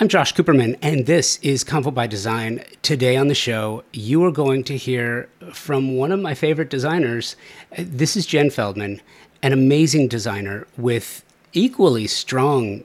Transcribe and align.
I'm 0.00 0.06
Josh 0.06 0.32
Cooperman, 0.32 0.78
and 0.80 1.06
this 1.06 1.40
is 1.42 1.64
Convo 1.64 1.92
by 1.92 2.06
Design. 2.06 2.62
Today 2.82 3.16
on 3.16 3.26
the 3.26 3.34
show, 3.34 3.82
you 3.92 4.24
are 4.24 4.30
going 4.30 4.62
to 4.64 4.76
hear 4.76 5.28
from 5.52 5.96
one 5.96 6.12
of 6.12 6.20
my 6.20 6.34
favorite 6.34 6.70
designers. 6.70 7.34
This 7.76 8.16
is 8.16 8.24
Jenn 8.24 8.50
Feldman, 8.50 9.00
an 9.42 9.52
amazing 9.52 10.06
designer 10.06 10.68
with 10.76 11.24
equally 11.52 12.06
strong 12.06 12.84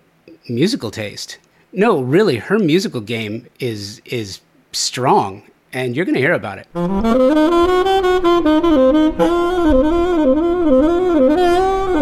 musical 0.49 0.89
taste. 0.89 1.37
No, 1.71 2.01
really, 2.01 2.37
her 2.37 2.57
musical 2.57 3.01
game 3.01 3.45
is 3.59 4.01
is 4.05 4.41
strong, 4.71 5.43
and 5.71 5.95
you're 5.95 6.05
going 6.05 6.15
to 6.15 6.19
hear 6.19 6.33
about 6.33 6.57
it. 6.57 6.67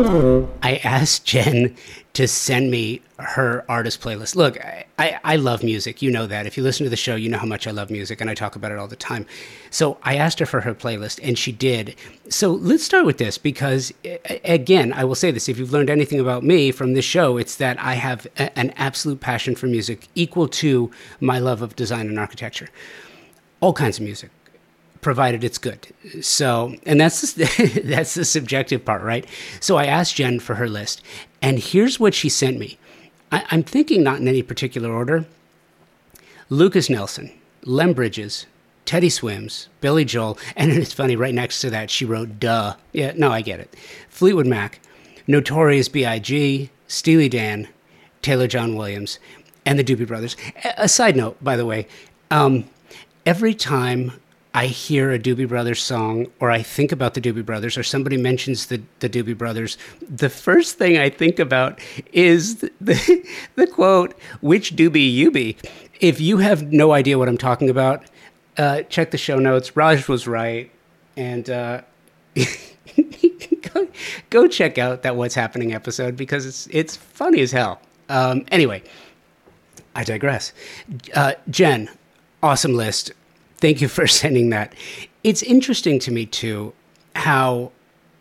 I 0.01 0.81
asked 0.83 1.25
Jenn 1.25 1.75
to 2.13 2.27
send 2.27 2.71
me 2.71 3.01
her 3.19 3.63
artist 3.69 4.01
playlist. 4.01 4.35
Look, 4.35 4.59
I, 4.59 4.85
I, 4.97 5.19
I, 5.23 5.35
love 5.35 5.63
music. 5.63 6.01
You 6.01 6.09
know 6.09 6.25
that. 6.25 6.47
If 6.47 6.57
you 6.57 6.63
listen 6.63 6.85
to 6.85 6.89
the 6.89 6.95
show, 6.95 7.15
you 7.15 7.29
know 7.29 7.37
how 7.37 7.45
much 7.45 7.67
I 7.67 7.71
love 7.71 7.91
music, 7.91 8.19
and 8.19 8.29
I 8.29 8.33
talk 8.33 8.55
about 8.55 8.71
it 8.71 8.79
all 8.79 8.87
the 8.87 8.95
time. 8.95 9.27
So 9.69 9.97
I 10.01 10.15
asked 10.15 10.39
her 10.39 10.45
for 10.47 10.61
her 10.61 10.73
playlist, 10.73 11.19
and 11.21 11.37
she 11.37 11.51
did. 11.51 11.95
So 12.29 12.51
let's 12.51 12.83
start 12.83 13.05
with 13.05 13.19
this 13.19 13.37
because, 13.37 13.93
again, 14.43 14.91
I 14.91 15.03
will 15.03 15.15
say 15.15 15.29
this 15.29 15.47
if 15.47 15.59
you've 15.59 15.71
learned 15.71 15.91
anything 15.91 16.19
about 16.19 16.43
me 16.43 16.71
from 16.71 16.93
this 16.93 17.05
show, 17.05 17.37
it's 17.37 17.55
that 17.57 17.79
I 17.79 17.93
have 17.93 18.25
a, 18.37 18.57
an 18.57 18.71
absolute 18.77 19.21
passion 19.21 19.55
for 19.55 19.67
music 19.67 20.07
equal 20.15 20.47
to 20.47 20.89
my 21.19 21.37
love 21.37 21.61
of 21.61 21.75
design 21.75 22.07
and 22.07 22.17
architecture. 22.17 22.69
All 23.59 23.73
kinds 23.73 23.99
of 23.99 24.03
music 24.03 24.31
provided 25.01 25.43
it's 25.43 25.57
good. 25.57 25.87
So, 26.21 26.75
and 26.85 26.99
that's 27.01 27.33
the, 27.33 27.81
that's 27.85 28.13
the 28.13 28.25
subjective 28.25 28.85
part, 28.85 29.01
right? 29.01 29.25
So 29.59 29.77
I 29.77 29.85
asked 29.85 30.15
Jenn 30.15 30.39
for 30.39 30.55
her 30.55 30.69
list, 30.69 31.01
and 31.41 31.59
here's 31.59 31.99
what 31.99 32.13
she 32.13 32.29
sent 32.29 32.57
me. 32.57 32.77
I, 33.31 33.43
I'm 33.51 33.63
thinking 33.63 34.03
not 34.03 34.19
in 34.19 34.27
any 34.27 34.43
particular 34.43 34.91
order. 34.91 35.25
Lukas 36.49 36.89
Nelson, 36.89 37.31
Lem 37.63 37.93
Bridges, 37.93 38.45
Teddy 38.85 39.09
Swims, 39.09 39.69
Billy 39.79 40.05
Joel, 40.05 40.37
and 40.55 40.71
it's 40.71 40.93
funny, 40.93 41.15
right 41.15 41.33
next 41.33 41.61
to 41.61 41.69
that, 41.69 41.89
she 41.89 42.05
wrote, 42.05 42.39
duh. 42.39 42.75
Yeah, 42.91 43.13
no, 43.15 43.31
I 43.31 43.41
get 43.41 43.59
it. 43.59 43.75
Fleetwood 44.09 44.47
Mac, 44.47 44.79
Notorious 45.27 45.87
B.I.G., 45.87 46.69
Steely 46.87 47.29
Dan, 47.29 47.69
Taylor 48.21 48.47
John 48.47 48.75
Williams, 48.75 49.17
and 49.65 49.79
the 49.79 49.83
Doobie 49.83 50.07
Brothers. 50.07 50.35
A, 50.65 50.73
a 50.83 50.89
side 50.89 51.15
note, 51.15 51.41
by 51.41 51.55
the 51.55 51.65
way, 51.65 51.87
um, 52.29 52.65
every 53.25 53.53
time 53.53 54.13
I 54.53 54.65
hear 54.65 55.11
a 55.11 55.19
Doobie 55.19 55.47
Brothers 55.47 55.81
song 55.81 56.27
or 56.41 56.51
I 56.51 56.61
think 56.61 56.91
about 56.91 57.13
the 57.13 57.21
Doobie 57.21 57.45
Brothers 57.45 57.77
or 57.77 57.83
somebody 57.83 58.17
mentions 58.17 58.65
the, 58.65 58.81
the 58.99 59.09
Doobie 59.09 59.37
Brothers, 59.37 59.77
the 60.01 60.29
first 60.29 60.77
thing 60.77 60.97
I 60.97 61.09
think 61.09 61.39
about 61.39 61.79
is 62.11 62.57
the, 62.57 62.71
the, 63.55 63.67
quote, 63.73 64.13
which 64.41 64.75
Doobie 64.75 65.11
you 65.11 65.31
be? 65.31 65.55
If 66.01 66.19
you 66.19 66.37
have 66.39 66.73
no 66.73 66.91
idea 66.91 67.17
what 67.17 67.29
I'm 67.29 67.37
talking 67.37 67.69
about, 67.69 68.03
uh, 68.57 68.81
check 68.83 69.11
the 69.11 69.17
show 69.17 69.39
notes. 69.39 69.77
Raj 69.77 70.09
was 70.09 70.27
right. 70.27 70.69
And 71.15 71.49
uh, 71.49 71.81
go, 73.73 73.87
go, 74.29 74.47
check 74.47 74.77
out 74.77 75.03
that 75.03 75.15
What's 75.15 75.35
Happening 75.35 75.73
episode 75.73 76.17
because 76.17 76.45
it's, 76.45 76.67
it's 76.71 76.97
funny 76.97 77.39
as 77.39 77.53
hell. 77.53 77.79
Um, 78.09 78.45
anyway, 78.49 78.83
I 79.95 80.03
digress. 80.03 80.51
Uh, 81.13 81.33
Jenn, 81.49 81.89
awesome 82.43 82.73
list 82.73 83.11
Thank 83.61 83.79
you 83.79 83.87
for 83.87 84.07
sending 84.21 84.49
that. 84.49 84.73
It's 85.23 85.43
interesting 85.43 85.99
to 85.99 86.11
me, 86.11 86.25
too, 86.25 86.73
how 87.15 87.71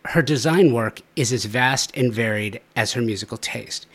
her 0.05 0.21
design 0.21 0.73
work 0.73 1.01
is 1.15 1.33
as 1.33 1.45
vast 1.45 1.95
and 1.95 2.13
varied 2.13 2.61
as 2.75 2.93
her 2.93 3.01
musical 3.01 3.37
taste. 3.37 3.85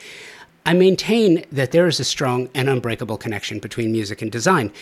I 0.65 0.73
maintain 0.73 1.45
that 1.51 1.71
there 1.71 1.87
is 1.87 2.01
a 2.01 2.05
strong 2.05 2.49
and 2.55 2.69
unbreakable 2.69 3.19
connection 3.19 3.61
between 3.61 3.93
music 3.93 4.21
and 4.21 4.31
design 4.31 4.73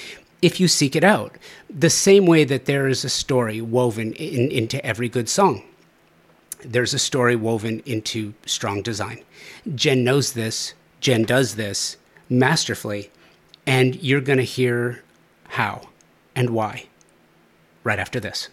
if 0.44 0.60
you 0.60 0.68
seek 0.68 0.94
it 0.94 1.04
out, 1.04 1.38
the 1.70 1.88
same 1.88 2.26
way 2.26 2.44
that 2.44 2.66
there 2.66 2.86
is 2.86 3.02
a 3.02 3.08
story 3.08 3.62
woven 3.62 4.12
in, 4.12 4.50
into 4.50 4.84
every 4.84 5.08
good 5.08 5.26
song. 5.26 5.62
There's 6.62 6.92
a 6.92 6.98
story 6.98 7.34
woven 7.34 7.82
into 7.86 8.34
strong 8.44 8.82
design. 8.82 9.24
Jenn 9.74 10.04
knows 10.04 10.34
this, 10.34 10.74
Jenn 11.00 11.22
does 11.22 11.54
this 11.54 11.96
masterfully, 12.28 13.10
and 13.66 13.96
you're 14.02 14.20
going 14.20 14.36
to 14.38 14.44
hear 14.44 15.02
how 15.48 15.88
and 16.36 16.50
why 16.50 16.86
right 17.84 17.98
after 17.98 18.18
this. 18.18 18.48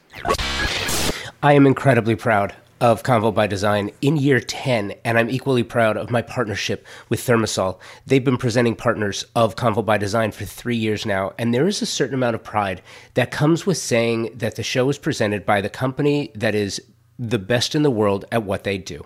I 1.42 1.54
am 1.54 1.66
incredibly 1.66 2.16
proud 2.16 2.56
of 2.82 3.04
Convo 3.04 3.34
by 3.34 3.46
Design 3.46 3.92
in 4.02 4.18
year 4.18 4.40
10, 4.40 4.96
and 5.06 5.18
I'm 5.18 5.30
equally 5.30 5.62
proud 5.62 5.98
of 5.98 6.10
my 6.10 6.24
partnership 6.24 6.86
with 7.10 7.20
ThermaSol. 7.22 7.80
They've 8.08 8.24
been 8.24 8.38
presenting 8.38 8.76
partners 8.76 9.26
of 9.36 9.56
Convo 9.56 9.86
by 9.86 10.00
Design 10.00 10.32
for 10.32 10.46
three 10.46 10.76
years 10.76 11.06
now, 11.06 11.34
and 11.38 11.54
there 11.54 11.68
is 11.68 11.82
a 11.82 11.86
certain 11.86 12.16
amount 12.16 12.36
of 12.36 12.44
pride 12.44 12.82
that 13.14 13.30
comes 13.30 13.68
with 13.68 13.78
saying 13.78 14.32
that 14.36 14.56
the 14.56 14.64
show 14.64 14.90
is 14.90 14.98
presented 14.98 15.46
by 15.46 15.62
the 15.62 15.70
company 15.70 16.32
that 16.34 16.56
is 16.56 16.82
the 17.20 17.40
best 17.40 17.76
in 17.76 17.84
the 17.84 17.92
world 17.92 18.26
at 18.32 18.44
what 18.44 18.64
they 18.64 18.80
do. 18.80 19.06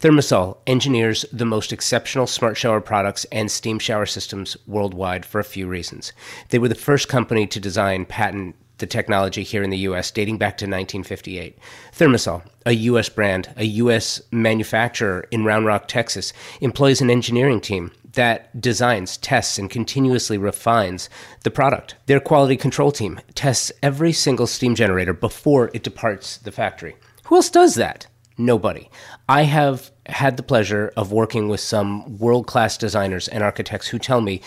ThermaSol 0.00 0.58
engineers 0.66 1.24
the 1.32 1.44
most 1.44 1.72
exceptional 1.72 2.26
smart 2.26 2.56
shower 2.56 2.80
products 2.80 3.24
and 3.32 3.50
steam 3.50 3.78
shower 3.78 4.06
systems 4.06 4.56
worldwide 4.66 5.24
for 5.24 5.38
a 5.38 5.44
few 5.44 5.66
reasons. 5.66 6.12
They 6.50 6.58
were 6.58 6.68
the 6.68 6.74
first 6.74 7.08
company 7.08 7.46
to 7.46 7.60
design, 7.60 8.04
patent, 8.04 8.56
the 8.78 8.86
technology 8.86 9.44
here 9.44 9.62
in 9.62 9.70
the 9.70 9.78
US 9.78 10.10
dating 10.10 10.38
back 10.38 10.58
to 10.58 10.64
1958. 10.64 11.56
ThermaSol, 11.96 12.42
a 12.66 12.72
US 12.72 13.08
brand, 13.08 13.52
a 13.56 13.64
US 13.64 14.20
manufacturer 14.32 15.26
in 15.30 15.44
Round 15.44 15.64
Rock, 15.64 15.86
Texas, 15.86 16.32
employs 16.60 17.00
an 17.00 17.08
engineering 17.08 17.60
team 17.60 17.92
that 18.14 18.60
designs, 18.60 19.16
tests, 19.16 19.56
and 19.56 19.70
continuously 19.70 20.36
refines 20.36 21.08
the 21.44 21.50
product. 21.50 21.94
Their 22.06 22.20
quality 22.20 22.56
control 22.56 22.92
team 22.92 23.20
tests 23.34 23.72
every 23.82 24.12
single 24.12 24.46
steam 24.46 24.74
generator 24.74 25.14
before 25.14 25.70
it 25.72 25.82
departs 25.82 26.36
the 26.38 26.52
factory. 26.52 26.96
Who 27.26 27.36
else 27.36 27.50
does 27.50 27.76
that? 27.76 28.06
Nobody. 28.38 28.88
I 29.28 29.42
have 29.42 29.90
had 30.06 30.36
the 30.36 30.42
pleasure 30.42 30.92
of 30.96 31.12
working 31.12 31.48
with 31.48 31.60
some 31.60 32.18
world 32.18 32.46
class 32.46 32.76
designers 32.76 33.28
and 33.28 33.42
architects 33.42 33.88
who 33.88 33.98
tell 33.98 34.20
me, 34.20 34.40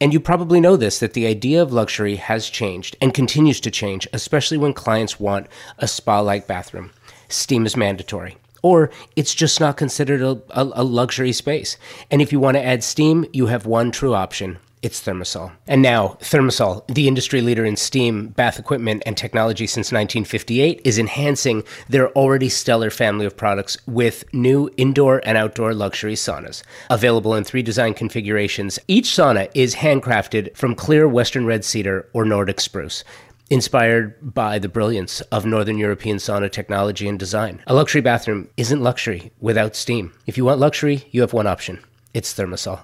and 0.00 0.12
you 0.12 0.20
probably 0.20 0.60
know 0.60 0.76
this, 0.76 0.98
that 0.98 1.12
the 1.14 1.26
idea 1.26 1.62
of 1.62 1.72
luxury 1.72 2.16
has 2.16 2.48
changed 2.48 2.96
and 3.00 3.14
continues 3.14 3.60
to 3.60 3.70
change, 3.70 4.08
especially 4.12 4.58
when 4.58 4.72
clients 4.72 5.20
want 5.20 5.46
a 5.78 5.88
spa 5.88 6.20
like 6.20 6.46
bathroom. 6.46 6.90
Steam 7.28 7.66
is 7.66 7.76
mandatory. 7.76 8.36
Or 8.62 8.90
it's 9.16 9.34
just 9.34 9.60
not 9.60 9.76
considered 9.76 10.22
a, 10.22 10.40
a, 10.50 10.70
a 10.74 10.84
luxury 10.84 11.32
space. 11.32 11.76
And 12.10 12.22
if 12.22 12.30
you 12.30 12.38
want 12.38 12.56
to 12.56 12.64
add 12.64 12.84
steam, 12.84 13.26
you 13.32 13.46
have 13.46 13.66
one 13.66 13.90
true 13.90 14.14
option 14.14 14.58
it's 14.82 15.00
ThermaSol. 15.00 15.52
And 15.68 15.80
now, 15.80 16.16
ThermaSol, 16.20 16.86
the 16.88 17.06
industry 17.06 17.40
leader 17.40 17.64
in 17.64 17.76
steam, 17.76 18.28
bath 18.28 18.58
equipment, 18.58 19.02
and 19.06 19.16
technology 19.16 19.66
since 19.66 19.92
1958, 19.92 20.80
is 20.84 20.98
enhancing 20.98 21.62
their 21.88 22.10
already 22.10 22.48
stellar 22.48 22.90
family 22.90 23.24
of 23.24 23.36
products 23.36 23.76
with 23.86 24.24
new 24.34 24.68
indoor 24.76 25.20
and 25.24 25.38
outdoor 25.38 25.72
luxury 25.72 26.14
saunas. 26.14 26.62
Available 26.90 27.34
in 27.34 27.44
three 27.44 27.62
design 27.62 27.94
configurations, 27.94 28.78
each 28.88 29.06
sauna 29.06 29.48
is 29.54 29.76
handcrafted 29.76 30.56
from 30.56 30.74
clear 30.74 31.06
Western 31.06 31.46
red 31.46 31.64
cedar 31.64 32.08
or 32.12 32.24
Nordic 32.24 32.60
spruce 32.60 33.04
inspired 33.50 34.34
by 34.34 34.58
the 34.58 34.68
brilliance 34.68 35.20
of 35.30 35.44
Northern 35.44 35.76
European 35.76 36.16
sauna 36.16 36.50
technology 36.50 37.06
and 37.06 37.18
design. 37.18 37.62
A 37.66 37.74
luxury 37.74 38.00
bathroom 38.00 38.48
isn't 38.56 38.82
luxury 38.82 39.30
without 39.40 39.76
steam. 39.76 40.10
If 40.26 40.38
you 40.38 40.46
want 40.46 40.58
luxury, 40.58 41.06
you 41.10 41.20
have 41.20 41.34
one 41.34 41.46
option 41.46 41.78
it's 42.14 42.34
ThermaSol. 42.34 42.80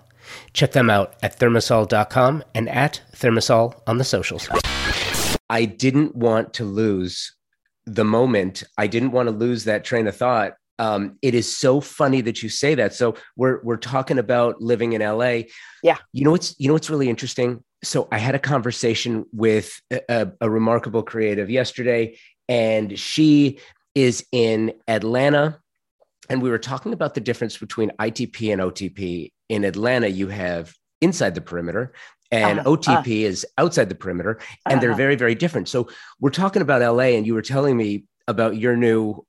Check 0.53 0.73
them 0.73 0.91
out 0.91 1.15
at 1.23 1.39
thermasol.com 1.39 2.45
and 2.55 2.69
at 2.69 3.01
thermasol 3.15 3.81
on 3.87 3.99
the 3.99 4.05
socials. 4.05 4.49
I 5.51 5.65
didn't 5.65 6.15
want 6.15 6.55
to 6.55 6.65
lose 6.65 7.35
the 7.87 8.05
moment. 8.05 8.63
I 8.77 8.87
didn't 8.87 9.13
want 9.13 9.29
to 9.29 9.35
lose 9.35 9.65
that 9.65 9.85
train 9.85 10.07
of 10.07 10.17
thought. 10.17 10.55
Um, 10.79 11.19
it 11.23 11.35
is 11.35 11.57
so 11.57 11.81
funny 11.81 12.21
that 12.21 12.43
you 12.43 12.49
say 12.49 12.75
that. 12.77 12.95
So 12.95 13.17
we're 13.37 13.61
we're 13.65 13.77
talking 13.77 14.19
about 14.19 14.61
living 14.61 14.93
in 14.93 15.03
LA. 15.03 15.43
Yeah. 15.83 15.97
You 16.13 16.25
know 16.25 16.31
what's 16.31 16.55
you 16.59 16.69
know 16.69 16.75
what's 16.75 16.91
really 16.91 17.09
interesting. 17.09 17.65
So 17.83 18.09
I 18.13 18.19
had 18.19 18.35
a 18.35 18.39
conversation 18.39 19.25
with 19.33 19.81
a, 19.91 20.29
a 20.41 20.51
remarkable 20.51 21.03
creative 21.03 21.51
yesterday, 21.51 22.19
and 22.49 22.97
she 22.99 23.59
is 23.95 24.25
in 24.31 24.73
Atlanta 24.87 25.59
and 26.29 26.43
we 26.43 26.51
were 26.51 26.59
talking 26.59 26.93
about 26.93 27.15
the 27.15 27.21
difference 27.21 27.57
between 27.57 27.91
ITP 27.99 28.53
and 28.53 28.61
OTP. 28.61 29.33
In 29.49 29.65
Atlanta, 29.65 30.09
you 30.09 30.29
have 30.29 30.75
inside 31.01 31.35
the 31.35 31.41
perimeter, 31.41 31.93
and 32.31 32.61
uh, 32.61 32.65
OTP 32.65 33.25
uh, 33.25 33.29
is 33.29 33.47
outside 33.57 33.89
the 33.89 33.95
perimeter, 33.95 34.41
and 34.67 34.79
uh, 34.79 34.81
they're 34.81 34.91
uh-huh. 34.91 34.97
very, 34.97 35.17
very 35.17 35.35
different. 35.35 35.69
So 35.69 35.89
we're 36.21 36.31
talking 36.31 36.63
about 36.63 36.83
LA, 36.83 37.15
and 37.17 37.27
you 37.27 37.35
were 37.35 37.43
telling 37.43 37.77
me 37.77 38.05
about 38.27 38.57
your 38.57 38.77
new 38.77 39.25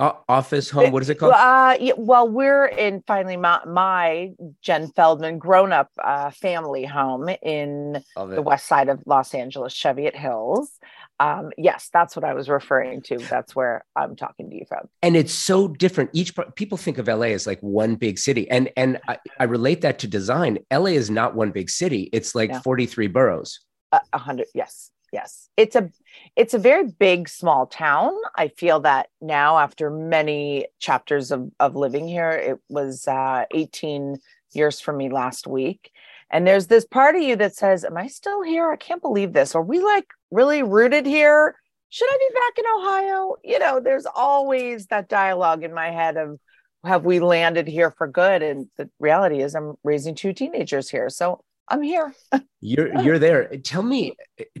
office, 0.00 0.70
home, 0.70 0.92
what 0.92 1.02
is 1.02 1.10
it 1.10 1.16
called? 1.16 1.32
Uh, 1.32 1.76
yeah, 1.80 1.92
well, 1.96 2.28
we're 2.28 2.66
in 2.66 3.02
finally 3.06 3.36
my, 3.36 3.60
my 3.66 4.30
Jenn 4.62 4.88
Feldman 4.92 5.38
grown 5.38 5.72
up 5.72 5.90
uh, 6.02 6.30
family 6.30 6.84
home 6.84 7.28
in 7.42 8.02
the 8.16 8.42
west 8.42 8.66
side 8.66 8.88
of 8.88 9.02
Los 9.06 9.34
Angeles, 9.34 9.72
Cheviot 9.72 10.14
Hills. 10.14 10.70
Um, 11.20 11.50
yes, 11.58 11.90
that's 11.92 12.14
what 12.14 12.24
I 12.24 12.34
was 12.34 12.48
referring 12.48 13.02
to. 13.02 13.18
That's 13.18 13.54
where 13.56 13.84
I'm 13.96 14.14
talking 14.14 14.50
to 14.50 14.56
you 14.56 14.64
from. 14.68 14.88
And 15.02 15.16
it's 15.16 15.32
so 15.32 15.68
different. 15.68 16.10
Each 16.12 16.32
people 16.54 16.78
think 16.78 16.98
of 16.98 17.08
LA 17.08 17.26
as 17.26 17.46
like 17.46 17.60
one 17.60 17.96
big 17.96 18.18
city, 18.18 18.48
and 18.50 18.70
and 18.76 18.98
I, 19.08 19.18
I 19.40 19.44
relate 19.44 19.80
that 19.80 19.98
to 20.00 20.06
design. 20.06 20.58
LA 20.72 20.90
is 20.90 21.10
not 21.10 21.34
one 21.34 21.50
big 21.50 21.70
city. 21.70 22.08
It's 22.12 22.34
like 22.34 22.50
yeah. 22.50 22.60
43 22.60 23.08
boroughs. 23.08 23.60
A 23.92 24.18
hundred, 24.18 24.48
yes 24.54 24.90
yes 25.12 25.48
it's 25.56 25.74
a 25.74 25.90
it's 26.36 26.54
a 26.54 26.58
very 26.58 26.86
big 26.86 27.28
small 27.28 27.66
town 27.66 28.12
i 28.36 28.48
feel 28.48 28.80
that 28.80 29.08
now 29.20 29.58
after 29.58 29.90
many 29.90 30.66
chapters 30.78 31.30
of, 31.30 31.50
of 31.60 31.76
living 31.76 32.06
here 32.06 32.30
it 32.30 32.58
was 32.68 33.08
uh, 33.08 33.44
18 33.52 34.18
years 34.52 34.80
for 34.80 34.92
me 34.92 35.08
last 35.08 35.46
week 35.46 35.90
and 36.30 36.46
there's 36.46 36.66
this 36.66 36.84
part 36.84 37.16
of 37.16 37.22
you 37.22 37.36
that 37.36 37.54
says 37.54 37.84
am 37.84 37.96
i 37.96 38.06
still 38.06 38.42
here 38.42 38.70
i 38.70 38.76
can't 38.76 39.02
believe 39.02 39.32
this 39.32 39.54
are 39.54 39.62
we 39.62 39.80
like 39.80 40.06
really 40.30 40.62
rooted 40.62 41.06
here 41.06 41.54
should 41.88 42.08
i 42.10 42.18
be 42.18 42.34
back 42.34 42.58
in 42.58 42.64
ohio 42.78 43.36
you 43.44 43.58
know 43.58 43.80
there's 43.80 44.06
always 44.06 44.86
that 44.86 45.08
dialogue 45.08 45.62
in 45.62 45.72
my 45.72 45.90
head 45.90 46.16
of 46.16 46.38
have 46.84 47.04
we 47.04 47.18
landed 47.20 47.66
here 47.66 47.90
for 47.90 48.06
good 48.06 48.42
and 48.42 48.66
the 48.76 48.88
reality 48.98 49.40
is 49.40 49.54
i'm 49.54 49.74
raising 49.84 50.14
two 50.14 50.32
teenagers 50.32 50.88
here 50.88 51.08
so 51.08 51.42
I'm 51.70 51.82
here. 51.82 52.14
you're 52.60 52.98
you're 53.02 53.18
there. 53.18 53.56
Tell 53.58 53.82
me 53.82 54.16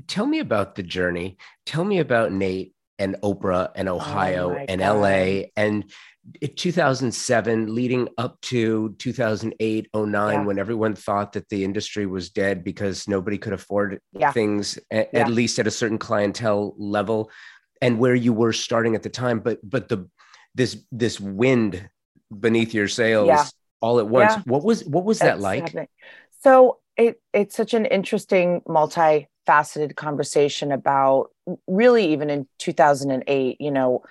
tell 0.06 0.26
me 0.26 0.40
about 0.40 0.74
the 0.74 0.82
journey. 0.82 1.38
Tell 1.66 1.84
me 1.84 1.98
about 1.98 2.32
Nate 2.32 2.74
and 2.98 3.16
Oprah 3.22 3.70
and 3.74 3.88
oh 3.88 3.96
Ohio 3.96 4.50
oh 4.50 4.64
and 4.68 4.80
God. 4.80 5.00
LA 5.00 5.42
and 5.56 5.90
2007 6.56 7.74
leading 7.74 8.08
up 8.18 8.40
to 8.42 8.94
2008 8.98 9.88
09 9.94 10.12
yeah. 10.12 10.44
when 10.44 10.58
everyone 10.58 10.94
thought 10.94 11.32
that 11.32 11.48
the 11.48 11.64
industry 11.64 12.06
was 12.06 12.30
dead 12.30 12.62
because 12.62 13.08
nobody 13.08 13.38
could 13.38 13.52
afford 13.52 14.00
yeah. 14.12 14.30
things 14.32 14.78
at, 14.90 15.10
yeah. 15.12 15.20
at 15.20 15.30
least 15.30 15.58
at 15.58 15.66
a 15.66 15.70
certain 15.70 15.98
clientele 15.98 16.74
level 16.76 17.30
and 17.80 17.98
where 17.98 18.14
you 18.14 18.32
were 18.32 18.52
starting 18.52 18.94
at 18.94 19.02
the 19.02 19.08
time 19.08 19.40
but 19.40 19.58
but 19.62 19.88
the 19.88 20.08
this 20.54 20.84
this 20.92 21.18
wind 21.18 21.88
beneath 22.36 22.74
your 22.74 22.88
sails 22.88 23.54
all 23.80 23.98
at 23.98 24.08
once 24.08 24.34
what 24.44 24.64
was 24.64 24.84
what 24.84 25.04
was 25.04 25.20
that 25.20 25.40
like 25.40 25.62
happening. 25.62 25.88
so 26.42 26.78
it, 26.98 27.20
it's 27.32 27.56
such 27.56 27.72
an 27.72 27.86
interesting 27.86 28.60
multifaceted 28.68 29.96
conversation 29.96 30.72
about 30.72 31.30
really 31.66 32.12
even 32.12 32.28
in 32.28 32.46
2008 32.58 33.56
you 33.60 33.70
know 33.70 34.02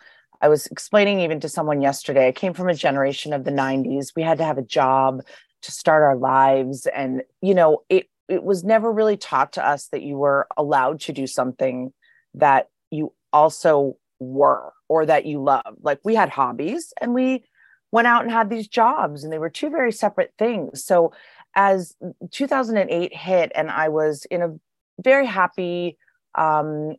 i 0.41 0.47
was 0.47 0.65
explaining 0.67 1.19
even 1.19 1.39
to 1.39 1.49
someone 1.49 1.81
yesterday 1.81 2.27
i 2.27 2.31
came 2.31 2.53
from 2.53 2.69
a 2.69 2.73
generation 2.73 3.33
of 3.33 3.43
the 3.43 3.51
90s 3.51 4.15
we 4.15 4.23
had 4.23 4.39
to 4.39 4.43
have 4.43 4.57
a 4.57 4.63
job 4.63 5.21
to 5.61 5.71
start 5.71 6.03
our 6.03 6.15
lives. 6.15 6.87
And 6.87 7.23
you 7.41 7.53
know 7.53 7.83
it 7.89 8.07
it 8.27 8.43
was 8.43 8.63
never 8.63 8.91
really 8.91 9.17
taught 9.17 9.53
to 9.53 9.65
us 9.65 9.87
that 9.89 10.01
you 10.01 10.17
were 10.17 10.47
allowed 10.57 10.99
to 11.01 11.13
do 11.13 11.27
something 11.27 11.93
that 12.33 12.69
you 12.91 13.13
also 13.31 13.97
were 14.19 14.73
or 14.89 15.05
that 15.05 15.25
you 15.25 15.41
loved 15.41 15.77
like 15.81 15.99
we 16.03 16.15
had 16.15 16.29
hobbies 16.29 16.93
and 16.99 17.13
we 17.13 17.43
went 17.91 18.07
out 18.07 18.23
and 18.23 18.31
had 18.31 18.49
these 18.49 18.67
jobs 18.67 19.23
and 19.23 19.31
they 19.31 19.39
were 19.39 19.49
two 19.49 19.69
very 19.69 19.91
separate 19.91 20.33
things. 20.37 20.83
So 20.83 21.13
as 21.57 21.95
2008 22.31 23.13
hit 23.13 23.51
and 23.55 23.71
I 23.71 23.89
was 23.89 24.25
in 24.25 24.43
a 24.43 24.53
very 25.01 25.25
happy, 25.25 25.97
um, 26.35 26.95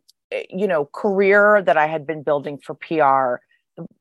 you 0.49 0.67
know, 0.67 0.85
career 0.85 1.63
that 1.63 1.77
I 1.77 1.87
had 1.87 2.05
been 2.05 2.23
building 2.23 2.57
for 2.57 2.75
PR, 2.75 3.41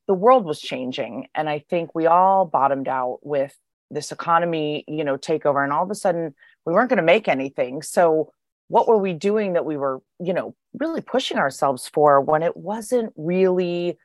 the, 0.09 0.15
world 0.15 0.45
was 0.45 0.61
changing. 0.61 1.29
And 1.35 1.49
I 1.49 1.61
think 1.61 1.95
we 1.95 2.07
all 2.07 2.45
bottomed 2.45 2.89
out 2.89 3.21
with 3.23 3.57
this 3.93 4.11
economy, 4.11 4.85
you 4.89 5.05
know, 5.05 5.17
takeover. 5.17 5.63
And 5.63 5.73
all 5.73 5.85
of 5.85 5.91
a 5.93 5.95
sudden 5.95 6.35
we 6.67 6.73
weren't 6.73 6.91
going 6.91 6.99
to 6.99 7.03
make 7.03 7.29
anything. 7.29 7.81
So 7.83 8.33
what 8.67 8.89
were 8.89 8.99
we 8.99 9.15
doing 9.15 9.53
that 9.53 9.65
we 9.65 9.77
were, 9.77 10.03
you 10.19 10.35
know, 10.35 10.57
really 10.75 11.01
pushing 11.01 11.39
ourselves 11.39 11.89
for 11.89 12.21
when 12.21 12.43
it 12.43 12.57
wasn't 12.57 13.13
really, 13.17 13.97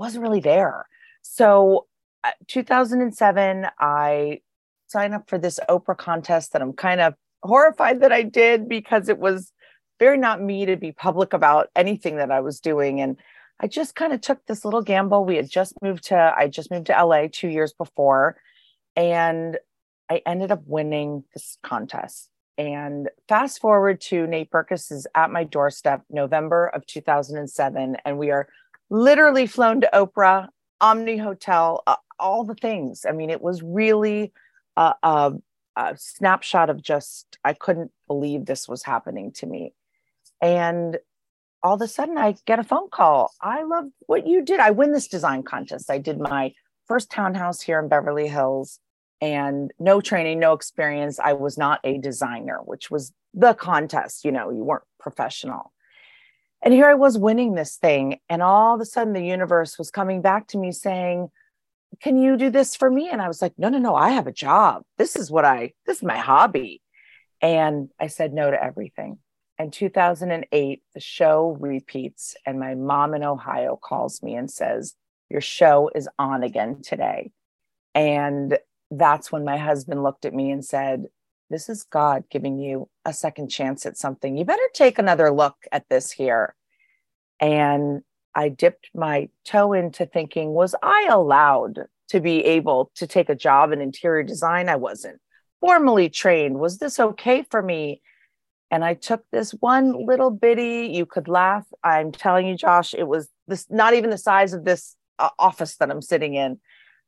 wasn't 0.00 0.22
really 0.22 0.40
there. 0.40 0.86
So 1.22 1.86
uh, 2.24 2.32
2007, 2.48 3.68
I 3.78 4.40
sign 4.92 5.14
up 5.14 5.28
for 5.28 5.38
this 5.38 5.58
Oprah 5.68 5.96
contest 5.96 6.52
that 6.52 6.62
I'm 6.62 6.74
kind 6.74 7.00
of 7.00 7.14
horrified 7.42 8.00
that 8.02 8.12
I 8.12 8.22
did 8.22 8.68
because 8.68 9.08
it 9.08 9.18
was 9.18 9.52
very 9.98 10.18
not 10.18 10.42
me 10.42 10.66
to 10.66 10.76
be 10.76 10.92
public 10.92 11.32
about 11.32 11.70
anything 11.74 12.16
that 12.16 12.30
I 12.30 12.40
was 12.40 12.60
doing. 12.60 13.00
And 13.00 13.16
I 13.60 13.66
just 13.66 13.94
kind 13.94 14.12
of 14.12 14.20
took 14.20 14.44
this 14.46 14.64
little 14.64 14.82
gamble. 14.82 15.24
We 15.24 15.36
had 15.36 15.48
just 15.48 15.80
moved 15.82 16.04
to, 16.08 16.34
I 16.36 16.48
just 16.48 16.70
moved 16.70 16.86
to 16.86 17.04
LA 17.04 17.26
two 17.30 17.48
years 17.48 17.72
before, 17.72 18.36
and 18.96 19.58
I 20.10 20.22
ended 20.26 20.50
up 20.50 20.62
winning 20.66 21.24
this 21.32 21.58
contest. 21.62 22.28
And 22.58 23.08
fast 23.28 23.60
forward 23.60 24.00
to 24.02 24.26
Nate 24.26 24.50
Berkus 24.50 24.92
is 24.92 25.06
at 25.14 25.30
my 25.30 25.44
doorstep, 25.44 26.02
November 26.10 26.66
of 26.66 26.84
2007, 26.86 27.96
and 28.04 28.18
we 28.18 28.30
are 28.30 28.48
literally 28.90 29.46
flown 29.46 29.80
to 29.80 29.90
Oprah, 29.94 30.48
Omni 30.80 31.16
Hotel, 31.16 31.82
uh, 31.86 31.96
all 32.18 32.44
the 32.44 32.54
things. 32.54 33.06
I 33.08 33.12
mean, 33.12 33.30
it 33.30 33.40
was 33.40 33.62
really 33.62 34.32
a, 34.76 34.94
a, 35.02 35.32
a 35.76 35.96
snapshot 35.96 36.70
of 36.70 36.82
just 36.82 37.38
I 37.44 37.52
couldn't 37.52 37.92
believe 38.06 38.46
this 38.46 38.68
was 38.68 38.82
happening 38.82 39.32
to 39.32 39.46
me. 39.46 39.74
And 40.40 40.98
all 41.62 41.74
of 41.74 41.80
a 41.80 41.88
sudden 41.88 42.18
I 42.18 42.36
get 42.46 42.58
a 42.58 42.64
phone 42.64 42.90
call. 42.90 43.32
I 43.40 43.62
love 43.62 43.86
what 44.06 44.26
you 44.26 44.42
did. 44.42 44.60
I 44.60 44.70
win 44.70 44.92
this 44.92 45.08
design 45.08 45.42
contest. 45.42 45.90
I 45.90 45.98
did 45.98 46.18
my 46.18 46.52
first 46.86 47.10
townhouse 47.10 47.60
here 47.60 47.78
in 47.78 47.88
Beverly 47.88 48.28
Hills 48.28 48.80
and 49.20 49.70
no 49.78 50.00
training, 50.00 50.40
no 50.40 50.52
experience. 50.52 51.20
I 51.20 51.34
was 51.34 51.56
not 51.56 51.80
a 51.84 51.98
designer, 51.98 52.58
which 52.64 52.90
was 52.90 53.12
the 53.32 53.54
contest. 53.54 54.24
You 54.24 54.32
know, 54.32 54.50
you 54.50 54.64
weren't 54.64 54.82
professional. 54.98 55.72
And 56.60 56.74
here 56.74 56.86
I 56.86 56.94
was 56.94 57.18
winning 57.18 57.54
this 57.54 57.76
thing. 57.76 58.18
And 58.28 58.42
all 58.42 58.74
of 58.74 58.80
a 58.80 58.84
sudden 58.84 59.12
the 59.12 59.24
universe 59.24 59.78
was 59.78 59.90
coming 59.90 60.22
back 60.22 60.48
to 60.48 60.58
me 60.58 60.72
saying, 60.72 61.30
can 62.00 62.16
you 62.16 62.36
do 62.36 62.50
this 62.50 62.76
for 62.76 62.90
me? 62.90 63.08
And 63.10 63.20
I 63.20 63.28
was 63.28 63.42
like, 63.42 63.54
no, 63.58 63.68
no, 63.68 63.78
no, 63.78 63.94
I 63.94 64.10
have 64.10 64.26
a 64.26 64.32
job. 64.32 64.82
This 64.98 65.16
is 65.16 65.30
what 65.30 65.44
I, 65.44 65.72
this 65.86 65.98
is 65.98 66.02
my 66.02 66.18
hobby. 66.18 66.80
And 67.40 67.90
I 68.00 68.06
said 68.06 68.32
no 68.32 68.50
to 68.50 68.62
everything. 68.62 69.18
And 69.58 69.72
2008, 69.72 70.82
the 70.94 71.00
show 71.00 71.56
repeats, 71.60 72.34
and 72.46 72.58
my 72.58 72.74
mom 72.74 73.14
in 73.14 73.22
Ohio 73.22 73.78
calls 73.80 74.22
me 74.22 74.34
and 74.34 74.50
says, 74.50 74.94
Your 75.28 75.40
show 75.40 75.90
is 75.94 76.08
on 76.18 76.42
again 76.42 76.82
today. 76.82 77.30
And 77.94 78.58
that's 78.90 79.30
when 79.30 79.44
my 79.44 79.58
husband 79.58 80.02
looked 80.02 80.24
at 80.24 80.34
me 80.34 80.50
and 80.50 80.64
said, 80.64 81.04
This 81.50 81.68
is 81.68 81.84
God 81.84 82.24
giving 82.30 82.58
you 82.58 82.88
a 83.04 83.12
second 83.12 83.48
chance 83.48 83.84
at 83.84 83.98
something. 83.98 84.36
You 84.36 84.44
better 84.44 84.68
take 84.72 84.98
another 84.98 85.30
look 85.30 85.56
at 85.70 85.88
this 85.88 86.10
here. 86.10 86.54
And 87.38 88.02
I 88.34 88.48
dipped 88.48 88.90
my 88.94 89.28
toe 89.44 89.72
into 89.72 90.06
thinking, 90.06 90.50
was 90.50 90.74
I 90.82 91.08
allowed 91.10 91.86
to 92.08 92.20
be 92.20 92.44
able 92.44 92.90
to 92.96 93.06
take 93.06 93.28
a 93.28 93.34
job 93.34 93.72
in 93.72 93.80
interior 93.80 94.22
design? 94.22 94.68
I 94.68 94.76
wasn't 94.76 95.20
formally 95.60 96.08
trained. 96.08 96.58
Was 96.58 96.78
this 96.78 96.98
okay 96.98 97.44
for 97.50 97.62
me? 97.62 98.02
And 98.70 98.84
I 98.84 98.94
took 98.94 99.22
this 99.30 99.50
one 99.52 100.06
little 100.06 100.30
bitty, 100.30 100.90
you 100.92 101.04
could 101.04 101.28
laugh. 101.28 101.66
I'm 101.84 102.10
telling 102.10 102.46
you, 102.46 102.56
Josh, 102.56 102.94
it 102.94 103.06
was 103.06 103.28
this 103.46 103.66
not 103.68 103.94
even 103.94 104.10
the 104.10 104.18
size 104.18 104.54
of 104.54 104.64
this 104.64 104.96
uh, 105.18 105.28
office 105.38 105.76
that 105.76 105.90
I'm 105.90 106.00
sitting 106.00 106.34
in. 106.34 106.58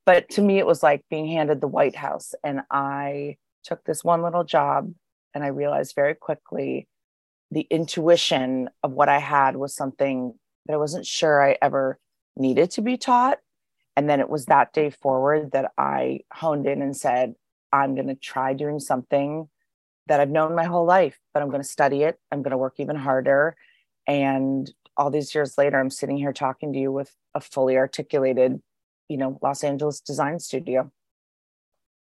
But 0.05 0.29
to 0.31 0.43
me, 0.43 0.59
it 0.59 0.67
was 0.67 0.83
like 0.83 1.05
being 1.09 1.27
handed 1.27 1.61
the 1.61 1.69
White 1.69 1.97
House. 1.97 2.35
And 2.45 2.61
I 2.71 3.37
took 3.65 3.83
this 3.85 4.05
one 4.05 4.23
little 4.23 4.45
job 4.45 4.93
and 5.33 5.43
I 5.43 5.49
realized 5.49 5.95
very 5.95 6.15
quickly 6.15 6.87
the 7.51 7.67
intuition 7.71 8.69
of 8.83 8.93
what 8.93 9.09
I 9.09 9.19
had 9.19 9.57
was 9.57 9.75
something 9.75 10.35
that 10.67 10.75
I 10.75 10.79
wasn't 10.79 11.07
sure 11.07 11.43
I 11.43 11.57
ever 11.61 11.99
needed 12.37 12.71
to 12.73 12.83
be 12.83 12.97
taught. 12.97 13.39
And 13.97 14.09
then 14.09 14.21
it 14.21 14.29
was 14.29 14.47
that 14.47 14.73
day 14.73 14.91
forward 14.91 15.53
that 15.53 15.73
I 15.79 16.21
honed 16.33 16.67
in 16.67 16.83
and 16.83 16.97
said, 16.97 17.35
I'm 17.73 17.95
going 17.95 18.09
to 18.09 18.15
try 18.15 18.53
doing 18.53 18.81
something 18.81 19.49
that 20.07 20.21
I've 20.21 20.31
known 20.31 20.55
my 20.55 20.65
whole 20.65 20.85
life, 20.85 21.19
but 21.33 21.43
I'm 21.43 21.49
going 21.49 21.63
to 21.63 21.69
study 21.69 22.03
it. 22.03 22.19
I'm 22.31 22.43
going 22.43 22.53
to 22.53 22.59
work 22.59 22.75
even 22.79 22.97
harder. 22.97 23.57
And 24.07 24.71
all 24.97 25.11
these 25.11 25.35
years 25.35 25.57
later, 25.57 25.79
I'm 25.79 25.91
sitting 25.91 26.17
here 26.17 26.33
talking 26.33 26.73
to 26.73 26.79
you 26.79 26.93
with 26.93 27.15
a 27.35 27.41
fully 27.41 27.77
articulated, 27.77 28.61
you 29.09 29.17
know, 29.17 29.39
Los 29.43 29.65
Angeles 29.65 30.01
design 30.01 30.39
studio. 30.39 30.91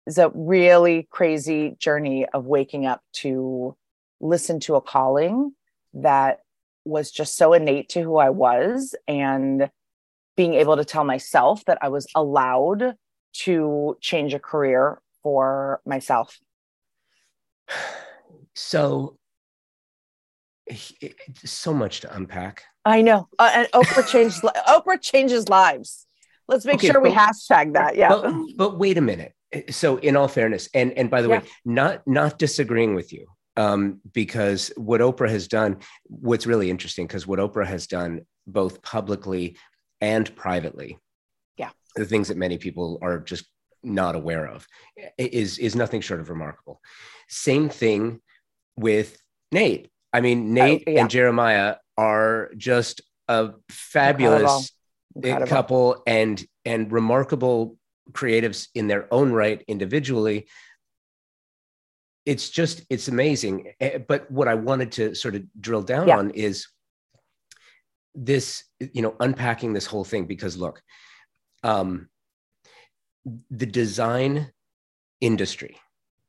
It's 0.07 0.19
a 0.19 0.33
really 0.35 1.07
crazy 1.11 1.77
journey 1.79 2.27
of 2.33 2.47
waking 2.47 2.87
up 2.87 3.03
to 3.15 3.77
listen 4.21 4.61
to 4.61 4.77
a 4.77 4.81
calling 4.81 5.55
that 5.95 6.41
was 6.85 7.11
just 7.11 7.37
so 7.37 7.53
innate 7.53 7.91
to 7.91 8.03
who 8.03 8.17
I 8.17 8.31
was 8.31 8.95
and 9.07 9.71
being 10.37 10.55
able 10.55 10.77
to 10.77 10.85
tell 10.85 11.05
myself 11.05 11.65
that 11.67 11.79
I 11.83 11.89
was 11.89 12.07
allowed 12.15 12.95
to 13.33 13.97
change 14.01 14.35
a 14.35 14.39
career 14.39 15.01
for 15.23 15.81
myself. 15.85 16.39
So, 18.57 19.17
so 21.45 21.73
much 21.73 22.01
to 22.01 22.15
unpack. 22.15 22.65
I 22.85 23.01
know, 23.01 23.29
uh, 23.39 23.51
and 23.55 23.69
Oprah 23.69 24.07
changed. 24.07 24.43
Oprah 24.69 25.01
changes 25.01 25.49
lives. 25.49 26.07
let's 26.49 26.67
make 26.67 26.77
okay, 26.77 26.89
sure 26.89 27.01
we 27.01 27.11
hashtag 27.11 27.75
that. 27.75 27.97
Yeah. 27.97 28.09
But, 28.09 28.35
but, 28.57 28.79
wait 28.79 28.99
a 28.99 29.01
minute. 29.01 29.33
So 29.71 29.97
in 29.99 30.17
all 30.17 30.29
fairness, 30.29 30.69
and 30.75 30.93
and 30.93 31.09
by 31.09 31.23
the 31.23 31.29
yeah. 31.29 31.39
way, 31.39 31.47
not 31.65 32.07
not 32.07 32.39
disagreeing 32.39 32.95
with 32.95 33.13
you, 33.13 33.29
um, 33.57 34.01
because 34.13 34.73
what 34.77 35.01
Oprah 35.01 35.29
has 35.29 35.49
done, 35.49 35.79
what's 36.05 36.47
really 36.47 36.71
interesting, 36.71 37.07
because 37.07 37.27
what 37.27 37.39
Oprah 37.39 37.67
has 37.67 37.87
done 37.87 38.23
both 38.47 38.83
publicly 38.83 39.57
and 40.01 40.35
privately, 40.37 40.99
yeah, 41.57 41.71
the 41.97 42.05
things 42.05 42.29
that 42.29 42.37
many 42.37 42.59
people 42.59 42.99
are 43.03 43.19
just 43.19 43.45
not 43.83 44.15
aware 44.15 44.47
of, 44.47 44.67
is 45.19 45.59
is 45.59 45.75
nothing 45.75 46.01
short 46.01 46.21
of 46.21 46.31
remarkable. 46.31 46.81
Same 47.29 47.69
thing 47.69 48.21
with 48.77 49.17
Nate. 49.53 49.91
I 50.13 50.21
mean, 50.21 50.55
Nate 50.55 50.85
oh, 50.87 50.91
yeah. 50.91 51.01
and 51.01 51.11
Jeremiah 51.11 51.77
are 51.97 52.51
just 52.57 53.03
a 53.29 53.51
fabulous 53.69 54.73
Incredible. 55.15 55.47
couple 55.47 56.03
and 56.07 56.43
and 56.65 56.91
remarkable 56.91 57.77
creatives 58.13 58.69
in 58.75 58.89
their 58.89 59.13
own 59.13 59.33
right 59.33 59.63
individually 59.69 60.49
it's 62.27 62.51
just 62.51 62.85
it's 62.91 63.09
amazing 63.09 63.73
eh, 63.81 63.99
but 63.99 64.31
what 64.31 64.49
i 64.49 64.55
wanted 64.55 64.93
to 64.93 65.15
sort 65.15 65.35
of 65.35 65.43
drill 65.61 65.83
down 65.83 66.09
yeah. 66.09 66.19
on 66.19 66.31
is 66.31 66.69
this 68.15 68.65
you 68.79 69.03
know 69.03 69.15
unpacking 69.21 69.73
this 69.73 69.87
whole 69.87 70.05
thing 70.05 70.27
because 70.27 70.57
look 70.57 70.83
um 71.63 72.09
the 73.51 73.67
design 73.67 74.51
industry 75.21 75.77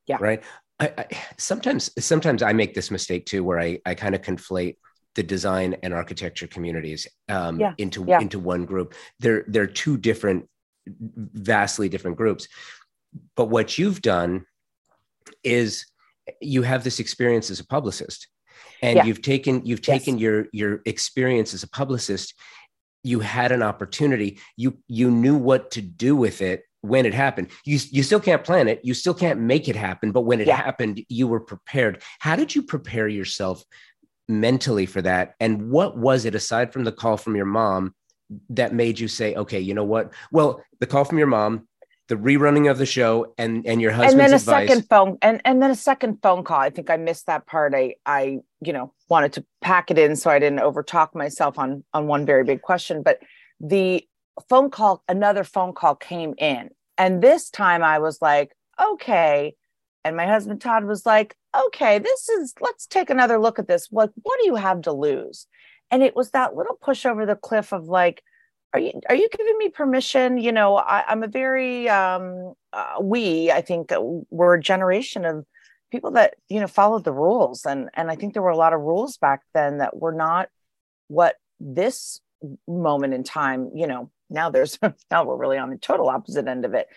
yeah 0.08 0.18
right 0.20 0.44
I, 0.80 0.94
I, 0.98 1.06
sometimes 1.38 1.92
sometimes 2.04 2.44
i 2.44 2.54
make 2.54 2.74
this 2.74 2.92
mistake 2.92 3.26
too 3.26 3.44
where 3.44 3.60
i 3.60 3.80
i 3.86 3.96
kind 3.96 4.16
of 4.16 4.22
conflate 4.22 4.76
the 5.16 5.24
design 5.24 5.76
and 5.84 5.94
architecture 5.94 6.48
communities 6.48 7.08
um, 7.28 7.60
yeah. 7.60 7.74
into 7.78 8.06
yeah. 8.08 8.22
into 8.22 8.40
one 8.40 8.66
group. 8.66 8.94
They're 9.20 9.44
they're 9.48 9.68
two 9.68 9.98
different, 9.98 10.48
vastly 10.88 11.90
different 11.90 12.18
groups. 12.18 12.48
But 13.36 13.50
what 13.50 13.78
you've 13.78 14.02
done 14.02 14.46
is 15.44 15.86
you 16.40 16.62
have 16.62 16.84
this 16.84 17.00
experience 17.00 17.50
as 17.50 17.60
a 17.60 17.66
publicist, 17.66 18.28
and 18.82 18.98
yeah. 18.98 19.06
you've 19.06 19.22
taken 19.22 19.66
you've 19.66 19.82
taken 19.82 20.16
yes. 20.16 20.22
your 20.22 20.46
your 20.52 20.82
experience 20.86 21.54
as 21.54 21.64
a 21.64 21.70
publicist. 21.70 22.34
You 23.04 23.20
had 23.20 23.52
an 23.52 23.64
opportunity. 23.64 24.40
You 24.58 24.78
you 24.88 25.10
knew 25.10 25.36
what 25.36 25.72
to 25.72 25.82
do 25.82 26.16
with 26.16 26.42
it 26.42 26.64
when 26.82 27.06
it 27.06 27.14
happened. 27.14 27.50
You 27.66 27.80
you 27.92 28.04
still 28.04 28.20
can't 28.20 28.44
plan 28.44 28.68
it. 28.68 28.82
You 28.84 28.94
still 28.94 29.14
can't 29.14 29.40
make 29.40 29.68
it 29.68 29.76
happen. 29.76 30.12
But 30.12 30.22
when 30.22 30.42
it 30.42 30.48
happened, 30.48 31.04
you 31.10 31.28
were 31.28 31.40
prepared. 31.40 32.02
How 32.20 32.36
did 32.36 32.54
you 32.54 32.64
prepare 32.64 33.08
yourself 33.08 33.64
mentally 34.28 34.86
for 34.86 35.02
that? 35.02 35.36
And 35.40 35.70
what 35.70 35.98
was 35.98 36.26
it 36.26 36.36
aside 36.36 36.74
from 36.74 36.84
the 36.84 36.92
call 36.92 37.18
from 37.18 37.36
your 37.36 37.46
mom 37.46 37.94
that 38.50 38.74
made 38.74 39.00
you 39.00 39.08
say, 39.08 39.36
okay, 39.36 39.60
you 39.60 39.74
know 39.74 39.84
what? 39.84 40.14
Well, 40.32 40.64
the 40.80 40.88
call 40.88 41.04
from 41.04 41.18
your 41.18 41.28
mom, 41.28 41.68
the 42.12 42.18
rerunning 42.18 42.70
of 42.70 42.78
the 42.78 42.86
show, 42.86 43.34
and 43.38 43.66
and 43.66 43.82
your 43.82 43.92
husband's 43.92 44.14
and 44.14 44.20
then 44.20 44.34
a 44.34 44.36
advice. 44.36 44.68
second 44.68 44.90
phone, 44.90 45.18
and 45.22 45.42
and 45.46 45.64
then 45.64 45.72
a 45.72 45.76
second 45.76 46.20
phone 46.22 46.44
call. 46.44 46.60
I 46.60 46.70
think 46.70 46.90
I 46.90 46.98
missed 46.98 47.26
that 47.28 47.48
part. 47.48 47.74
I 47.74 47.96
I 48.06 48.40
you 48.60 48.74
know 48.74 48.94
wanted 49.08 49.32
to 49.34 49.46
pack 49.62 49.90
it 49.92 49.98
in 49.98 50.18
so 50.18 50.30
I 50.30 50.40
didn't 50.40 50.60
overtalk 50.60 51.16
myself 51.16 51.58
on 51.58 51.86
on 51.94 52.08
one 52.08 52.26
very 52.26 52.44
big 52.44 52.62
question, 52.62 53.02
but 53.02 53.20
the 53.62 54.06
phone 54.50 54.70
call, 54.70 55.04
another 55.08 55.46
phone 55.46 55.74
call 55.74 55.96
came 55.96 56.34
in, 56.38 56.70
and 56.98 57.22
this 57.22 57.50
time 57.50 57.82
I 57.82 58.00
was 58.00 58.22
like, 58.22 58.52
okay. 58.80 59.56
And 60.04 60.18
my 60.18 60.26
husband 60.26 60.60
Todd 60.60 60.86
was 60.86 61.06
like, 61.06 61.36
okay, 61.68 62.00
this 62.00 62.28
is, 62.28 62.56
let's 62.60 62.88
take 62.88 63.12
another 63.12 63.38
look 63.38 63.60
at 63.60 63.68
this. 63.68 63.88
What, 63.92 64.12
what 64.24 64.40
do 64.42 64.48
you 64.48 64.56
have 64.56 64.82
to 64.82 64.92
lose? 64.92 65.46
And 65.92 66.02
it 66.02 66.16
was 66.16 66.32
that 66.32 66.56
little 66.56 66.76
push 66.82 67.06
over 67.06 67.26
the 67.26 67.36
cliff 67.36 67.72
of 67.72 67.86
like, 67.86 68.24
are 68.74 68.80
you, 68.80 68.92
are 69.10 69.16
you 69.16 69.28
giving 69.30 69.58
me 69.58 69.70
permission? 69.70 70.38
You 70.38 70.52
know, 70.52 70.78
I, 70.78 71.04
am 71.12 71.24
a 71.24 71.28
very, 71.28 71.90
um, 71.90 72.54
uh, 72.72 72.96
we, 73.02 73.52
I 73.52 73.62
think 73.62 73.92
uh, 73.92 74.02
we're 74.30 74.56
a 74.56 74.62
generation 74.62 75.26
of 75.26 75.46
people 75.92 76.12
that, 76.12 76.36
you 76.48 76.60
know, 76.60 76.68
followed 76.68 77.04
the 77.04 77.12
rules. 77.12 77.66
And, 77.66 77.90
and 77.94 78.10
I 78.10 78.16
think 78.16 78.34
there 78.34 78.44
were 78.44 78.50
a 78.50 78.58
lot 78.58 78.74
of 78.74 78.80
rules 78.82 79.18
back 79.18 79.42
then 79.54 79.80
that 79.80 79.98
were 79.98 80.14
not 80.14 80.50
what 81.08 81.36
this 81.60 82.22
moment 82.68 83.14
in 83.14 83.24
time, 83.24 83.72
you 83.76 83.88
know, 83.88 84.10
now 84.30 84.50
there's, 84.50 84.80
now 85.12 85.26
we're 85.26 85.36
really 85.36 85.58
on 85.58 85.70
the 85.70 85.78
total 85.78 86.10
opposite 86.10 86.48
end 86.48 86.64
of 86.64 86.74
it. 86.74 86.88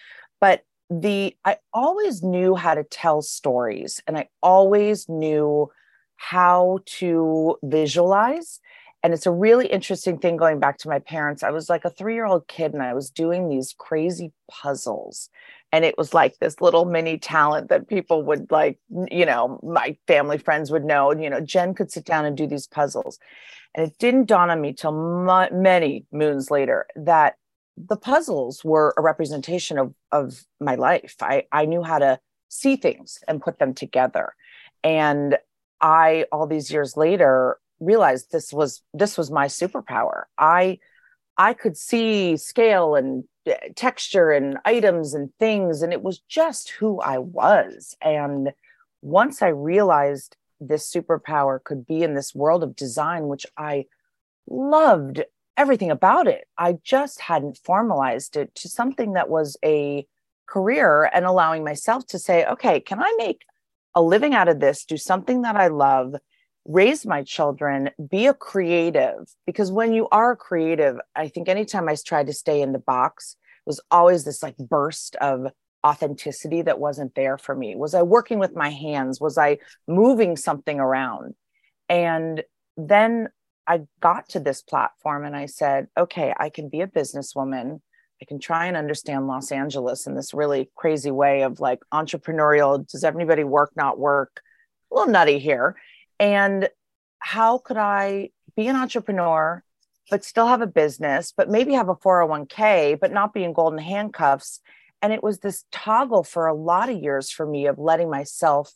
But 0.41 0.63
the 0.91 1.37
I 1.45 1.57
always 1.73 2.23
knew 2.23 2.55
how 2.55 2.75
to 2.75 2.85
tell 2.85 3.23
stories 3.23 4.03
and 4.07 4.17
I 4.19 4.29
always 4.43 5.09
knew 5.09 5.71
how 6.17 6.81
to 6.87 7.57
visualize. 7.63 8.61
And 9.05 9.13
it's 9.13 9.27
a 9.27 9.31
really 9.31 9.67
interesting 9.67 10.19
thing 10.19 10.39
going 10.39 10.59
back 10.59 10.79
to 10.79 10.89
my 10.89 10.99
parents. 10.99 11.43
I 11.43 11.51
was 11.51 11.69
like 11.69 11.85
a 11.85 11.91
three 11.91 12.15
year 12.15 12.25
old 12.25 12.49
kid 12.49 12.73
and 12.73 12.83
I 12.83 12.95
was 12.95 13.11
doing 13.11 13.51
these 13.51 13.75
crazy 13.77 14.33
puzzles. 14.51 15.29
And 15.73 15.85
it 15.85 15.99
was 15.99 16.15
like 16.15 16.39
this 16.39 16.63
little 16.63 16.87
mini 16.87 17.19
talent 17.19 17.69
that 17.69 17.87
people 17.87 18.23
would 18.23 18.51
like, 18.51 18.79
you 19.11 19.27
know, 19.27 19.61
my 19.63 19.99
family 20.07 20.39
friends 20.39 20.71
would 20.71 20.87
know. 20.87 21.13
You 21.15 21.29
know, 21.29 21.41
Jenn 21.41 21.75
could 21.75 21.93
sit 21.93 22.07
down 22.07 22.25
and 22.25 22.35
do 22.35 22.47
these 22.47 22.67
puzzles. 22.67 23.19
And 23.75 23.87
it 23.87 23.99
didn't 23.99 24.25
dawn 24.27 24.49
on 24.49 24.63
me 24.63 24.73
till 24.73 24.93
many 25.53 26.07
moons 26.11 26.51
later 26.51 26.87
that 26.97 27.35
the 27.77 27.97
puzzles 27.97 28.65
were 28.65 28.95
a 28.97 29.03
representation 29.03 29.79
of 29.79 29.93
of 30.13 30.45
my 30.61 30.77
life. 30.77 31.17
I 31.21 31.45
I 31.53 31.67
knew 31.67 31.83
how 31.83 31.99
to 31.99 32.21
see 32.49 32.77
things 32.77 33.19
and 33.29 33.43
put 33.43 33.59
them 33.59 33.75
together. 33.75 34.35
And 34.83 35.37
I 35.83 36.25
all 36.33 36.47
these 36.47 36.71
years 36.71 36.97
later 36.97 37.59
realized 37.85 38.31
this 38.31 38.53
was 38.53 38.83
this 38.93 39.17
was 39.19 39.31
my 39.31 39.47
superpower. 39.47 40.25
I 40.39 40.79
I 41.37 41.55
could 41.55 41.77
see 41.77 42.37
scale 42.37 42.95
and 42.95 43.25
uh, 43.47 43.55
texture 43.77 44.31
and 44.31 44.59
items 44.65 45.15
and 45.15 45.31
things 45.39 45.83
and 45.83 45.93
it 45.93 46.03
was 46.03 46.21
just 46.29 46.71
who 46.71 47.01
I 47.01 47.19
was. 47.19 47.97
And 48.01 48.53
once 49.03 49.43
I 49.43 49.49
realized 49.49 50.37
this 50.61 50.91
superpower 50.91 51.63
could 51.63 51.87
be 51.87 52.03
in 52.03 52.15
this 52.15 52.35
world 52.35 52.63
of 52.63 52.77
design 52.77 53.27
which 53.27 53.47
I 53.57 53.87
loved 54.49 55.23
everything 55.57 55.91
about 55.91 56.27
it. 56.27 56.47
I 56.59 56.79
just 56.83 57.21
hadn't 57.21 57.59
formalized 57.59 58.37
it 58.37 58.55
to 58.57 58.69
something 58.69 59.13
that 59.13 59.29
was 59.29 59.57
a 59.65 60.07
career 60.47 61.11
and 61.13 61.25
allowing 61.25 61.65
myself 61.65 62.07
to 62.09 62.19
say, 62.19 62.45
okay, 62.45 62.81
can 62.81 63.01
I 63.01 63.13
make 63.19 63.43
a 63.95 64.03
living 64.03 64.35
out 64.35 64.49
of 64.49 64.61
this, 64.61 64.85
do 64.85 64.97
something 64.97 65.43
that 65.43 65.57
I 65.57 65.69
love, 65.69 66.15
raise 66.65 67.05
my 67.05 67.23
children, 67.23 67.91
be 68.11 68.27
a 68.27 68.35
creative? 68.35 69.35
Because 69.47 69.71
when 69.71 69.93
you 69.93 70.09
are 70.11 70.37
creative, 70.37 70.99
I 71.15 71.29
think 71.29 71.49
anytime 71.49 71.89
I 71.89 71.97
tried 71.97 72.27
to 72.29 72.33
stay 72.33 72.63
in 72.63 72.73
the 72.73 72.79
box, 72.79 73.37
was 73.67 73.81
always 73.91 74.25
this 74.25 74.43
like 74.43 74.57
burst 74.57 75.17
of 75.17 75.47
authenticity 75.85 76.63
that 76.63 76.79
wasn't 76.79 77.15
there 77.15 77.39
for 77.39 77.55
me. 77.55 77.77
Was 77.77 77.95
I 77.95 78.03
working 78.03 78.39
with 78.39 78.55
my 78.55 78.71
hands? 78.71 79.21
Was 79.21 79.39
I 79.39 79.59
moving 79.87 80.37
something 80.37 80.81
around? 80.81 81.35
And 81.89 82.43
then 82.77 83.29
I 83.67 83.83
got 84.01 84.29
to 84.31 84.41
this 84.41 84.63
platform 84.63 85.25
and 85.25 85.37
I 85.37 85.47
said, 85.47 85.89
okay, 85.97 86.35
I 86.39 86.51
can 86.51 86.69
be 86.69 86.81
a 86.81 86.87
businesswoman. 86.87 87.81
I 88.21 88.25
can 88.27 88.39
try 88.39 88.67
and 88.67 88.77
understand 88.77 89.27
Los 89.27 89.53
Angeles 89.53 90.07
in 90.07 90.15
this 90.15 90.35
really 90.35 90.71
crazy 90.75 91.11
way 91.11 91.43
of 91.43 91.61
like 91.61 91.81
entrepreneurial. 91.93 92.87
Does 92.91 93.05
everybody 93.05 93.45
work, 93.45 93.73
not 93.77 93.99
work? 93.99 94.41
A 94.91 94.95
little 94.95 95.13
nutty 95.13 95.39
here. 95.39 95.77
And 96.25 96.71
how 97.19 97.59
could 97.59 97.77
I 97.77 98.31
be 98.57 98.67
an 98.69 98.77
entrepreneur, 98.77 99.63
but 100.11 100.25
still 100.25 100.47
have 100.47 100.63
a 100.63 100.67
business, 100.67 101.35
but 101.37 101.51
maybe 101.51 101.75
have 101.75 101.91
a 101.91 101.95
401k, 101.95 102.99
but 102.99 103.13
not 103.13 103.35
be 103.35 103.45
in 103.45 103.53
golden 103.53 103.79
handcuffs? 103.79 104.61
And 105.03 105.13
it 105.13 105.23
was 105.23 105.41
this 105.41 105.67
toggle 105.71 106.25
for 106.25 106.47
a 106.47 106.55
lot 106.55 106.89
of 106.89 106.97
years 106.97 107.31
for 107.31 107.45
me 107.45 107.67
of 107.67 107.79
letting 107.79 108.09
myself 108.09 108.73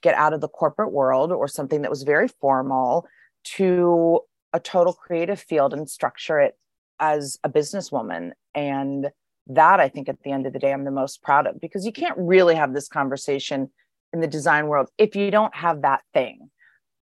get 0.00 0.14
out 0.14 0.32
of 0.32 0.40
the 0.40 0.48
corporate 0.48 0.92
world 0.92 1.32
or 1.32 1.48
something 1.48 1.82
that 1.82 1.90
was 1.90 2.04
very 2.04 2.28
formal 2.28 3.08
to 3.56 4.20
a 4.52 4.60
total 4.60 4.92
creative 4.92 5.40
field 5.40 5.74
and 5.74 5.90
structure 5.90 6.38
it 6.38 6.56
as 7.00 7.36
a 7.42 7.50
businesswoman. 7.50 8.30
And 8.54 9.10
that 9.48 9.80
I 9.80 9.88
think 9.88 10.08
at 10.08 10.22
the 10.22 10.30
end 10.30 10.46
of 10.46 10.52
the 10.52 10.60
day, 10.60 10.72
I'm 10.72 10.84
the 10.84 10.92
most 10.92 11.20
proud 11.20 11.48
of 11.48 11.60
because 11.60 11.84
you 11.84 11.90
can't 11.90 12.16
really 12.16 12.54
have 12.54 12.72
this 12.72 12.86
conversation 12.86 13.72
in 14.12 14.20
the 14.20 14.28
design 14.28 14.68
world 14.68 14.88
if 14.98 15.16
you 15.16 15.32
don't 15.32 15.54
have 15.56 15.82
that 15.82 16.02
thing. 16.14 16.48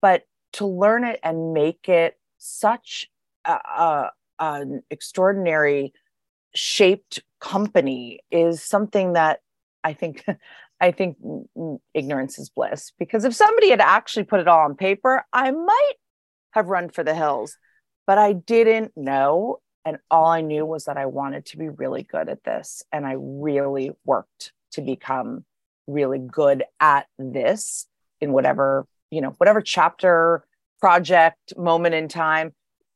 But 0.04 0.24
to 0.52 0.66
learn 0.66 1.04
it 1.04 1.18
and 1.22 1.54
make 1.54 1.88
it 1.88 2.18
such 2.36 3.10
a, 3.46 3.52
a, 3.52 4.10
an 4.38 4.82
extraordinary 4.90 5.94
shaped 6.54 7.22
company 7.40 8.20
is 8.30 8.62
something 8.62 9.14
that 9.14 9.40
I 9.82 9.94
think 9.94 10.22
I 10.78 10.90
think 10.90 11.16
ignorance 11.94 12.38
is 12.38 12.50
bliss 12.50 12.92
because 12.98 13.24
if 13.24 13.34
somebody 13.34 13.70
had 13.70 13.80
actually 13.80 14.24
put 14.24 14.40
it 14.40 14.46
all 14.46 14.66
on 14.66 14.74
paper, 14.74 15.24
I 15.32 15.50
might 15.52 15.94
have 16.50 16.66
run 16.66 16.90
for 16.90 17.02
the 17.02 17.14
hills, 17.14 17.56
but 18.06 18.18
I 18.18 18.34
didn't 18.34 18.92
know. 18.94 19.60
And 19.86 19.96
all 20.10 20.26
I 20.26 20.42
knew 20.42 20.66
was 20.66 20.84
that 20.84 20.98
I 20.98 21.06
wanted 21.06 21.46
to 21.46 21.56
be 21.56 21.70
really 21.70 22.02
good 22.02 22.28
at 22.28 22.44
this. 22.44 22.82
And 22.92 23.06
I 23.06 23.14
really 23.16 23.92
worked 24.04 24.52
to 24.72 24.82
become 24.82 25.46
really 25.86 26.18
good 26.18 26.64
at 26.78 27.06
this 27.18 27.86
in 28.20 28.32
whatever, 28.32 28.86
you 29.10 29.20
know, 29.20 29.30
whatever 29.38 29.60
chapter, 29.60 30.44
project, 30.80 31.52
moment 31.56 31.94
in 31.94 32.08
time. 32.08 32.52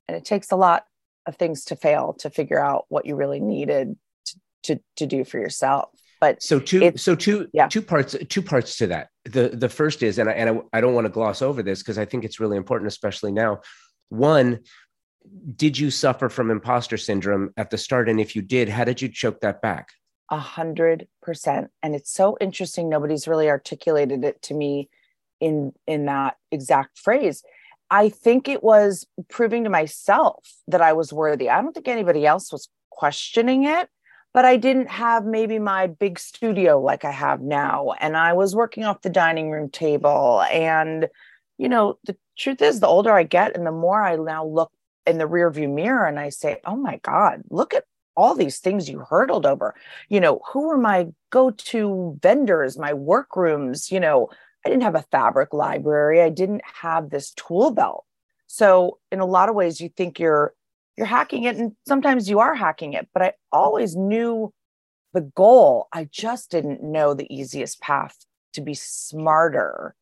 And 0.07 0.17
it 0.17 0.25
takes 0.25 0.51
a 0.53 0.57
lot 0.57 0.85
of 1.27 1.37
things 1.37 1.65
to 1.67 1.77
fail 1.77 2.15
to 2.21 2.31
figure 2.31 2.59
out 2.59 2.87
what 2.89 3.07
you 3.07 3.17
really 3.17 3.41
needed 3.41 3.97
to, 4.27 4.37
to, 4.65 4.81
to 4.97 5.07
do 5.07 5.25
for 5.25 5.39
yourself. 5.39 5.91
But 6.21 6.43
so 6.43 6.59
two, 6.59 6.93
so 6.97 7.15
two, 7.15 7.49
yeah. 7.53 7.69
two 7.69 7.83
parts, 7.83 8.17
two 8.29 8.43
parts 8.43 8.77
to 8.79 8.89
that. 8.89 9.09
The, 9.25 9.51
the 9.51 9.69
first 9.69 10.03
is, 10.03 10.19
and 10.19 10.29
I, 10.29 10.33
and 10.33 10.51
I, 10.51 10.79
I 10.79 10.81
don't 10.81 10.95
want 10.95 11.05
to 11.05 11.13
gloss 11.13 11.43
over 11.43 11.63
this 11.63 11.81
because 11.81 11.99
I 11.99 12.05
think 12.05 12.25
it's 12.25 12.41
really 12.41 12.57
important, 12.57 12.89
especially 12.89 13.31
now. 13.31 13.61
One, 14.09 14.61
did 15.55 15.79
you 15.79 15.91
suffer 15.91 16.29
from 16.29 16.51
imposter 16.51 16.97
syndrome 16.97 17.51
at 17.57 17.71
the 17.71 17.79
start? 17.79 18.09
And 18.09 18.19
if 18.19 18.35
you 18.35 18.43
did, 18.43 18.69
how 18.69 18.85
did 18.85 19.01
you 19.01 19.09
choke 19.09 19.41
that 19.41 19.63
back? 19.63 19.91
A 20.31 20.39
hundred 20.39 21.07
percent. 21.23 21.71
And 21.83 21.95
it's 21.95 22.13
so 22.13 22.37
interesting. 22.41 22.89
Nobody's 22.89 23.29
really 23.29 23.49
articulated 23.49 24.25
it 24.25 24.43
to 24.43 24.55
me 24.55 24.89
in 25.41 25.73
in 25.87 26.07
that 26.07 26.37
exact 26.51 26.99
phrase. 26.99 27.43
I 27.91 28.11
think 28.11 28.49
it 28.49 28.63
was 28.63 29.07
proving 29.29 29.65
to 29.65 29.71
myself 29.71 30.53
that 30.67 30.83
I 30.83 30.93
was 30.93 31.13
worthy. 31.13 31.49
I 31.49 31.61
don't 31.63 31.73
think 31.73 31.89
anybody 31.89 32.27
else 32.27 32.53
was 32.53 32.69
questioning 32.91 33.65
it, 33.65 33.89
but 34.35 34.45
I 34.45 34.57
didn't 34.57 34.89
have 34.89 35.25
maybe 35.25 35.59
my 35.59 35.87
big 35.87 36.19
studio 36.19 36.81
like 36.81 37.05
I 37.05 37.11
have 37.11 37.41
now. 37.41 37.93
And 37.99 38.17
I 38.17 38.35
was 38.35 38.55
working 38.55 38.85
off 38.85 39.01
the 39.01 39.09
dining 39.09 39.51
room 39.51 39.71
table. 39.71 40.43
And, 40.53 41.09
you 41.57 41.69
know, 41.69 41.99
the 42.05 42.17
truth 42.37 42.61
is, 42.61 42.81
the 42.81 42.87
older 42.87 43.13
I 43.13 43.23
get 43.23 43.57
and 43.57 43.67
the 43.67 43.73
more 43.73 44.05
I 44.05 44.17
now 44.17 44.45
look 44.45 44.71
in 45.07 45.17
the 45.17 45.25
rearview 45.25 45.73
mirror 45.73 46.07
and 46.07 46.21
I 46.21 46.29
say, 46.29 46.61
oh 46.67 46.77
my 46.77 46.99
God, 46.99 47.43
look 47.49 47.73
at 47.73 47.85
all 48.17 48.35
these 48.35 48.59
things 48.59 48.91
you 48.91 48.99
hurdled 48.99 49.47
over. 49.47 49.75
You 50.11 50.21
know, 50.21 50.41
who 50.53 50.67
were 50.69 50.77
my 50.77 51.09
go 51.31 51.51
to 51.51 52.19
vendors, 52.21 52.77
my 52.77 52.93
workrooms? 52.93 53.91
You 53.91 54.01
know, 54.01 54.29
I 54.65 54.69
didn't 54.69 54.83
have 54.83 54.95
a 54.95 55.05
fabric 55.11 55.53
library. 55.53 56.21
I 56.21 56.31
didn't 56.31 56.63
have 56.83 57.11
this 57.11 57.33
tool 57.33 57.71
belt. 57.71 58.05
So 58.47 58.99
in 59.13 59.21
a 59.21 59.27
lot 59.27 59.49
of 59.49 59.55
ways, 59.55 59.81
you 59.81 59.89
think 59.89 60.19
you're 60.19 60.55
you're 60.97 61.07
hacking 61.07 61.45
it, 61.45 61.57
and 61.57 61.73
sometimes 61.87 62.29
you 62.29 62.41
are 62.41 62.55
hacking 62.55 62.95
it. 62.95 63.09
But 63.15 63.23
I 63.23 63.33
always 63.53 63.95
knew 63.95 64.53
the 65.13 65.21
goal. 65.21 65.87
I 65.93 66.09
just 66.11 66.51
didn't 66.51 66.83
know 66.83 67.15
the 67.15 67.33
easiest 67.33 67.81
path 67.81 68.17
to 68.55 68.61
be 68.61 68.75
smarter 68.75 69.95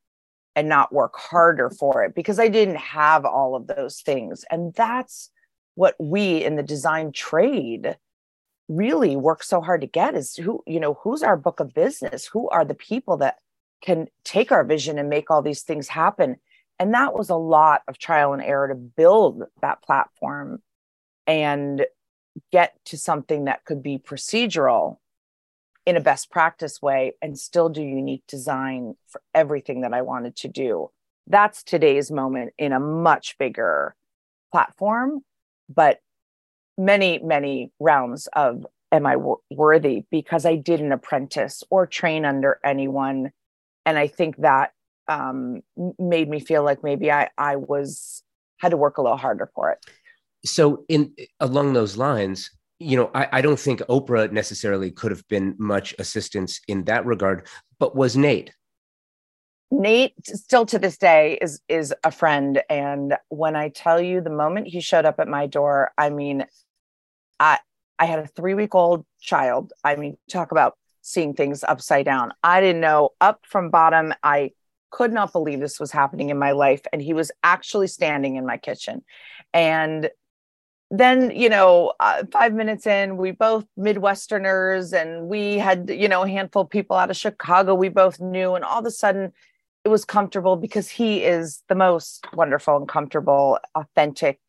and 0.55 0.69
not 0.69 0.93
work 0.93 1.17
harder 1.17 1.69
for 1.69 2.03
it 2.03 2.15
because 2.15 2.41
I 2.41 2.49
didn't 2.49 2.79
have 2.79 3.27
all 3.27 3.55
of 3.55 3.67
those 3.67 4.01
things. 4.01 4.45
And 4.51 4.73
that's 4.75 5.31
what 5.75 5.95
we 5.99 6.43
in 6.43 6.57
the 6.57 6.63
design 6.63 7.13
trade 7.13 7.97
really 8.69 9.15
work 9.15 9.45
so 9.45 9.61
hard 9.61 9.83
to 9.83 9.87
get 9.87 10.15
is 10.15 10.35
who, 10.35 10.63
you 10.67 10.81
know, 10.81 10.95
who's 10.95 11.23
our 11.23 11.37
book 11.37 11.61
of 11.61 11.75
business? 11.75 12.27
Who 12.27 12.49
are 12.49 12.65
the 12.65 12.75
people 12.75 13.19
that 13.19 13.37
can 13.83 14.09
take 14.25 14.53
our 14.53 14.65
vision 14.65 14.99
and 14.99 15.09
make 15.09 15.31
all 15.31 15.43
these 15.43 15.63
things 15.63 15.89
happen. 15.89 16.37
And 16.79 16.95
that 16.95 17.15
was 17.15 17.31
a 17.31 17.37
lot 17.37 17.83
of 17.89 17.99
trial 17.99 18.33
and 18.33 18.43
error 18.43 18.69
to 18.69 18.75
build 18.75 19.45
that 19.63 19.83
platform 19.83 20.63
and 21.27 21.87
get 22.53 22.75
to 22.87 22.99
something 22.99 23.45
that 23.45 23.65
could 23.65 23.83
be 23.83 23.99
procedural 23.99 24.99
in 25.87 25.97
a 25.97 26.01
best 26.01 26.31
practice 26.31 26.83
way 26.83 27.15
and 27.23 27.39
still 27.39 27.69
do 27.69 27.83
unique 27.83 28.25
design 28.27 28.95
for 29.07 29.23
everything 29.35 29.83
that 29.83 29.95
I 29.95 30.03
wanted 30.03 30.37
to 30.37 30.49
do. 30.49 30.91
That's 31.29 31.63
today's 31.63 32.11
moment 32.11 32.53
in 32.59 32.73
a 32.73 32.81
much 32.81 33.39
bigger 33.39 33.95
platform, 34.53 35.23
but 35.69 36.01
many, 36.77 37.19
many 37.21 37.73
rounds 37.81 38.29
of 38.33 38.67
am 38.93 39.07
I 39.07 39.17
worthy 39.51 40.05
because 40.11 40.45
I 40.45 40.57
didn't 40.57 40.93
apprentice 40.93 41.65
or 41.71 41.87
train 41.87 42.25
under 42.25 42.61
anyone 42.65 43.33
and 43.87 43.97
I 43.97 44.09
think 44.09 44.37
that 44.39 44.73
um, 45.09 45.63
made 45.99 46.29
me 46.29 46.41
feel 46.41 46.65
like 46.65 46.83
maybe 46.83 47.11
I 47.11 47.31
I 47.39 47.57
was 47.57 48.23
had 48.59 48.71
to 48.71 48.77
work 48.77 48.99
a 48.99 49.03
little 49.03 49.17
harder 49.17 49.51
for 49.55 49.71
it. 49.71 49.79
So 50.45 50.85
in 50.89 51.15
along 51.41 51.73
those 51.73 51.97
lines, 51.97 52.51
you 52.79 52.97
know, 52.97 53.11
I, 53.15 53.29
I 53.33 53.41
don't 53.41 53.59
think 53.59 53.81
Oprah 53.83 54.31
necessarily 54.31 54.91
could 54.91 55.13
have 55.13 55.27
been 55.29 55.55
much 55.59 55.95
assistance 55.99 56.61
in 56.69 56.85
that 56.85 57.07
regard, 57.07 57.47
but 57.79 57.97
was 57.97 58.17
Nate? 58.17 58.53
Nate 59.71 60.15
still 60.25 60.67
to 60.67 60.79
this 60.79 60.97
day 60.97 61.39
is 61.41 61.61
is 61.69 61.95
a 62.05 62.11
friend 62.11 62.63
and 62.69 63.17
when 63.29 63.57
I 63.57 63.69
tell 63.71 64.01
you 64.01 64.21
the 64.21 64.31
moment 64.31 64.69
he 64.69 64.81
showed 64.81 65.05
up 65.05 65.19
at 65.19 65.27
my 65.29 65.47
door 65.47 65.91
I 65.99 66.11
mean 66.11 66.47
I 67.41 67.59
I 67.99 68.05
had 68.05 68.21
a 68.21 68.29
3 68.29 68.55
week 68.55 68.77
old 68.77 69.05
child 69.21 69.73
I 69.83 69.97
mean 69.97 70.19
talk 70.31 70.53
about 70.53 70.77
seeing 71.07 71.35
things 71.35 71.63
upside 71.63 72.05
down. 72.05 72.33
I 72.43 72.61
didn't 72.61 72.81
know 72.81 73.11
up 73.21 73.45
from 73.47 73.71
bottom. 73.71 74.13
I 74.25 74.51
could 74.91 75.13
not 75.13 75.33
believe 75.33 75.61
this 75.61 75.79
was 75.79 75.93
happening 75.93 76.31
in 76.31 76.39
my 76.39 76.51
life. 76.51 76.83
And 76.93 77.01
he 77.01 77.15
was 77.15 77.31
actually 77.45 77.87
standing 77.87 78.35
in 78.35 78.45
my 78.45 78.57
kitchen. 78.57 79.05
And 79.55 80.11
then, 80.91 81.31
you 81.31 81.49
know, 81.49 81.93
uh, 82.01 82.25
five 82.33 82.55
minutes 82.55 82.89
in, 82.89 83.19
we 83.19 83.31
both 83.31 83.67
Midwesterners 83.79 84.93
and 85.01 85.29
we 85.29 85.59
had, 85.59 85.91
you 85.91 86.09
know, 86.09 86.25
a 86.25 86.29
handful 86.29 86.63
of 86.63 86.71
people 86.71 86.97
out 86.97 87.11
of 87.11 87.17
Chicago 87.17 87.77
we 87.77 87.89
both 87.89 88.19
knew. 88.19 88.57
And 88.57 88.65
all 88.65 88.81
of 88.81 88.87
a 88.87 88.91
sudden, 88.91 89.33
it 89.85 89.89
was 89.89 90.05
comfortable 90.05 90.57
because 90.57 90.91
he 90.91 91.23
is 91.23 91.63
the 91.69 91.77
most 91.77 92.27
wonderful 92.33 92.79
and 92.79 92.89
comfortable, 92.89 93.61
authentic 93.77 94.41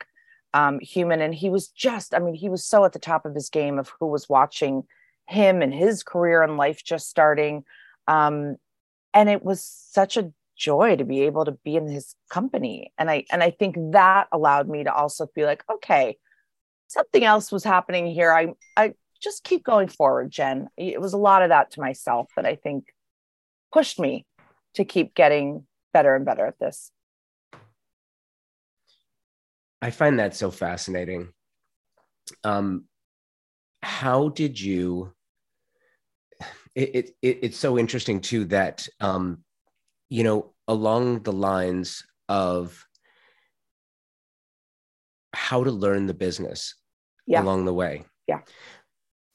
um, 0.56 0.80
human. 0.80 1.22
And 1.22 1.36
he 1.36 1.52
was 1.52 1.67
just, 1.67 2.15
I 2.15 2.20
mean, 2.20 2.34
he 2.34 2.50
was 2.50 2.65
so 2.65 2.84
at 2.84 2.93
the 2.93 3.00
top 3.00 3.28
of 3.28 3.36
his 3.36 3.50
game 3.50 3.78
of 3.78 3.91
who 4.00 4.08
was 4.08 4.28
watching 4.28 4.86
him 5.28 5.62
and 5.62 5.74
his 5.74 6.04
career 6.04 6.42
and 6.42 6.58
life 6.58 6.84
just 6.84 7.10
starting. 7.10 7.63
Um, 8.08 8.56
and 9.13 9.30
it 9.30 9.44
was 9.44 9.63
such 9.63 10.18
a 10.18 10.32
joy 10.56 10.96
to 10.96 11.06
be 11.06 11.22
able 11.22 11.46
to 11.46 11.52
be 11.52 11.76
in 11.76 11.88
his 11.88 12.16
company. 12.30 12.92
And 12.98 13.10
I 13.10 13.26
and 13.32 13.44
I 13.44 13.52
think 13.52 13.76
that 13.92 14.28
allowed 14.32 14.68
me 14.68 14.84
to 14.84 14.94
also 14.94 15.28
feel 15.28 15.46
like, 15.46 15.63
okay, 15.72 16.18
something 16.88 17.24
else 17.24 17.52
was 17.52 17.63
happening 17.63 18.08
here. 18.08 18.32
I 18.32 18.54
I 18.76 18.94
just 19.22 19.44
keep 19.44 19.63
going 19.63 19.88
forward, 19.88 20.32
Jenn. 20.32 20.68
It 20.78 21.02
was 21.02 21.13
a 21.13 21.18
lot 21.18 21.42
of 21.42 21.50
that 21.50 21.72
to 21.72 21.82
myself 21.82 22.30
that 22.36 22.46
I 22.46 22.56
think 22.56 22.86
pushed 23.72 24.00
me 24.00 24.26
to 24.76 24.86
keep 24.86 25.16
getting 25.16 25.66
better 25.94 26.16
and 26.16 26.26
better 26.26 26.46
at 26.46 26.60
this. 26.60 26.92
I 29.82 29.92
find 29.92 30.20
that 30.20 30.36
so 30.36 30.50
fascinating. 30.52 31.30
Um, 32.44 32.86
how 33.82 34.30
did 34.30 34.60
you 34.60 35.13
it, 36.78 37.16
it, 37.22 37.40
it's 37.42 37.58
so 37.58 37.78
interesting 37.78 38.22
too 38.22 38.46
that 38.46 38.88
um, 39.00 39.44
you 40.10 40.24
know 40.24 40.54
along 40.68 41.24
the 41.24 41.32
lines 41.32 42.06
of 42.30 42.86
how 45.34 45.63
to 45.63 45.72
learn 45.72 46.06
the 46.06 46.13
business 46.13 46.76
yeah. 47.26 47.42
along 47.42 47.66
the 47.66 47.74
way. 47.74 48.06
Yeah. 48.28 48.40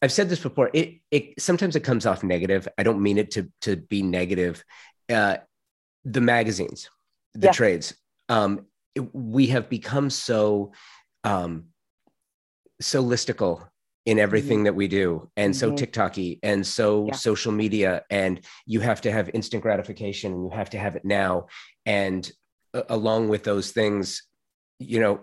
I've 0.01 0.13
said 0.13 0.29
this 0.29 0.41
before. 0.41 0.71
It 0.73 1.01
it 1.11 1.41
sometimes 1.41 1.77
it 1.77 1.81
comes 1.85 2.07
off 2.07 2.23
negative. 2.23 2.67
I 2.77 2.83
don't 2.83 3.03
mean 3.03 3.19
it 3.19 3.33
to 3.33 3.49
to 3.63 3.77
be 3.77 4.03
negative. 4.03 4.65
Uh, 5.09 5.37
the 6.05 6.21
magazines, 6.21 6.91
the 7.35 7.47
yeah. 7.47 7.53
trades. 7.53 7.95
Um, 8.29 8.67
it, 8.95 9.15
we 9.15 9.49
have 9.49 9.69
become 9.69 10.11
so 10.11 10.73
um, 11.25 11.67
so 12.81 13.03
listicle 13.03 13.69
in 14.05 14.19
everything 14.19 14.59
mm-hmm. 14.59 14.65
that 14.65 14.75
we 14.75 14.89
do 14.89 15.31
and 15.37 15.55
so 15.55 15.71
mm-hmm. 15.71 15.85
tiktoky 15.85 16.39
and 16.43 16.67
so 16.67 17.07
yeah. 17.07 17.15
social 17.15 17.53
media 17.53 18.03
and 18.11 18.41
you 18.67 18.81
have 18.81 19.01
to 19.01 19.13
have 19.13 19.31
instant 19.33 19.63
gratification 19.63 20.33
and 20.33 20.45
you 20.45 20.51
have 20.51 20.71
to 20.71 20.79
have 20.79 20.97
it 20.97 21.05
now 21.05 21.47
and 21.87 22.33
uh, 22.75 22.83
along 22.89 23.29
with 23.29 23.45
those 23.45 23.71
things 23.71 24.25
you 24.79 24.99
know 24.99 25.21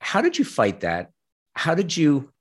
how 0.00 0.20
did 0.20 0.38
you 0.38 0.44
fight 0.44 0.80
that 0.80 1.10
how 1.54 1.74
did 1.74 1.96
you 1.96 2.32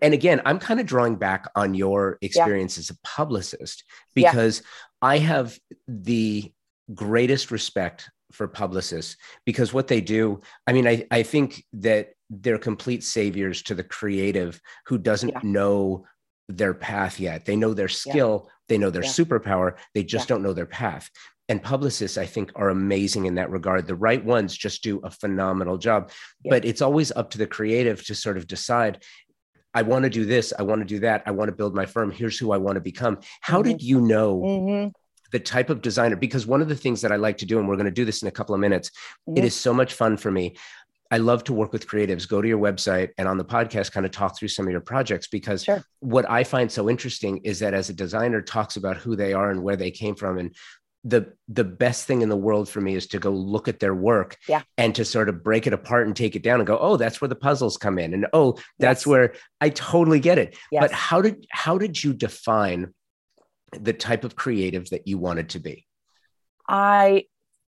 and 0.00 0.14
again 0.14 0.40
i'm 0.44 0.60
kind 0.60 0.78
of 0.78 0.86
drawing 0.86 1.16
back 1.16 1.50
on 1.56 1.74
your 1.74 2.16
experience 2.22 2.76
yeah. 2.76 2.80
as 2.82 2.90
a 2.90 2.98
publicist 3.02 3.82
because 4.14 4.60
yeah. 4.60 5.08
i 5.08 5.18
have 5.18 5.58
the 5.88 6.52
greatest 6.94 7.50
respect 7.50 8.10
for 8.30 8.46
publicists 8.46 9.16
because 9.44 9.72
what 9.72 9.88
they 9.88 10.00
do 10.00 10.40
i 10.68 10.72
mean 10.72 10.86
i, 10.86 11.04
I 11.10 11.24
think 11.24 11.64
that 11.72 12.10
they're 12.42 12.58
complete 12.58 13.04
saviors 13.04 13.62
to 13.62 13.74
the 13.74 13.84
creative 13.84 14.60
who 14.86 14.98
doesn't 14.98 15.30
yeah. 15.30 15.40
know 15.42 16.04
their 16.48 16.74
path 16.74 17.18
yet. 17.20 17.44
They 17.44 17.56
know 17.56 17.74
their 17.74 17.88
skill, 17.88 18.44
yeah. 18.44 18.52
they 18.68 18.78
know 18.78 18.90
their 18.90 19.04
yeah. 19.04 19.10
superpower, 19.10 19.76
they 19.94 20.04
just 20.04 20.28
don't 20.28 20.42
know 20.42 20.52
their 20.52 20.66
path. 20.66 21.10
And 21.48 21.62
publicists, 21.62 22.16
I 22.16 22.24
think, 22.24 22.52
are 22.56 22.70
amazing 22.70 23.26
in 23.26 23.34
that 23.34 23.50
regard. 23.50 23.86
The 23.86 23.94
right 23.94 24.24
ones 24.24 24.56
just 24.56 24.82
do 24.82 25.00
a 25.00 25.10
phenomenal 25.10 25.76
job. 25.76 26.10
But 26.42 26.64
it's 26.64 26.80
always 26.80 27.12
up 27.12 27.30
to 27.30 27.38
the 27.38 27.46
creative 27.46 28.02
to 28.06 28.14
sort 28.14 28.38
of 28.38 28.46
decide 28.46 29.02
I 29.74 29.82
want 29.82 30.04
to 30.04 30.10
do 30.10 30.24
this, 30.24 30.52
I 30.58 30.62
want 30.62 30.80
to 30.80 30.86
do 30.86 31.00
that, 31.00 31.24
I 31.26 31.32
want 31.32 31.48
to 31.48 31.54
build 31.54 31.74
my 31.74 31.84
firm. 31.84 32.10
Here's 32.10 32.38
who 32.38 32.52
I 32.52 32.58
want 32.58 32.76
to 32.76 32.80
become. 32.80 33.18
How 33.40 33.60
mm-hmm. 33.60 33.72
did 33.72 33.82
you 33.82 34.00
know? 34.00 34.40
Mm-hmm 34.40 34.88
the 35.34 35.40
type 35.40 35.68
of 35.68 35.82
designer 35.82 36.14
because 36.14 36.46
one 36.46 36.62
of 36.62 36.68
the 36.68 36.76
things 36.76 37.00
that 37.00 37.10
i 37.10 37.16
like 37.16 37.36
to 37.38 37.44
do 37.44 37.58
and 37.58 37.66
we're 37.66 37.74
going 37.74 37.86
to 37.86 37.90
do 37.90 38.04
this 38.04 38.22
in 38.22 38.28
a 38.28 38.30
couple 38.30 38.54
of 38.54 38.60
minutes 38.60 38.90
mm-hmm. 39.28 39.36
it 39.36 39.44
is 39.44 39.52
so 39.52 39.74
much 39.74 39.94
fun 39.94 40.16
for 40.16 40.30
me 40.30 40.54
I 41.14 41.18
love 41.18 41.44
to 41.44 41.52
work 41.52 41.72
with 41.72 41.86
creatives. 41.86 42.28
Go 42.28 42.42
to 42.42 42.48
your 42.48 42.58
website 42.58 43.10
and 43.18 43.28
on 43.28 43.38
the 43.38 43.44
podcast, 43.44 43.92
kind 43.92 44.04
of 44.04 44.10
talk 44.10 44.36
through 44.36 44.48
some 44.48 44.66
of 44.66 44.72
your 44.72 44.80
projects 44.80 45.28
because 45.28 45.62
sure. 45.62 45.84
what 46.00 46.28
I 46.28 46.42
find 46.42 46.72
so 46.72 46.90
interesting 46.90 47.36
is 47.44 47.60
that 47.60 47.72
as 47.72 47.88
a 47.88 47.92
designer 47.92 48.42
talks 48.42 48.74
about 48.74 48.96
who 48.96 49.14
they 49.14 49.32
are 49.32 49.52
and 49.52 49.62
where 49.62 49.76
they 49.76 49.92
came 49.92 50.16
from 50.16 50.38
and 50.38 50.56
the 51.04 51.32
the 51.46 51.62
best 51.62 52.08
thing 52.08 52.22
in 52.22 52.28
the 52.28 52.36
world 52.36 52.68
for 52.68 52.80
me 52.80 52.96
is 52.96 53.06
to 53.06 53.20
go 53.20 53.30
look 53.30 53.68
at 53.68 53.78
their 53.78 53.94
work 53.94 54.36
yeah. 54.48 54.62
and 54.76 54.92
to 54.96 55.04
sort 55.04 55.28
of 55.28 55.44
break 55.44 55.68
it 55.68 55.72
apart 55.72 56.08
and 56.08 56.16
take 56.16 56.34
it 56.34 56.42
down 56.42 56.58
and 56.58 56.66
go 56.66 56.78
oh 56.78 56.96
that's 56.96 57.20
where 57.20 57.28
the 57.28 57.36
puzzles 57.36 57.76
come 57.76 57.98
in 57.98 58.14
and 58.14 58.26
oh 58.32 58.56
that's 58.78 59.02
yes. 59.02 59.06
where 59.06 59.34
i 59.60 59.68
totally 59.68 60.18
get 60.18 60.38
it 60.38 60.56
yes. 60.72 60.80
but 60.82 60.90
how 60.90 61.20
did 61.20 61.46
how 61.50 61.76
did 61.76 62.02
you 62.02 62.14
define 62.14 62.92
the 63.78 63.92
type 63.92 64.24
of 64.24 64.34
creative 64.34 64.88
that 64.88 65.06
you 65.06 65.18
wanted 65.18 65.50
to 65.50 65.58
be 65.58 65.86
i 66.70 67.24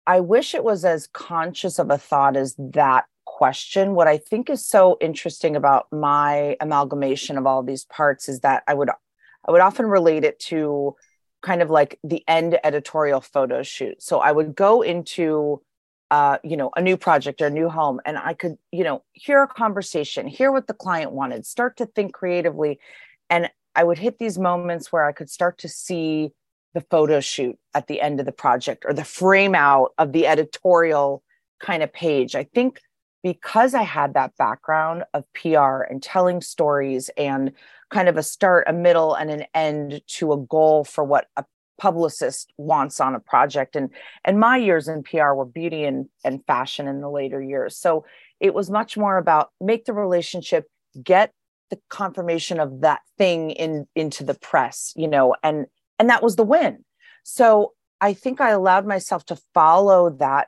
i 0.08 0.20
wish 0.20 0.56
it 0.56 0.64
was 0.64 0.84
as 0.84 1.06
conscious 1.06 1.78
of 1.78 1.92
a 1.92 2.00
thought 2.00 2.36
as 2.36 2.56
that 2.58 3.06
question 3.40 3.96
what 3.96 4.08
i 4.08 4.18
think 4.18 4.50
is 4.50 4.66
so 4.66 4.98
interesting 5.00 5.56
about 5.56 5.88
my 5.92 6.58
amalgamation 6.60 7.38
of 7.38 7.46
all 7.46 7.64
these 7.64 7.86
parts 7.86 8.28
is 8.28 8.42
that 8.42 8.64
i 8.68 8.74
would 8.74 8.90
i 9.48 9.52
would 9.52 9.62
often 9.62 9.86
relate 9.86 10.24
it 10.24 10.38
to 10.40 10.96
kind 11.42 11.62
of 11.62 11.70
like 11.70 12.00
the 12.04 12.24
end 12.28 12.60
editorial 12.64 13.22
photo 13.22 13.64
shoot. 13.64 14.02
So 14.02 14.20
I 14.20 14.32
would 14.32 14.56
go 14.56 14.82
into 14.82 15.62
uh, 16.12 16.40
you 16.44 16.58
know, 16.58 16.72
a 16.76 16.82
new 16.82 16.98
project 16.98 17.40
or 17.40 17.48
a 17.48 17.52
new 17.52 17.70
home, 17.70 18.02
and 18.04 18.18
I 18.18 18.34
could, 18.34 18.58
you 18.72 18.84
know, 18.84 19.04
hear 19.14 19.44
a 19.44 19.48
conversation, 19.48 20.26
hear 20.26 20.52
what 20.52 20.66
the 20.66 20.74
client 20.74 21.12
wanted, 21.12 21.46
start 21.46 21.78
to 21.78 21.86
think 21.86 22.14
creatively. 22.16 22.80
And 23.30 23.52
I 23.76 23.84
would 23.84 24.00
hit 24.00 24.18
these 24.18 24.40
moments 24.40 24.92
where 24.92 25.06
I 25.06 25.12
could 25.12 25.30
start 25.30 25.60
to 25.60 25.70
see 25.70 26.32
the 26.74 26.82
photo 26.82 27.20
shoot 27.20 27.60
at 27.76 27.86
the 27.86 28.02
end 28.02 28.20
of 28.20 28.26
the 28.26 28.32
project 28.32 28.86
or 28.88 28.94
the 28.94 29.04
frame 29.04 29.54
out 29.54 29.92
of 30.00 30.12
the 30.12 30.26
editorial 30.26 31.22
kind 31.60 31.84
of 31.84 31.94
page. 31.94 32.34
I 32.34 32.46
think 32.56 32.80
because 33.24 33.74
I 33.74 33.84
had 33.84 34.14
that 34.14 34.38
background 34.38 35.04
of 35.14 35.26
PR 35.34 35.82
and 35.82 36.02
telling 36.02 36.42
stories 36.42 37.10
and 37.18 37.52
kind 37.90 38.08
of 38.08 38.18
a 38.18 38.24
start, 38.24 38.66
a 38.68 38.74
middle, 38.74 39.14
and 39.14 39.30
an 39.30 39.46
end 39.54 40.02
to 40.08 40.34
a 40.34 40.38
goal 40.38 40.84
for 40.84 41.04
what 41.04 41.28
a 41.36 41.44
publicist 41.80 42.52
wants 42.58 43.00
on 43.00 43.16
a 43.16 43.20
project. 43.20 43.76
And 43.76 43.90
and 44.26 44.40
my 44.40 44.58
years 44.58 44.88
in 44.88 45.04
PR 45.04 45.34
were 45.34 45.46
beauty 45.46 45.86
and, 45.86 46.08
and 46.24 46.46
fashion 46.46 46.88
in 46.88 47.02
the 47.02 47.10
later 47.10 47.42
years. 47.42 47.78
So 47.78 48.06
it 48.40 48.54
was 48.54 48.70
much 48.70 48.98
more 48.98 49.18
about 49.18 49.50
make 49.60 49.86
the 49.86 49.94
relationship, 49.94 50.70
get 51.02 51.34
the 51.70 51.80
confirmation 51.90 52.60
of 52.60 52.82
that 52.82 53.02
thing 53.18 53.52
in 53.52 53.88
into 53.96 54.24
the 54.24 54.34
press, 54.34 54.94
you 54.96 55.08
know, 55.08 55.36
and 55.44 55.66
and 55.98 56.10
that 56.10 56.24
was 56.24 56.36
the 56.36 56.44
win. 56.44 56.84
So 57.24 57.74
I 58.02 58.14
think 58.14 58.40
I 58.40 58.52
allowed 58.52 58.86
myself 58.86 59.26
to 59.26 59.38
follow 59.54 60.10
that 60.20 60.48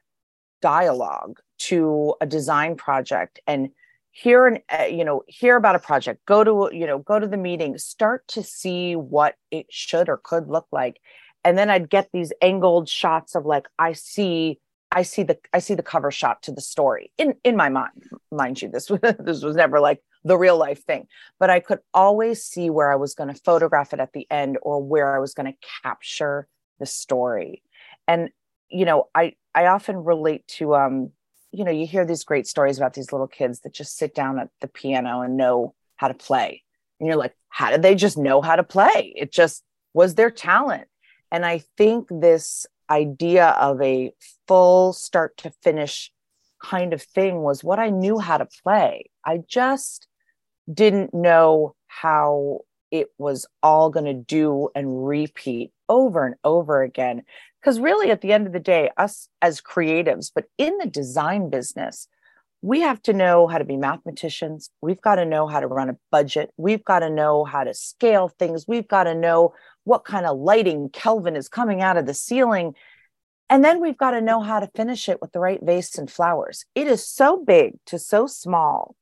dialogue 0.62 1.40
to 1.68 2.16
a 2.22 2.26
design 2.26 2.76
project 2.76 3.40
and 3.46 3.70
hear 4.12 4.48
an 4.48 4.60
uh, 4.78 4.84
you 4.84 5.06
know 5.06 5.24
hear 5.28 5.56
about 5.56 5.76
a 5.76 5.80
project 5.80 6.26
go 6.26 6.44
to 6.44 6.70
you 6.76 6.86
know 6.86 7.00
go 7.00 7.20
to 7.20 7.28
the 7.28 7.38
meeting 7.38 7.78
start 7.78 8.28
to 8.28 8.44
see 8.44 8.96
what 8.96 9.36
it 9.52 9.66
should 9.70 10.10
or 10.10 10.18
could 10.18 10.48
look 10.48 10.68
like. 10.72 11.00
And 11.44 11.58
then 11.58 11.70
i'd 11.70 11.90
get 11.90 12.10
these 12.14 12.32
angled 12.42 12.88
shots 12.90 13.36
of 13.36 13.46
like 13.46 13.68
i 13.80 13.94
see 13.94 14.60
i 14.92 15.02
see 15.02 15.24
the 15.24 15.38
i 15.54 15.60
see 15.60 15.76
the 15.76 15.84
cover 15.84 16.12
shot 16.12 16.44
to 16.44 16.52
the 16.52 16.62
story. 16.62 17.12
In 17.18 17.36
in 17.44 17.56
my 17.56 17.70
mind 17.70 18.04
mind 18.32 18.62
you 18.62 18.70
this 18.70 18.90
was 18.90 19.00
this 19.20 19.44
was 19.44 19.56
never 19.56 19.80
like 19.80 20.02
the 20.24 20.38
real 20.38 20.58
life 20.58 20.84
thing. 20.84 21.08
But 21.40 21.50
i 21.50 21.60
could 21.60 21.80
always 21.94 22.44
see 22.44 22.70
where 22.70 22.92
i 22.92 22.96
was 22.96 23.16
going 23.16 23.34
to 23.34 23.42
photograph 23.42 23.94
it 23.94 24.00
at 24.00 24.14
the 24.14 24.28
end 24.30 24.58
or 24.62 24.84
where 24.84 25.16
i 25.16 25.20
was 25.20 25.34
going 25.34 25.52
to 25.52 25.68
capture 25.84 26.48
the 26.80 26.86
story. 26.86 27.64
And 28.08 28.30
you 28.70 28.86
know 28.86 29.08
i 29.16 29.34
i 29.56 29.68
often 29.68 29.98
relate 29.98 30.48
to 30.48 30.76
um 30.76 31.12
you 31.52 31.64
know, 31.64 31.72
you 31.72 31.86
hear 31.86 32.06
these 32.06 32.24
great 32.24 32.48
stories 32.48 32.78
about 32.78 32.94
these 32.94 33.12
little 33.12 33.28
kids 33.28 33.62
that 33.62 33.74
just 33.74 33.98
sit 33.98 34.16
down 34.16 34.40
at 34.40 34.50
the 34.62 34.68
piano 34.68 35.22
and 35.22 35.38
know 35.38 35.76
how 35.96 36.08
to 36.08 36.14
play. 36.14 36.64
And 37.00 37.08
you're 37.08 37.18
like, 37.18 37.36
how 37.50 37.72
did 37.72 37.82
they 37.82 37.96
just 37.96 38.18
know 38.18 38.42
how 38.42 38.56
to 38.56 38.64
play? 38.64 39.14
It 39.16 39.32
just 39.32 39.64
was 39.94 40.16
their 40.16 40.32
talent. 40.32 40.88
And 41.32 41.46
I 41.46 41.64
think 41.78 42.08
this 42.10 42.66
idea 42.90 43.48
of 43.48 43.82
a 43.82 44.14
full 44.48 44.94
start 44.94 45.38
to 45.38 45.52
finish 45.64 46.12
kind 46.62 46.94
of 46.94 47.02
thing 47.02 47.42
was 47.42 47.64
what 47.64 47.80
I 47.80 47.90
knew 47.90 48.20
how 48.20 48.38
to 48.38 48.48
play. 48.64 49.10
I 49.26 49.40
just 49.48 50.08
didn't 50.72 51.14
know 51.14 51.76
how 51.88 52.62
it 52.92 53.10
was 53.18 53.48
all 53.64 53.90
going 53.90 54.06
to 54.06 54.14
do 54.14 54.70
and 54.76 55.06
repeat 55.08 55.72
over 55.90 56.26
and 56.26 56.36
over 56.44 56.82
again 56.82 57.24
because 57.62 57.80
really, 57.80 58.10
at 58.10 58.22
the 58.22 58.34
end 58.34 58.48
of 58.48 58.54
the 58.54 58.60
day, 58.60 58.90
us 58.98 59.30
as 59.42 59.62
creatives, 59.62 60.32
but 60.34 60.46
in 60.58 60.78
the 60.80 60.88
design 60.88 61.50
business, 61.50 62.08
we 62.64 62.82
have 62.82 63.02
to 63.04 63.14
know 63.14 63.48
how 63.48 63.58
to 63.58 63.66
be 63.66 63.78
mathematicians. 63.78 64.70
We've 64.82 65.02
got 65.02 65.16
to 65.16 65.26
know 65.26 65.48
how 65.48 65.60
to 65.60 65.68
run 65.68 65.90
a 65.90 65.98
budget. 66.12 66.52
We've 66.58 66.84
got 66.84 67.00
to 67.00 67.10
know 67.10 67.44
how 67.44 67.64
to 67.64 67.74
scale 67.74 68.30
things. 68.30 68.68
We've 68.68 68.88
got 68.88 69.06
to 69.06 69.16
know 69.16 69.54
what 69.84 70.06
kind 70.06 70.26
of 70.26 70.38
lighting 70.38 70.90
Kelvin 70.90 71.36
is 71.36 71.50
coming 71.50 71.82
out 71.82 71.98
of 71.98 72.06
the 72.06 72.14
ceiling. 72.14 72.76
And 73.50 73.66
then 73.66 73.82
we've 73.82 73.98
got 73.98 74.12
to 74.12 74.22
know 74.22 74.42
how 74.42 74.60
to 74.60 74.70
finish 74.76 75.10
it 75.10 75.22
with 75.22 75.32
the 75.32 75.40
right 75.40 75.60
vase 75.62 75.98
and 75.98 76.10
flowers. 76.10 76.66
It 76.76 76.88
is 76.88 77.06
so 77.06 77.44
big 77.44 77.74
to 77.88 77.98
so 77.98 78.28
small. 78.28 78.96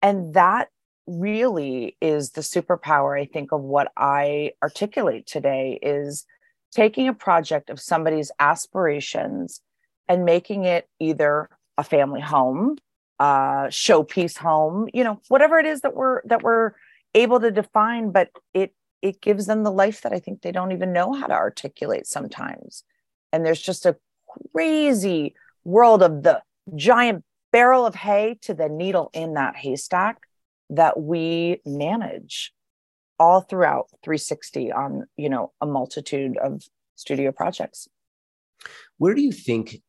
And 0.00 0.34
that 0.34 0.68
really 1.06 1.96
is 2.00 2.30
the 2.30 2.40
superpower, 2.40 3.20
I 3.20 3.26
think, 3.26 3.52
of 3.52 3.60
what 3.60 3.92
I 3.96 4.52
articulate 4.62 5.26
today 5.26 5.78
is 5.82 6.26
taking 6.74 7.08
a 7.08 7.14
project 7.14 7.70
of 7.70 7.80
somebody's 7.80 8.30
aspirations 8.40 9.60
and 10.08 10.24
making 10.24 10.64
it 10.64 10.88
either 11.00 11.48
a 11.78 11.84
family 11.84 12.20
home, 12.20 12.76
a 13.18 13.66
showpiece 13.68 14.36
home, 14.36 14.88
you 14.92 15.04
know, 15.04 15.20
whatever 15.28 15.58
it 15.58 15.66
is 15.66 15.80
that 15.82 15.94
we're 15.94 16.22
that 16.26 16.42
we're 16.42 16.72
able 17.14 17.40
to 17.40 17.50
define, 17.50 18.10
but 18.10 18.30
it 18.52 18.74
it 19.02 19.20
gives 19.20 19.46
them 19.46 19.62
the 19.62 19.70
life 19.70 20.00
that 20.02 20.12
I 20.12 20.18
think 20.18 20.40
they 20.40 20.52
don't 20.52 20.72
even 20.72 20.92
know 20.92 21.12
how 21.12 21.26
to 21.26 21.34
articulate 21.34 22.06
sometimes. 22.06 22.84
And 23.32 23.44
there's 23.44 23.60
just 23.60 23.84
a 23.84 23.96
crazy 24.52 25.34
world 25.64 26.02
of 26.02 26.22
the 26.22 26.42
giant 26.74 27.22
barrel 27.52 27.84
of 27.84 27.94
hay 27.94 28.38
to 28.42 28.54
the 28.54 28.68
needle 28.68 29.10
in 29.12 29.34
that 29.34 29.56
haystack 29.56 30.22
that 30.70 30.98
we 30.98 31.60
manage 31.66 32.53
all 33.18 33.40
throughout 33.40 33.86
360 34.02 34.72
on 34.72 35.06
you 35.16 35.28
know 35.28 35.52
a 35.60 35.66
multitude 35.66 36.36
of 36.36 36.62
studio 36.96 37.32
projects. 37.32 37.88
Where 38.98 39.14
do 39.14 39.22
you 39.22 39.32
think 39.32 39.80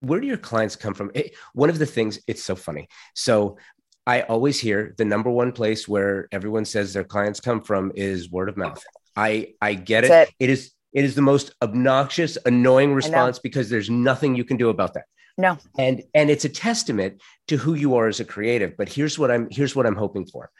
where 0.00 0.20
do 0.20 0.26
your 0.26 0.36
clients 0.36 0.76
come 0.76 0.94
from? 0.94 1.10
It, 1.14 1.34
one 1.54 1.70
of 1.70 1.78
the 1.78 1.86
things 1.86 2.20
it's 2.26 2.42
so 2.42 2.56
funny. 2.56 2.88
So 3.14 3.58
i 4.06 4.20
always 4.22 4.60
hear 4.60 4.94
the 4.98 5.04
number 5.04 5.30
one 5.30 5.50
place 5.50 5.88
where 5.88 6.28
everyone 6.30 6.66
says 6.66 6.92
their 6.92 7.04
clients 7.04 7.40
come 7.40 7.62
from 7.62 7.90
is 7.94 8.30
word 8.30 8.48
of 8.48 8.56
mouth. 8.56 8.82
I 9.16 9.54
i 9.60 9.74
get 9.74 10.04
it. 10.04 10.10
it. 10.10 10.30
it 10.38 10.50
is 10.50 10.72
it 10.92 11.04
is 11.04 11.14
the 11.14 11.22
most 11.22 11.52
obnoxious 11.62 12.38
annoying 12.46 12.94
response 12.94 13.38
because 13.38 13.68
there's 13.68 13.90
nothing 13.90 14.36
you 14.36 14.44
can 14.44 14.56
do 14.56 14.68
about 14.68 14.94
that. 14.94 15.04
No. 15.36 15.58
And 15.78 16.02
and 16.14 16.30
it's 16.30 16.44
a 16.44 16.48
testament 16.48 17.20
to 17.48 17.56
who 17.56 17.74
you 17.74 17.96
are 17.96 18.06
as 18.06 18.20
a 18.20 18.24
creative. 18.24 18.76
But 18.76 18.88
here's 18.88 19.18
what 19.18 19.30
i'm 19.30 19.48
here's 19.50 19.74
what 19.74 19.86
i'm 19.86 19.96
hoping 19.96 20.26
for 20.26 20.50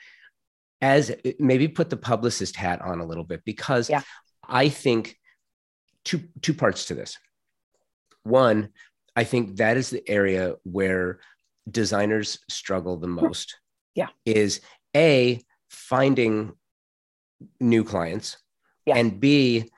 as 0.84 1.10
uh, 1.10 1.30
maybe 1.38 1.66
put 1.66 1.88
the 1.88 1.96
publicist 1.96 2.56
hat 2.56 2.82
on 2.82 3.00
a 3.00 3.06
little 3.06 3.24
bit 3.24 3.42
because 3.46 3.88
yeah. 3.88 4.02
I 4.46 4.68
think 4.68 5.16
two 6.04 6.24
two 6.42 6.52
parts 6.52 6.84
to 6.86 6.94
this. 6.94 7.16
One, 8.22 8.68
I 9.16 9.24
think 9.24 9.56
that 9.56 9.78
is 9.78 9.88
the 9.88 10.06
area 10.08 10.56
where 10.64 11.20
designers 11.70 12.38
struggle 12.50 12.98
the 12.98 13.06
hmm. 13.06 13.24
most. 13.24 13.56
Yeah. 13.94 14.08
Is 14.26 14.60
A 14.94 15.40
finding 15.70 16.52
new 17.60 17.84
clients 17.84 18.36
yeah. 18.84 18.96
and 18.96 19.18
B 19.18 19.70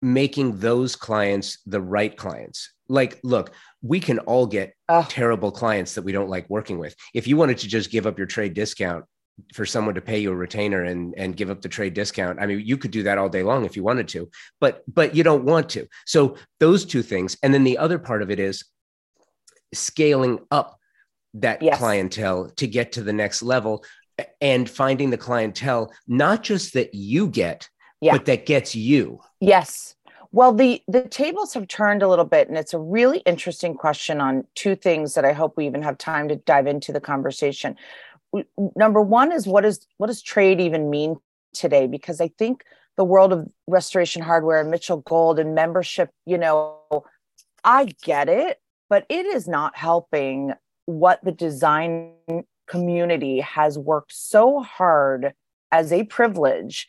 making 0.00 0.58
those 0.58 0.96
clients 0.96 1.58
the 1.66 1.82
right 1.82 2.16
clients. 2.16 2.72
Like, 2.88 3.20
look, 3.22 3.52
we 3.82 4.00
can 4.00 4.20
all 4.20 4.46
get 4.46 4.72
oh. 4.88 5.06
terrible 5.08 5.52
clients 5.52 5.94
that 5.94 6.02
we 6.02 6.12
don't 6.12 6.30
like 6.30 6.48
working 6.48 6.78
with. 6.78 6.94
If 7.12 7.28
you 7.28 7.36
wanted 7.36 7.58
to 7.58 7.68
just 7.68 7.90
give 7.90 8.06
up 8.06 8.16
your 8.16 8.26
trade 8.26 8.54
discount 8.54 9.04
for 9.54 9.66
someone 9.66 9.94
to 9.94 10.00
pay 10.00 10.18
you 10.18 10.30
a 10.30 10.34
retainer 10.34 10.84
and 10.84 11.14
and 11.16 11.36
give 11.36 11.50
up 11.50 11.60
the 11.60 11.68
trade 11.68 11.94
discount. 11.94 12.40
I 12.40 12.46
mean 12.46 12.60
you 12.60 12.76
could 12.76 12.90
do 12.90 13.02
that 13.04 13.18
all 13.18 13.28
day 13.28 13.42
long 13.42 13.64
if 13.64 13.76
you 13.76 13.82
wanted 13.82 14.08
to 14.08 14.30
but 14.60 14.82
but 14.92 15.14
you 15.14 15.22
don't 15.22 15.44
want 15.44 15.68
to. 15.70 15.86
So 16.06 16.36
those 16.58 16.84
two 16.84 17.02
things. 17.02 17.36
And 17.42 17.52
then 17.52 17.64
the 17.64 17.78
other 17.78 17.98
part 17.98 18.22
of 18.22 18.30
it 18.30 18.38
is 18.38 18.64
scaling 19.72 20.40
up 20.50 20.78
that 21.34 21.62
yes. 21.62 21.78
clientele 21.78 22.50
to 22.56 22.66
get 22.66 22.92
to 22.92 23.02
the 23.02 23.12
next 23.12 23.42
level 23.42 23.84
and 24.40 24.68
finding 24.68 25.10
the 25.10 25.16
clientele 25.16 25.92
not 26.06 26.42
just 26.42 26.74
that 26.74 26.94
you 26.94 27.28
get 27.28 27.68
yeah. 28.00 28.12
but 28.12 28.26
that 28.26 28.46
gets 28.46 28.74
you. 28.74 29.20
Yes. 29.40 29.94
Well 30.32 30.52
the 30.52 30.82
the 30.86 31.02
tables 31.02 31.54
have 31.54 31.66
turned 31.66 32.02
a 32.02 32.08
little 32.08 32.24
bit 32.24 32.48
and 32.48 32.56
it's 32.56 32.74
a 32.74 32.78
really 32.78 33.18
interesting 33.18 33.74
question 33.74 34.20
on 34.20 34.46
two 34.54 34.76
things 34.76 35.14
that 35.14 35.24
i 35.24 35.32
hope 35.32 35.56
we 35.56 35.66
even 35.66 35.82
have 35.82 35.98
time 35.98 36.28
to 36.28 36.36
dive 36.36 36.68
into 36.68 36.92
the 36.92 37.00
conversation 37.00 37.76
number 38.76 39.00
one 39.00 39.32
is 39.32 39.46
what 39.46 39.64
is 39.64 39.86
what 39.98 40.06
does 40.06 40.22
trade 40.22 40.60
even 40.60 40.90
mean 40.90 41.16
today? 41.52 41.86
Because 41.86 42.20
i 42.20 42.28
think 42.38 42.64
the 42.96 43.04
world 43.04 43.32
of 43.32 43.48
restoration 43.66 44.22
hardware 44.22 44.60
and 44.60 44.70
mitchell 44.70 44.98
gold 44.98 45.38
and 45.38 45.54
membership 45.54 46.10
you 46.26 46.36
know 46.36 46.76
i 47.64 47.86
get 48.02 48.28
it 48.28 48.60
but 48.88 49.06
it 49.08 49.24
is 49.24 49.48
not 49.48 49.76
helping 49.76 50.52
what 50.84 51.24
the 51.24 51.32
design 51.32 52.12
community 52.66 53.40
has 53.40 53.78
worked 53.78 54.12
so 54.12 54.60
hard 54.60 55.32
as 55.72 55.92
a 55.92 56.04
privilege 56.04 56.88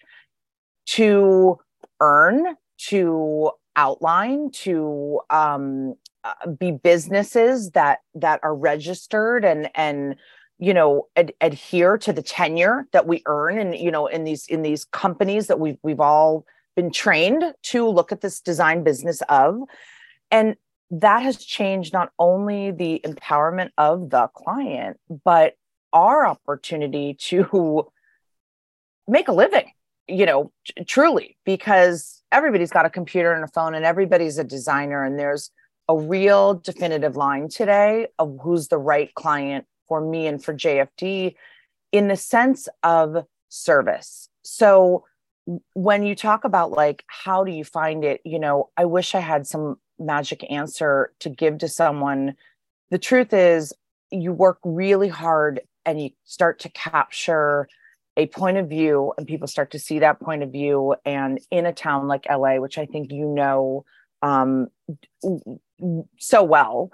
to 0.86 1.58
earn 2.00 2.56
to 2.78 3.52
outline 3.76 4.52
to 4.52 5.22
um, 5.30 5.96
uh, 6.24 6.48
be 6.48 6.72
businesses 6.72 7.72
that 7.72 8.00
that 8.14 8.40
are 8.44 8.56
registered 8.56 9.46
and 9.46 9.70
and 9.76 10.16
you 10.62 10.74
know 10.74 11.08
ad- 11.18 11.34
adhere 11.42 11.98
to 11.98 12.14
the 12.14 12.22
tenure 12.22 12.88
that 12.94 13.08
we 13.08 13.24
earn 13.26 13.58
and 13.58 13.76
you 13.76 13.92
know 13.92 14.08
in 14.08 14.24
these 14.24 14.46
in 14.46 14.62
these 14.62 14.86
companies 14.86 15.48
that 15.48 15.60
we've 15.60 15.80
we've 15.84 16.00
all 16.00 16.46
been 16.76 16.92
trained 16.92 17.44
to 17.64 17.90
look 17.90 18.14
at 18.14 18.22
this 18.22 18.40
design 18.40 18.82
business 18.84 19.22
of. 19.28 19.60
And 20.30 20.56
that 20.92 21.24
has 21.24 21.44
changed 21.44 21.92
not 21.92 22.12
only 22.18 22.72
the 22.72 23.02
empowerment 23.06 23.72
of 23.78 24.10
the 24.10 24.30
client 24.34 24.98
but 25.26 25.56
our 25.92 26.26
opportunity 26.26 27.16
to 27.16 27.92
make 29.08 29.28
a 29.28 29.34
living 29.34 29.72
you 30.08 30.26
know 30.26 30.52
t- 30.66 30.84
truly 30.84 31.38
because 31.46 32.22
everybody's 32.32 32.72
got 32.72 32.86
a 32.86 32.90
computer 32.90 33.34
and 33.34 33.44
a 33.44 33.48
phone 33.48 33.74
and 33.74 33.86
everybody's 33.86 34.38
a 34.38 34.44
designer 34.44 35.04
and 35.04 35.18
there's 35.18 35.50
a 35.88 35.98
real 35.98 36.54
definitive 36.56 37.16
line 37.16 37.50
today 37.50 38.08
of 38.20 38.38
who's 38.42 38.68
the 38.68 38.78
right 38.78 39.14
client 39.16 39.66
for 39.92 40.00
me 40.00 40.26
and 40.26 40.42
for 40.42 40.54
JFD 40.54 41.36
in 41.92 42.08
the 42.08 42.16
sense 42.16 42.70
of 42.82 43.26
service. 43.50 44.30
So 44.42 45.04
when 45.74 46.06
you 46.06 46.16
talk 46.16 46.46
about 46.46 46.72
like 46.72 47.04
how 47.08 47.44
do 47.44 47.52
you 47.52 47.66
find 47.66 48.06
it, 48.06 48.22
you 48.24 48.40
know, 48.40 48.70
I 48.78 48.86
wish 48.86 49.16
I 49.16 49.20
had 49.20 49.46
some 49.46 49.76
magic 50.00 50.50
answer 50.50 51.12
to 51.20 51.30
give 51.30 51.58
to 51.58 51.68
someone. 51.68 52.36
The 52.90 53.00
truth 53.00 53.34
is 53.34 53.74
you 54.12 54.32
work 54.32 54.60
really 54.64 55.10
hard 55.10 55.60
and 55.86 56.02
you 56.02 56.12
start 56.24 56.60
to 56.60 56.70
capture 56.70 57.68
a 58.16 58.28
point 58.28 58.56
of 58.56 58.70
view 58.70 59.12
and 59.18 59.28
people 59.28 59.50
start 59.50 59.72
to 59.72 59.80
see 59.80 60.00
that 60.00 60.22
point 60.22 60.42
of 60.42 60.54
view 60.54 60.96
and 61.04 61.38
in 61.52 61.66
a 61.66 61.74
town 61.74 62.08
like 62.08 62.26
LA 62.30 62.60
which 62.60 62.78
I 62.78 62.86
think 62.86 63.12
you 63.12 63.26
know 63.26 63.84
um, 64.22 64.70
so 66.18 66.44
well 66.44 66.92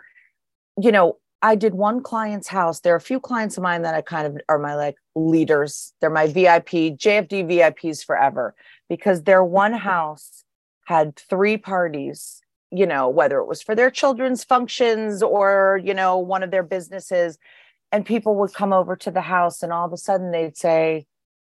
you 0.82 0.92
know 0.92 1.18
I 1.42 1.56
did 1.56 1.76
one 1.76 2.02
client's 2.02 2.48
house. 2.48 2.80
There 2.80 2.94
are 2.94 2.98
a 2.98 3.02
few 3.02 3.20
clients 3.20 3.58
of 3.58 3.64
mine 3.64 3.84
that 3.84 3.94
I 3.94 4.02
kind 4.02 4.26
of 4.26 4.38
are 4.50 4.58
my 4.58 4.76
like 4.76 4.96
leaders. 5.16 5.94
They're 6.02 6.10
my 6.10 6.28
VIP, 6.28 6.98
JFD 6.98 7.48
VIPs 7.48 8.04
forever 8.04 8.56
because 8.90 9.24
their 9.24 9.44
one 9.44 9.74
mm-hmm. 9.74 9.82
house 9.82 10.44
had 10.86 11.16
three 11.16 11.58
parties, 11.58 12.42
you 12.72 12.88
know, 12.88 13.10
whether 13.10 13.40
it 13.40 13.46
was 13.46 13.62
for 13.62 13.76
their 13.76 13.92
children's 13.92 14.44
functions 14.44 15.22
or, 15.22 15.80
you 15.84 15.94
know, 15.94 16.18
one 16.18 16.44
of 16.44 16.50
their 16.50 16.64
businesses. 16.64 17.38
And 17.92 18.06
people 18.06 18.36
would 18.38 18.54
come 18.54 18.74
over 18.74 18.96
to 18.96 19.12
the 19.12 19.22
house 19.22 19.62
and 19.62 19.72
all 19.72 19.86
of 19.86 19.94
a 19.94 19.98
sudden 19.98 20.32
they'd 20.32 20.58
say, 20.58 21.06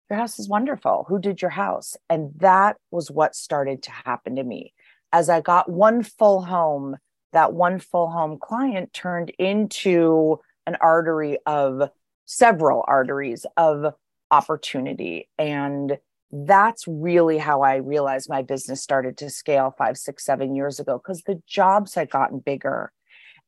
Your 0.10 0.18
house 0.18 0.40
is 0.40 0.50
wonderful. 0.50 1.06
Who 1.08 1.20
did 1.20 1.42
your 1.42 1.52
house? 1.52 1.96
And 2.10 2.32
that 2.38 2.78
was 2.92 3.12
what 3.12 3.36
started 3.36 3.84
to 3.84 3.92
happen 3.92 4.36
to 4.38 4.44
me. 4.44 4.74
As 5.14 5.30
I 5.30 5.42
got 5.42 5.70
one 5.70 6.02
full 6.02 6.42
home 6.42 6.98
that 7.36 7.54
one 7.54 7.80
full 7.80 8.10
home 8.10 8.38
client 8.40 8.94
turned 8.94 9.30
into 9.38 10.40
an 10.66 10.78
artery 10.82 11.38
of 11.46 11.90
several 12.26 12.84
arteries 12.88 13.46
of 13.58 13.94
opportunity. 14.32 15.30
And 15.38 15.98
that's 16.32 16.88
really 16.88 17.38
how 17.38 17.62
I 17.62 17.76
realized 17.76 18.30
my 18.30 18.42
business 18.42 18.82
started 18.82 19.18
to 19.18 19.30
scale 19.30 19.76
five, 19.78 19.98
six, 19.98 20.26
seven 20.26 20.56
years 20.56 20.80
ago 20.80 20.98
because 20.98 21.22
the 21.24 21.42
jobs 21.46 21.94
had 21.94 22.10
gotten 22.10 22.40
bigger. 22.40 22.92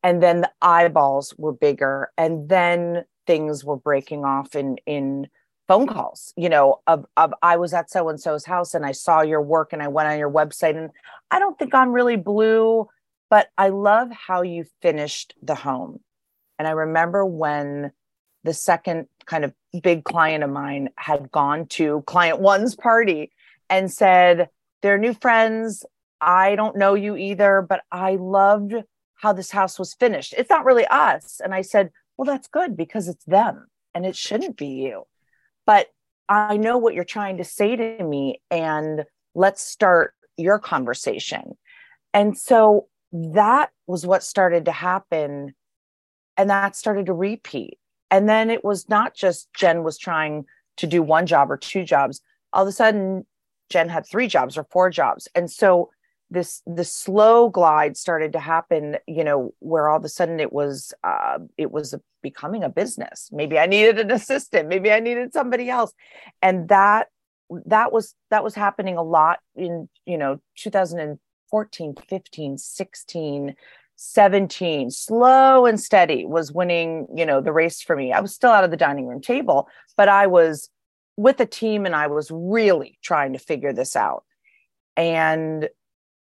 And 0.04 0.22
then 0.22 0.42
the 0.42 0.52
eyeballs 0.62 1.34
were 1.38 1.54
bigger. 1.54 2.12
And 2.18 2.50
then 2.50 3.04
things 3.26 3.64
were 3.64 3.78
breaking 3.78 4.26
off 4.26 4.56
in, 4.56 4.78
in 4.86 5.28
phone 5.68 5.88
calls, 5.88 6.34
you 6.38 6.50
know, 6.50 6.82
of, 6.88 7.06
of 7.16 7.34
I 7.42 7.58
was 7.58 7.74
at 7.74 7.90
so 7.90 8.10
and 8.10 8.20
so's 8.20 8.46
house 8.46 8.74
and 8.74 8.86
I 8.86 8.92
saw 8.92 9.22
your 9.22 9.42
work 9.42 9.74
and 9.74 9.82
I 9.82 9.88
went 9.88 10.10
on 10.10 10.20
your 10.20 10.32
website. 10.32 10.78
And 10.78 10.92
I 11.32 11.40
don't 11.40 11.58
think 11.58 11.74
I'm 11.74 11.94
really 11.94 12.18
blue 12.18 12.88
but 13.30 13.50
I 13.58 13.70
love 13.70 14.10
how 14.12 14.42
you 14.42 14.66
finished 14.82 15.34
the 15.42 15.56
home. 15.56 16.00
And 16.60 16.68
I 16.68 16.72
remember 16.72 17.26
when 17.26 17.92
the 18.44 18.54
second 18.54 19.08
kind 19.26 19.44
of 19.44 19.54
big 19.82 20.04
client 20.04 20.44
of 20.44 20.50
mine 20.50 20.90
had 20.96 21.32
gone 21.32 21.68
to 21.68 22.04
client 22.08 22.40
one's 22.40 22.76
party 22.76 23.32
and 23.70 23.92
said, 23.92 24.50
They're 24.82 24.98
new 24.98 25.14
friends. 25.14 25.86
I 26.20 26.56
don't 26.56 26.78
know 26.78 26.96
you 26.96 27.16
either, 27.16 27.66
but 27.68 27.82
I 27.92 28.16
loved 28.16 28.74
how 29.16 29.34
this 29.34 29.52
house 29.52 29.78
was 29.78 29.94
finished. 29.94 30.34
It's 30.38 30.50
not 30.50 30.66
really 30.66 30.86
us. 30.88 31.42
And 31.44 31.54
I 31.54 31.62
said, 31.62 31.92
Well, 32.16 32.26
that's 32.26 32.48
good 32.48 32.78
because 32.78 33.08
it's 33.08 33.26
them 33.26 33.68
and 33.94 34.06
it 34.06 34.16
shouldn't 34.16 34.58
be 34.58 34.68
you. 34.68 35.04
But 35.66 35.88
I 36.30 36.58
know 36.58 36.78
what 36.78 36.94
you're 36.94 37.04
trying 37.04 37.38
to 37.38 37.44
say 37.44 37.76
to 37.76 38.04
me, 38.04 38.42
and 38.52 39.06
let's 39.34 39.62
start 39.62 40.14
your 40.36 40.60
conversation. 40.60 41.58
And 42.14 42.38
so 42.38 42.88
that 43.34 43.72
was 43.86 44.06
what 44.06 44.24
started 44.24 44.66
to 44.66 44.72
happen 44.72 45.54
and 46.38 46.50
that 46.50 46.76
started 46.76 47.08
to 47.08 47.14
repeat. 47.14 47.80
And 48.12 48.30
then 48.30 48.50
it 48.50 48.64
was 48.64 48.88
not 48.90 49.16
just 49.16 49.50
jenn 49.54 49.84
was 49.84 49.98
trying 49.98 50.46
to 50.78 50.88
do 50.88 51.02
one 51.02 51.26
job 51.26 51.52
or 51.52 51.58
two 51.58 51.84
jobs. 51.84 52.22
All 52.54 52.64
of 52.64 52.68
a 52.68 52.72
sudden 52.72 53.26
jenn 53.70 53.90
had 53.90 54.06
three 54.06 54.28
jobs 54.28 54.58
or 54.58 54.66
four 54.72 54.90
jobs. 54.90 55.28
And 55.36 55.50
so 55.52 55.90
this 56.30 56.62
the 56.66 56.84
slow 56.84 57.50
glide 57.50 57.96
started 57.96 58.34
to 58.34 58.40
happen 58.40 58.98
you 59.08 59.24
know 59.24 59.54
where 59.60 59.88
all 59.88 59.98
of 59.98 60.04
a 60.04 60.10
sudden 60.10 60.42
it 60.42 60.52
was 60.52 60.94
uh, 61.06 61.40
it 61.58 61.72
was 61.72 61.96
becoming 62.22 62.64
a 62.64 62.70
business. 62.70 63.30
Maybe 63.32 63.58
i 63.58 63.66
needed 63.66 64.00
an 64.00 64.12
assistant. 64.12 64.68
Maybe 64.68 64.92
i 64.92 65.00
needed 65.00 65.34
somebody 65.34 65.70
else. 65.70 65.94
And 66.42 66.68
that 66.70 67.08
that 67.66 67.92
was 67.92 68.14
that 68.30 68.44
was 68.44 68.56
happening 68.56 68.98
a 68.98 69.04
lot 69.04 69.40
in 69.56 69.90
you 70.06 70.18
know 70.18 70.40
2000 70.58 71.20
14, 71.50 71.96
15, 72.08 72.58
16, 72.58 73.56
17, 73.96 74.92
slow 74.92 75.66
and 75.66 75.80
steady 75.80 76.26
was 76.26 76.52
winning, 76.52 77.08
you 77.16 77.26
know, 77.26 77.42
the 77.42 77.52
race 77.52 77.82
for 77.82 77.96
me. 77.96 78.14
I 78.14 78.20
was 78.20 78.34
still 78.34 78.52
out 78.52 78.64
of 78.64 78.72
the 78.72 78.78
dining 78.78 79.08
room 79.08 79.22
table, 79.22 79.68
but 79.96 80.08
I 80.08 80.28
was 80.28 80.70
with 81.18 81.40
a 81.40 81.46
team 81.48 81.86
and 81.86 81.96
I 81.96 82.08
was 82.08 82.30
really 82.32 83.00
trying 83.02 83.34
to 83.34 83.40
figure 83.40 83.74
this 83.74 83.96
out. 83.96 84.24
And 84.96 85.68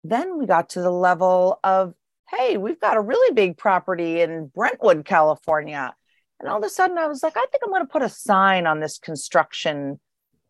then 0.04 0.38
we 0.38 0.46
got 0.46 0.70
to 0.70 0.82
the 0.82 0.90
level 0.90 1.58
of, 1.64 1.94
hey, 2.30 2.58
we've 2.58 2.80
got 2.80 2.96
a 2.96 3.02
really 3.02 3.34
big 3.34 3.56
property 3.56 4.20
in 4.20 4.46
Brentwood, 4.54 5.04
California. 5.04 5.94
And 6.40 6.48
all 6.48 6.58
of 6.58 6.64
a 6.64 6.68
sudden 6.68 6.98
I 6.98 7.06
was 7.06 7.22
like, 7.22 7.36
I 7.36 7.46
think 7.50 7.62
I'm 7.64 7.70
going 7.70 7.86
to 7.86 7.92
put 7.92 8.02
a 8.02 8.08
sign 8.08 8.66
on 8.66 8.80
this 8.80 8.98
construction, 8.98 9.98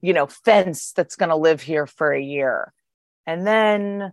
you 0.01 0.13
know, 0.13 0.27
fence 0.27 0.93
that's 0.93 1.17
going 1.17 1.29
to 1.29 1.37
live 1.37 1.61
here 1.61 1.87
for 1.87 2.13
a 2.13 2.23
year. 2.23 2.73
And 3.27 3.47
then 3.47 4.13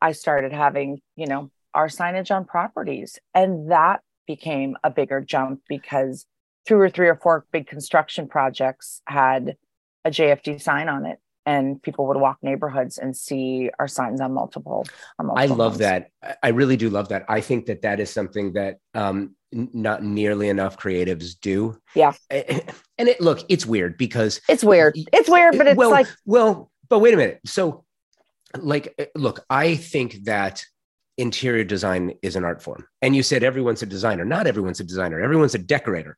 I 0.00 0.12
started 0.12 0.52
having, 0.52 1.00
you 1.16 1.26
know, 1.26 1.50
our 1.74 1.88
signage 1.88 2.34
on 2.34 2.44
properties. 2.44 3.18
And 3.34 3.70
that 3.70 4.00
became 4.26 4.76
a 4.82 4.90
bigger 4.90 5.20
jump 5.20 5.62
because 5.68 6.26
two 6.66 6.78
or 6.78 6.90
three 6.90 7.08
or 7.08 7.16
four 7.16 7.46
big 7.52 7.66
construction 7.66 8.28
projects 8.28 9.02
had 9.06 9.56
a 10.04 10.10
JFD 10.10 10.60
sign 10.60 10.88
on 10.88 11.06
it. 11.06 11.18
And 11.46 11.82
people 11.82 12.06
would 12.06 12.18
walk 12.18 12.38
neighborhoods 12.42 12.98
and 12.98 13.16
see 13.16 13.70
our 13.78 13.88
signs 13.88 14.20
on 14.20 14.32
multiple. 14.34 14.84
On 15.18 15.26
multiple 15.26 15.52
I 15.52 15.56
love 15.56 15.72
homes. 15.72 15.78
that. 15.78 16.10
I 16.42 16.48
really 16.48 16.76
do 16.76 16.90
love 16.90 17.08
that. 17.08 17.24
I 17.28 17.40
think 17.40 17.66
that 17.66 17.82
that 17.82 17.98
is 17.98 18.10
something 18.10 18.52
that 18.52 18.78
um, 18.94 19.34
not 19.50 20.04
nearly 20.04 20.48
enough 20.48 20.78
creatives 20.78 21.38
do. 21.40 21.80
Yeah. 21.94 22.12
And 22.30 23.08
it 23.08 23.20
look, 23.20 23.40
it's 23.48 23.64
weird 23.64 23.96
because 23.96 24.40
it's 24.48 24.62
weird. 24.62 24.96
It's 25.12 25.28
weird, 25.28 25.56
but 25.56 25.66
it's 25.66 25.76
well, 25.76 25.90
like 25.90 26.06
well, 26.26 26.70
but 26.88 26.98
wait 26.98 27.14
a 27.14 27.16
minute. 27.16 27.40
So 27.46 27.84
like 28.58 28.94
eh, 28.98 29.06
look 29.14 29.44
i 29.50 29.76
think 29.76 30.24
that 30.24 30.64
interior 31.18 31.64
design 31.64 32.14
is 32.22 32.34
an 32.34 32.44
art 32.44 32.62
form. 32.62 32.86
And 33.02 33.14
you 33.14 33.22
said 33.22 33.42
everyone's 33.42 33.82
a 33.82 33.86
designer. 33.86 34.24
Not 34.24 34.46
everyone's 34.46 34.80
a 34.80 34.84
designer. 34.84 35.20
Everyone's 35.20 35.54
a 35.54 35.58
decorator. 35.58 36.16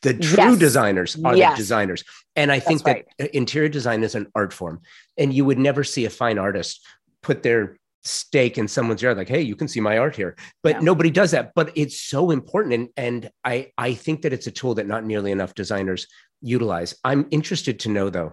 The 0.00 0.14
true 0.14 0.44
Yes. 0.52 0.58
designers 0.58 1.16
are 1.22 1.36
Yes. 1.36 1.52
the 1.52 1.62
designers. 1.62 2.02
And 2.34 2.50
i 2.50 2.58
think 2.58 2.82
That's 2.82 3.02
that 3.18 3.36
interior 3.36 3.68
design 3.68 4.02
is 4.02 4.14
an 4.14 4.26
art 4.34 4.54
form. 4.54 4.80
And 5.18 5.34
you 5.34 5.44
would 5.44 5.58
never 5.58 5.84
see 5.84 6.06
a 6.06 6.10
fine 6.10 6.38
artist 6.38 6.80
put 7.22 7.42
their 7.42 7.76
stake 8.04 8.56
in 8.58 8.66
someone's 8.68 9.02
yard 9.02 9.16
like 9.16 9.28
hey 9.28 9.42
you 9.42 9.54
can 9.54 9.68
see 9.68 9.80
my 9.80 9.98
art 9.98 10.16
here. 10.16 10.34
But 10.62 10.76
No. 10.76 10.86
nobody 10.90 11.10
does 11.10 11.32
that. 11.32 11.52
But 11.54 11.70
it's 11.76 12.00
so 12.00 12.30
important. 12.30 12.72
And 12.74 12.88
and 12.96 13.30
i 13.44 13.70
i 13.76 13.92
think 13.94 14.22
that 14.22 14.32
it's 14.32 14.46
a 14.46 14.50
tool 14.50 14.74
that 14.76 14.86
not 14.88 15.04
nearly 15.04 15.30
enough 15.30 15.54
designers 15.54 16.06
utilize. 16.40 16.94
I'm 17.04 17.26
interested 17.30 17.80
to 17.80 17.90
know 17.90 18.08
though 18.10 18.32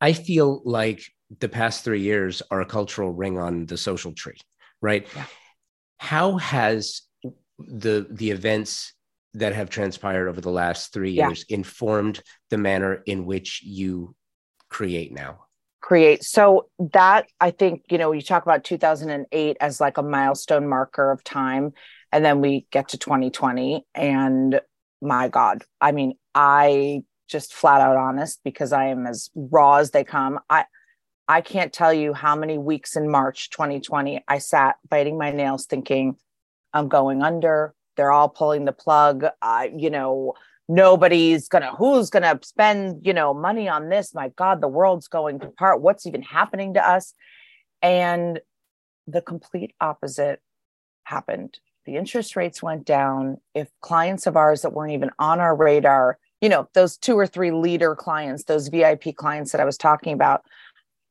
i 0.00 0.12
feel 0.12 0.62
like 0.64 1.00
the 1.40 1.48
past 1.48 1.84
three 1.84 2.00
years 2.00 2.42
are 2.50 2.60
a 2.60 2.66
cultural 2.66 3.12
ring 3.12 3.38
on 3.38 3.66
the 3.66 3.76
social 3.76 4.12
tree 4.12 4.38
right 4.80 5.06
Yeah. 5.14 5.24
how 5.98 6.36
has 6.38 7.02
the 7.58 8.06
the 8.10 8.30
events 8.30 8.92
that 9.34 9.54
have 9.54 9.68
transpired 9.68 10.28
over 10.28 10.40
the 10.40 10.50
last 10.50 10.92
three 10.92 11.12
Yeah. 11.12 11.28
years 11.28 11.44
informed 11.48 12.22
the 12.50 12.58
manner 12.58 13.02
in 13.06 13.26
which 13.26 13.62
you 13.62 14.14
create 14.68 15.12
now 15.12 15.44
create. 15.80 16.24
So 16.24 16.68
that 16.92 17.26
I 17.40 17.50
think, 17.50 17.84
you 17.88 17.98
know, 17.98 18.12
you 18.12 18.20
talk 18.20 18.42
about 18.42 18.64
2008 18.64 19.56
as 19.60 19.80
like 19.80 19.96
a 19.96 20.02
milestone 20.02 20.68
marker 20.68 21.10
of 21.12 21.22
time. 21.24 21.72
And 22.12 22.24
then 22.24 22.40
we 22.40 22.66
get 22.72 22.88
to 22.88 22.98
2020. 22.98 23.86
And 23.94 24.60
my 25.00 25.28
God, 25.28 25.62
I 25.80 25.92
mean, 25.92 26.14
I 26.34 27.04
just 27.28 27.54
flat 27.54 27.80
out 27.80 27.96
honest 27.96 28.40
because 28.44 28.72
I 28.72 28.86
am 28.86 29.06
as 29.06 29.30
raw 29.34 29.76
as 29.76 29.92
they 29.92 30.04
come. 30.04 30.40
I 30.50 30.64
I 31.28 31.42
can't 31.42 31.72
tell 31.72 31.92
you 31.92 32.14
how 32.14 32.34
many 32.34 32.56
weeks 32.56 32.96
in 32.96 33.10
March 33.10 33.50
2020 33.50 34.24
I 34.26 34.38
sat 34.38 34.76
biting 34.88 35.18
my 35.18 35.30
nails 35.30 35.66
thinking, 35.66 36.16
I'm 36.72 36.88
going 36.88 37.22
under. 37.22 37.74
They're 37.96 38.12
all 38.12 38.30
pulling 38.30 38.64
the 38.64 38.72
plug. 38.72 39.26
Uh, 39.42 39.66
you 39.76 39.90
know, 39.90 40.32
nobody's 40.68 41.48
gonna, 41.48 41.74
who's 41.76 42.08
gonna 42.08 42.38
spend, 42.42 43.06
you 43.06 43.12
know, 43.12 43.34
money 43.34 43.68
on 43.68 43.90
this? 43.90 44.14
My 44.14 44.30
God, 44.30 44.62
the 44.62 44.68
world's 44.68 45.08
going 45.08 45.42
apart. 45.42 45.82
What's 45.82 46.06
even 46.06 46.22
happening 46.22 46.74
to 46.74 46.88
us? 46.88 47.12
And 47.82 48.40
the 49.06 49.20
complete 49.20 49.74
opposite 49.80 50.40
happened. 51.04 51.58
The 51.84 51.96
interest 51.96 52.36
rates 52.36 52.62
went 52.62 52.86
down. 52.86 53.38
If 53.54 53.68
clients 53.80 54.26
of 54.26 54.36
ours 54.36 54.62
that 54.62 54.72
weren't 54.72 54.92
even 54.92 55.10
on 55.18 55.40
our 55.40 55.54
radar, 55.54 56.18
you 56.40 56.48
know, 56.48 56.68
those 56.74 56.96
two 56.96 57.18
or 57.18 57.26
three 57.26 57.50
leader 57.50 57.96
clients, 57.96 58.44
those 58.44 58.68
VIP 58.68 59.16
clients 59.16 59.52
that 59.52 59.60
I 59.60 59.64
was 59.64 59.76
talking 59.78 60.12
about, 60.12 60.42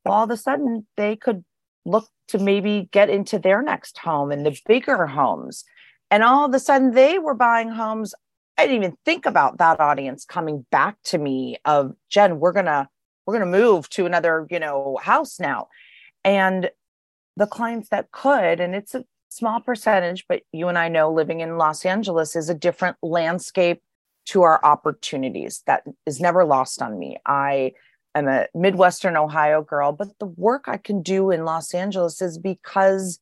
all 0.08 0.24
of 0.24 0.32
a 0.32 0.38
sudden 0.38 0.86
they 0.98 1.16
could 1.16 1.44
look 1.86 2.08
to 2.30 2.40
maybe 2.40 2.90
get 2.92 3.10
into 3.10 3.40
their 3.40 3.62
next 3.62 3.98
home 3.98 4.32
and 4.32 4.46
the 4.46 4.60
bigger 4.66 5.08
homes. 5.08 5.64
And 6.12 6.24
all 6.24 6.46
of 6.46 6.54
a 6.54 6.60
sudden 6.60 6.92
they 6.92 7.20
were 7.20 7.34
buying 7.34 7.70
homes. 7.70 8.14
I 8.58 8.66
didn't 8.66 8.84
even 8.84 8.98
think 9.06 9.26
about 9.26 9.58
that 9.60 9.80
audience 9.80 10.26
coming 10.26 10.66
back 10.72 10.98
to 11.06 11.18
me 11.18 11.58
of 11.66 11.94
Jenn, 12.10 12.40
we're 12.40 12.54
gonna, 12.54 12.90
we're 13.26 13.34
gonna 13.34 13.46
move 13.46 13.90
to 13.92 14.06
another, 14.06 14.48
you 14.50 14.60
know, 14.60 15.00
house 15.02 15.40
now. 15.40 15.68
And 16.24 16.70
the 17.36 17.48
clients 17.48 17.90
that 17.90 18.12
could, 18.12 18.60
and 18.60 18.76
it's 18.76 18.96
a 18.96 19.06
small 19.30 19.62
percentage, 19.62 20.26
but 20.28 20.42
you 20.52 20.68
and 20.68 20.78
I 20.78 20.90
know 20.90 21.14
living 21.14 21.42
in 21.42 21.58
Los 21.58 21.86
Angeles 21.86 22.36
is 22.36 22.50
a 22.50 22.56
different 22.56 22.98
landscape 23.02 23.82
to 24.26 24.42
our 24.42 24.60
opportunities. 24.64 25.64
That 25.68 25.84
is 26.06 26.20
never 26.20 26.44
lost 26.44 26.82
on 26.82 26.98
me. 26.98 27.18
I 27.26 27.74
I'm 28.18 28.28
a 28.28 28.48
Midwestern 28.56 29.16
Ohio 29.16 29.62
girl, 29.62 29.92
but 29.92 30.18
the 30.18 30.26
work 30.26 30.66
I 30.68 30.78
can 30.78 31.04
do 31.04 31.30
in 31.30 31.46
Los 31.46 31.74
Angeles 31.76 32.20
is 32.20 32.40
because 32.40 33.20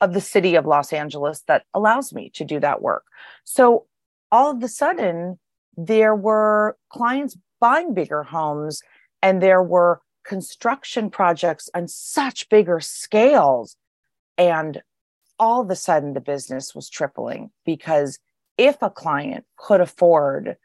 of 0.00 0.14
the 0.14 0.22
city 0.22 0.54
of 0.54 0.64
Los 0.64 0.90
Angeles 0.90 1.42
that 1.48 1.64
allows 1.74 2.14
me 2.14 2.30
to 2.30 2.44
do 2.44 2.58
that 2.60 2.80
work. 2.80 3.04
So 3.44 3.86
all 4.30 4.50
of 4.50 4.62
a 4.62 4.68
sudden, 4.68 5.38
there 5.76 6.14
were 6.14 6.78
clients 6.88 7.36
buying 7.60 7.92
bigger 7.92 8.22
homes 8.22 8.82
and 9.22 9.42
there 9.42 9.62
were 9.62 10.00
construction 10.24 11.10
projects 11.10 11.68
on 11.74 11.86
such 11.86 12.48
bigger 12.48 12.80
scales. 12.80 13.76
And 14.38 14.82
all 15.38 15.60
of 15.60 15.70
a 15.70 15.76
sudden, 15.76 16.14
the 16.14 16.20
business 16.20 16.74
was 16.74 16.88
tripling 16.88 17.50
because 17.66 18.18
if 18.56 18.80
a 18.80 18.88
client 18.88 19.44
could 19.56 19.82
afford 19.82 20.56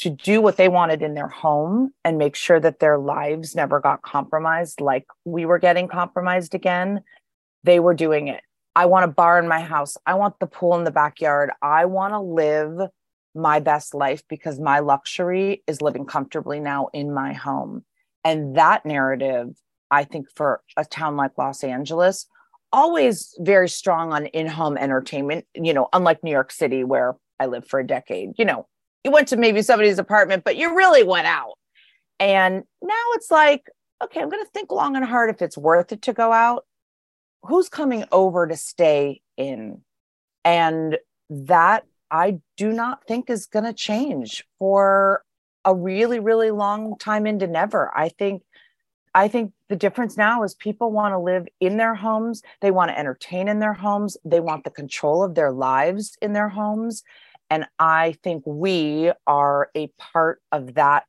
to 0.00 0.10
do 0.10 0.40
what 0.40 0.56
they 0.56 0.68
wanted 0.68 1.02
in 1.02 1.14
their 1.14 1.28
home 1.28 1.92
and 2.04 2.18
make 2.18 2.34
sure 2.34 2.60
that 2.60 2.80
their 2.80 2.98
lives 2.98 3.54
never 3.54 3.80
got 3.80 4.02
compromised 4.02 4.80
like 4.80 5.06
we 5.24 5.44
were 5.44 5.58
getting 5.58 5.88
compromised 5.88 6.54
again 6.54 7.02
they 7.64 7.80
were 7.80 7.94
doing 7.94 8.28
it. 8.28 8.42
I 8.74 8.86
want 8.86 9.04
a 9.04 9.08
bar 9.08 9.38
in 9.38 9.48
my 9.48 9.60
house. 9.60 9.96
I 10.06 10.14
want 10.14 10.38
the 10.40 10.46
pool 10.46 10.76
in 10.78 10.84
the 10.84 10.90
backyard. 10.90 11.50
I 11.60 11.84
want 11.84 12.14
to 12.14 12.20
live 12.20 12.88
my 13.34 13.60
best 13.60 13.94
life 13.94 14.22
because 14.28 14.58
my 14.58 14.78
luxury 14.78 15.62
is 15.66 15.82
living 15.82 16.06
comfortably 16.06 16.58
now 16.58 16.88
in 16.92 17.12
my 17.12 17.32
home. 17.32 17.84
And 18.24 18.56
that 18.56 18.84
narrative 18.86 19.54
i 19.90 20.04
think 20.04 20.26
for 20.34 20.62
a 20.76 20.84
town 20.84 21.16
like 21.16 21.32
los 21.36 21.64
angeles 21.64 22.26
always 22.72 23.34
very 23.40 23.68
strong 23.68 24.12
on 24.12 24.26
in-home 24.26 24.76
entertainment 24.76 25.44
you 25.54 25.74
know 25.74 25.88
unlike 25.92 26.22
new 26.22 26.30
york 26.30 26.52
city 26.52 26.84
where 26.84 27.16
i 27.38 27.46
lived 27.46 27.68
for 27.68 27.80
a 27.80 27.86
decade 27.86 28.30
you 28.38 28.44
know 28.44 28.66
you 29.04 29.10
went 29.10 29.28
to 29.28 29.36
maybe 29.36 29.62
somebody's 29.62 29.98
apartment, 29.98 30.44
but 30.44 30.56
you 30.56 30.76
really 30.76 31.02
went 31.02 31.26
out. 31.26 31.54
And 32.18 32.64
now 32.82 33.04
it's 33.14 33.30
like, 33.30 33.68
okay, 34.02 34.20
I'm 34.20 34.28
going 34.28 34.44
to 34.44 34.50
think 34.50 34.70
long 34.70 34.96
and 34.96 35.04
hard 35.04 35.30
if 35.30 35.42
it's 35.42 35.56
worth 35.56 35.92
it 35.92 36.02
to 36.02 36.12
go 36.12 36.32
out. 36.32 36.66
Who's 37.42 37.68
coming 37.68 38.04
over 38.12 38.46
to 38.46 38.56
stay 38.56 39.22
in? 39.36 39.82
And 40.44 40.98
that 41.30 41.84
I 42.10 42.40
do 42.56 42.72
not 42.72 43.06
think 43.06 43.30
is 43.30 43.46
going 43.46 43.64
to 43.64 43.72
change 43.72 44.44
for 44.58 45.22
a 45.64 45.74
really, 45.74 46.18
really 46.18 46.50
long 46.50 46.98
time 46.98 47.26
into 47.26 47.46
never. 47.46 47.96
I 47.96 48.08
think 48.08 48.42
I 49.12 49.26
think 49.26 49.52
the 49.68 49.76
difference 49.76 50.16
now 50.16 50.44
is 50.44 50.54
people 50.54 50.92
want 50.92 51.12
to 51.12 51.18
live 51.18 51.48
in 51.58 51.78
their 51.78 51.96
homes. 51.96 52.42
They 52.60 52.70
want 52.70 52.90
to 52.90 52.98
entertain 52.98 53.48
in 53.48 53.58
their 53.58 53.74
homes. 53.74 54.16
They 54.24 54.38
want 54.38 54.62
the 54.62 54.70
control 54.70 55.24
of 55.24 55.34
their 55.34 55.50
lives 55.50 56.16
in 56.22 56.32
their 56.32 56.48
homes. 56.48 57.02
And 57.50 57.66
I 57.78 58.14
think 58.22 58.44
we 58.46 59.12
are 59.26 59.70
a 59.76 59.88
part 59.98 60.40
of 60.52 60.74
that 60.74 61.04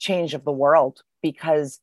change 0.00 0.34
of 0.34 0.44
the 0.44 0.52
world 0.52 1.00
because 1.22 1.80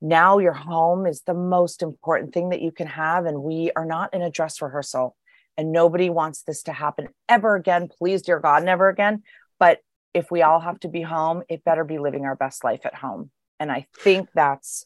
now 0.00 0.38
your 0.38 0.52
home 0.52 1.06
is 1.06 1.22
the 1.22 1.34
most 1.34 1.82
important 1.82 2.34
thing 2.34 2.50
that 2.50 2.60
you 2.60 2.70
can 2.70 2.86
have. 2.86 3.24
And 3.24 3.42
we 3.42 3.70
are 3.74 3.86
not 3.86 4.12
in 4.12 4.20
a 4.20 4.30
dress 4.30 4.60
rehearsal. 4.60 5.16
And 5.56 5.72
nobody 5.72 6.10
wants 6.10 6.42
this 6.42 6.62
to 6.64 6.72
happen 6.72 7.08
ever 7.28 7.54
again. 7.54 7.88
Please, 7.88 8.22
dear 8.22 8.40
God, 8.40 8.64
never 8.64 8.88
again. 8.88 9.22
But 9.58 9.78
if 10.12 10.30
we 10.30 10.42
all 10.42 10.60
have 10.60 10.78
to 10.80 10.88
be 10.88 11.02
home, 11.02 11.42
it 11.48 11.64
better 11.64 11.84
be 11.84 11.98
living 11.98 12.24
our 12.26 12.36
best 12.36 12.64
life 12.64 12.84
at 12.84 12.94
home. 12.94 13.30
And 13.58 13.72
I 13.72 13.86
think 13.98 14.28
that's 14.34 14.84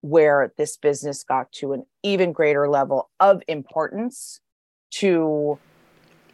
where 0.00 0.52
this 0.56 0.76
business 0.76 1.22
got 1.22 1.52
to 1.52 1.72
an 1.72 1.84
even 2.02 2.32
greater 2.32 2.68
level 2.68 3.10
of 3.20 3.42
importance 3.46 4.40
to 4.92 5.58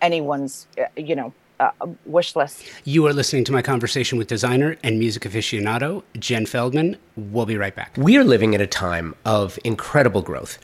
anyone's, 0.00 0.66
uh, 0.78 0.84
you 0.96 1.16
know, 1.16 1.32
uh, 1.60 1.70
wish 2.04 2.34
list. 2.36 2.64
You 2.84 3.06
are 3.06 3.12
listening 3.12 3.44
to 3.44 3.52
my 3.52 3.62
conversation 3.62 4.18
with 4.18 4.28
designer 4.28 4.76
and 4.82 4.98
music 4.98 5.22
aficionado 5.22 6.02
Jenn 6.18 6.46
Feldman. 6.46 6.96
We'll 7.16 7.46
be 7.46 7.56
right 7.56 7.74
back. 7.74 7.94
We 7.96 8.16
are 8.16 8.24
living 8.24 8.54
at 8.54 8.60
a 8.60 8.66
time 8.66 9.14
of 9.24 9.58
incredible 9.64 10.22
growth, 10.22 10.58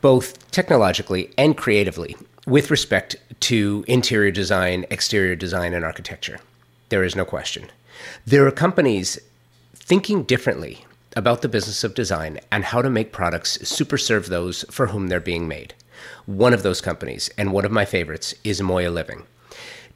both 0.00 0.50
technologically 0.50 1.30
and 1.36 1.56
creatively, 1.56 2.16
with 2.46 2.70
respect 2.70 3.16
to 3.40 3.84
interior 3.88 4.30
design, 4.30 4.84
exterior 4.90 5.36
design, 5.36 5.74
and 5.74 5.84
architecture. 5.84 6.38
There 6.88 7.04
is 7.04 7.16
no 7.16 7.24
question. 7.24 7.70
There 8.24 8.46
are 8.46 8.52
companies 8.52 9.18
thinking 9.74 10.22
differently 10.22 10.84
about 11.16 11.42
the 11.42 11.48
business 11.48 11.82
of 11.82 11.94
design 11.94 12.38
and 12.52 12.64
how 12.64 12.82
to 12.82 12.90
make 12.90 13.10
products 13.10 13.66
super 13.68 13.96
serve 13.96 14.28
those 14.28 14.64
for 14.70 14.88
whom 14.88 15.08
they're 15.08 15.18
being 15.18 15.48
made. 15.48 15.74
One 16.26 16.52
of 16.52 16.62
those 16.62 16.80
companies, 16.80 17.30
and 17.38 17.52
one 17.52 17.64
of 17.64 17.72
my 17.72 17.86
favorites, 17.86 18.34
is 18.44 18.60
Moya 18.60 18.90
Living 18.90 19.24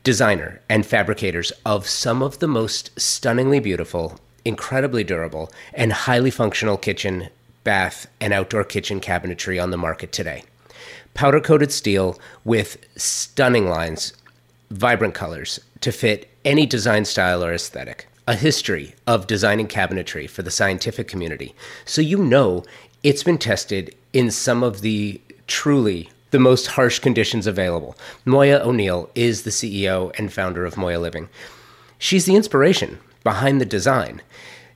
designer 0.02 0.60
and 0.68 0.86
fabricators 0.86 1.52
of 1.64 1.86
some 1.86 2.22
of 2.22 2.38
the 2.38 2.48
most 2.48 2.98
stunningly 2.98 3.60
beautiful, 3.60 4.18
incredibly 4.44 5.04
durable, 5.04 5.50
and 5.74 5.92
highly 5.92 6.30
functional 6.30 6.76
kitchen, 6.76 7.28
bath, 7.64 8.06
and 8.20 8.32
outdoor 8.32 8.64
kitchen 8.64 9.00
cabinetry 9.00 9.62
on 9.62 9.70
the 9.70 9.76
market 9.76 10.12
today. 10.12 10.42
Powder 11.14 11.40
coated 11.40 11.72
steel 11.72 12.18
with 12.44 12.78
stunning 12.96 13.68
lines, 13.68 14.12
vibrant 14.70 15.14
colors 15.14 15.60
to 15.80 15.92
fit 15.92 16.30
any 16.44 16.66
design 16.66 17.04
style 17.04 17.44
or 17.44 17.52
aesthetic. 17.52 18.06
A 18.26 18.36
history 18.36 18.94
of 19.06 19.26
designing 19.26 19.66
cabinetry 19.66 20.30
for 20.30 20.42
the 20.42 20.50
scientific 20.50 21.08
community. 21.08 21.54
So 21.84 22.00
you 22.00 22.18
know 22.18 22.64
it's 23.02 23.24
been 23.24 23.38
tested 23.38 23.94
in 24.12 24.30
some 24.30 24.62
of 24.62 24.82
the 24.82 25.20
truly 25.46 26.10
the 26.30 26.38
most 26.38 26.68
harsh 26.68 26.98
conditions 26.98 27.46
available. 27.46 27.96
Moya 28.24 28.60
O'Neill 28.64 29.10
is 29.14 29.42
the 29.42 29.50
CEO 29.50 30.16
and 30.18 30.32
founder 30.32 30.64
of 30.64 30.76
Moya 30.76 30.98
Living. 30.98 31.28
She's 31.98 32.24
the 32.24 32.36
inspiration 32.36 32.98
behind 33.22 33.60
the 33.60 33.66
design. 33.66 34.22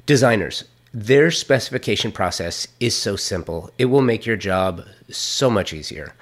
Designers, 0.07 0.65
their 0.93 1.31
specification 1.31 2.13
process 2.13 2.69
is 2.79 2.95
so 2.95 3.17
simple, 3.17 3.71
it 3.79 3.87
will 3.87 4.03
make 4.03 4.27
your 4.27 4.37
job 4.37 4.85
so 5.11 5.51
much 5.51 5.73
easier. 5.73 6.15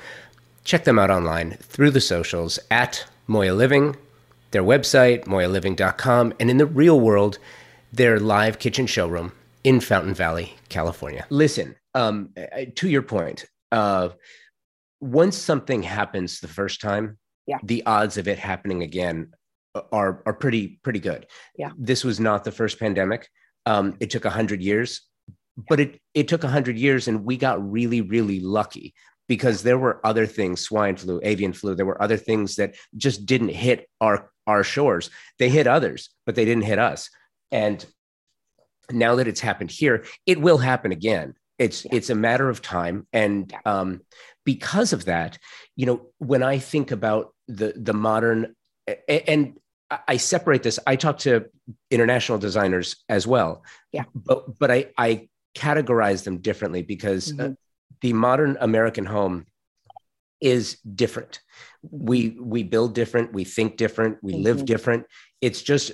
Check 0.64 0.85
them 0.85 0.99
out 0.99 1.11
online 1.11 1.59
through 1.61 1.90
the 1.90 2.01
socials 2.01 2.59
at 2.71 3.05
Moya 3.27 3.55
Living, 3.55 3.97
their 4.53 4.62
website, 4.62 5.25
moyaliving.com, 5.25 6.35
and 6.38 6.51
in 6.51 6.59
the 6.59 6.66
real 6.66 7.01
world, 7.01 7.38
their 7.92 8.18
live 8.21 8.59
kitchen 8.59 8.87
showroom 8.87 9.33
in 9.64 9.81
Fountain 9.81 10.14
Valley, 10.14 10.55
California. 10.68 11.27
Listen, 11.31 11.77
um, 11.95 12.31
to 12.77 12.88
your 12.88 13.03
point, 13.03 13.47
uh, 13.73 14.11
once 15.03 15.37
something 15.37 15.83
happens 15.83 16.38
the 16.38 16.49
first 16.49 16.81
time, 16.81 17.19
yeah. 17.47 17.59
the 17.65 17.85
odds 17.85 18.17
of 18.17 18.29
it 18.29 18.38
happening 18.38 18.83
again 18.83 19.33
are 19.91 20.23
are 20.25 20.33
pretty 20.33 20.79
pretty 20.83 21.01
good. 21.01 21.27
Yeah. 21.59 21.73
This 21.77 22.05
was 22.05 22.21
not 22.21 22.45
the 22.45 22.53
first 22.53 22.79
pandemic. 22.79 23.29
Um, 23.67 23.97
it 24.01 24.11
took 24.11 24.25
a 24.25 24.31
hundred 24.31 24.62
years, 24.62 25.03
but 25.69 25.81
it 25.81 26.01
it 26.15 26.29
took 26.29 26.45
a 26.45 26.49
hundred 26.49 26.79
years, 26.79 27.09
and 27.09 27.25
we 27.25 27.37
got 27.37 27.71
really 27.71 28.01
really 28.01 28.38
lucky 28.41 28.95
because 29.29 29.62
there 29.62 29.79
were 29.79 30.01
other 30.07 30.27
things, 30.27 30.61
swine 30.61 30.97
flu, 30.97 31.21
avian 31.25 31.53
flu. 31.53 31.75
There 31.75 31.87
were 31.87 32.01
other 32.01 32.17
things 32.17 32.57
that 32.57 32.77
just 32.97 33.27
didn't 33.27 33.49
hit 33.49 33.88
our 34.01 34.31
our 34.47 34.62
shores. 34.62 35.11
They 35.38 35.49
hit 35.49 35.67
others, 35.67 36.11
but 36.27 36.37
they 36.37 36.45
didn't 36.45 36.65
hit 36.65 36.79
us. 36.79 37.11
And 37.51 37.85
now 38.90 39.17
that 39.17 39.27
it's 39.27 39.40
happened 39.40 39.73
here, 39.73 40.05
it 40.27 40.40
will 40.40 40.59
happen 40.59 40.92
again. 40.92 41.35
It's 41.59 41.85
yeah. 41.85 41.90
it's 41.94 42.11
a 42.11 42.15
matter 42.15 42.48
of 42.48 42.63
time, 42.63 43.07
and 43.13 43.53
um, 43.65 44.00
because 44.45 44.93
of 44.93 45.05
that, 45.07 45.38
you 45.77 45.87
know, 45.87 46.09
when 46.19 46.43
I 46.43 46.59
think 46.59 46.90
about 46.90 47.35
the 47.49 47.73
the 47.77 47.93
modern 47.93 48.55
and 49.09 49.55
I 50.09 50.17
separate 50.17 50.63
this. 50.63 50.79
I 50.87 50.97
talk 50.97 51.19
to 51.19 51.47
international 51.90 52.38
designers 52.38 52.97
as 53.09 53.27
well. 53.27 53.65
Yeah. 53.93 54.05
But 54.15 54.59
but 54.59 54.71
I 54.71 54.90
I 54.97 55.29
categorize 55.55 56.25
them 56.25 56.38
differently 56.38 56.83
because 56.83 57.33
mm-hmm. 57.33 57.53
uh, 57.53 57.55
the 58.01 58.13
modern 58.13 58.57
American 58.61 59.07
home 59.07 59.47
is 60.40 60.79
different. 60.95 61.40
We 61.90 62.37
we 62.40 62.63
build 62.63 62.95
different, 62.95 63.33
we 63.33 63.45
think 63.45 63.77
different, 63.77 64.19
we 64.23 64.33
mm-hmm. 64.35 64.43
live 64.43 64.65
different. 64.65 65.07
It's 65.40 65.63
just 65.63 65.93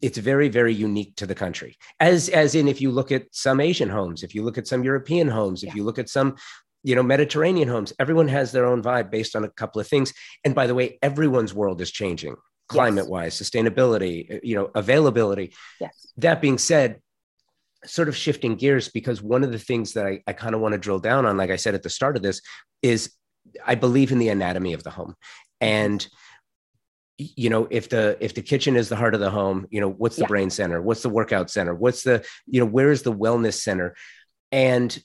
it's 0.00 0.18
very 0.18 0.48
very 0.48 0.74
unique 0.74 1.16
to 1.16 1.26
the 1.26 1.34
country. 1.34 1.76
As 1.98 2.28
as 2.28 2.54
in 2.54 2.68
if 2.68 2.80
you 2.80 2.90
look 2.90 3.12
at 3.12 3.26
some 3.32 3.60
Asian 3.60 3.88
homes, 3.88 4.22
if 4.22 4.34
you 4.34 4.42
look 4.42 4.58
at 4.58 4.66
some 4.66 4.84
European 4.84 5.28
homes, 5.28 5.64
if 5.64 5.74
you 5.74 5.84
look 5.84 5.98
at 5.98 6.08
some 6.08 6.36
you 6.82 6.94
know 6.94 7.02
Mediterranean 7.02 7.68
homes, 7.68 7.92
everyone 7.98 8.28
has 8.28 8.52
their 8.52 8.66
own 8.66 8.82
vibe 8.82 9.10
based 9.10 9.36
on 9.36 9.44
a 9.44 9.50
couple 9.50 9.80
of 9.80 9.88
things. 9.88 10.12
And 10.44 10.54
by 10.54 10.66
the 10.66 10.74
way, 10.74 10.98
everyone's 11.02 11.54
world 11.54 11.80
is 11.80 11.90
changing 11.90 12.36
climate 12.68 13.08
wise, 13.08 13.40
yes. 13.40 13.50
sustainability, 13.50 14.40
you 14.42 14.54
know, 14.54 14.70
availability. 14.74 15.52
Yes. 15.80 16.12
That 16.18 16.40
being 16.40 16.56
said, 16.56 17.00
sort 17.84 18.08
of 18.08 18.16
shifting 18.16 18.54
gears 18.56 18.88
because 18.88 19.20
one 19.20 19.42
of 19.42 19.52
the 19.52 19.58
things 19.58 19.94
that 19.94 20.06
I, 20.06 20.22
I 20.26 20.32
kind 20.34 20.54
of 20.54 20.60
want 20.60 20.72
to 20.72 20.78
drill 20.78 21.00
down 21.00 21.26
on, 21.26 21.36
like 21.36 21.50
I 21.50 21.56
said 21.56 21.74
at 21.74 21.82
the 21.82 21.90
start 21.90 22.16
of 22.16 22.22
this, 22.22 22.40
is 22.82 23.12
I 23.66 23.74
believe 23.74 24.12
in 24.12 24.18
the 24.18 24.28
anatomy 24.28 24.72
of 24.72 24.82
the 24.84 24.90
home. 24.90 25.16
And 25.60 26.06
you 27.18 27.50
know 27.50 27.68
if 27.70 27.90
the 27.90 28.16
if 28.20 28.34
the 28.34 28.40
kitchen 28.40 28.76
is 28.76 28.88
the 28.88 28.96
heart 28.96 29.14
of 29.14 29.20
the 29.20 29.28
home 29.28 29.66
you 29.70 29.78
know 29.78 29.90
what's 29.90 30.16
the 30.16 30.22
yeah. 30.22 30.28
brain 30.28 30.48
center 30.48 30.80
what's 30.80 31.02
the 31.02 31.08
workout 31.10 31.50
center 31.50 31.74
what's 31.74 32.02
the 32.02 32.24
you 32.46 32.58
know 32.58 32.64
where 32.64 32.90
is 32.90 33.02
the 33.02 33.12
wellness 33.12 33.60
center 33.60 33.94
and 34.52 34.98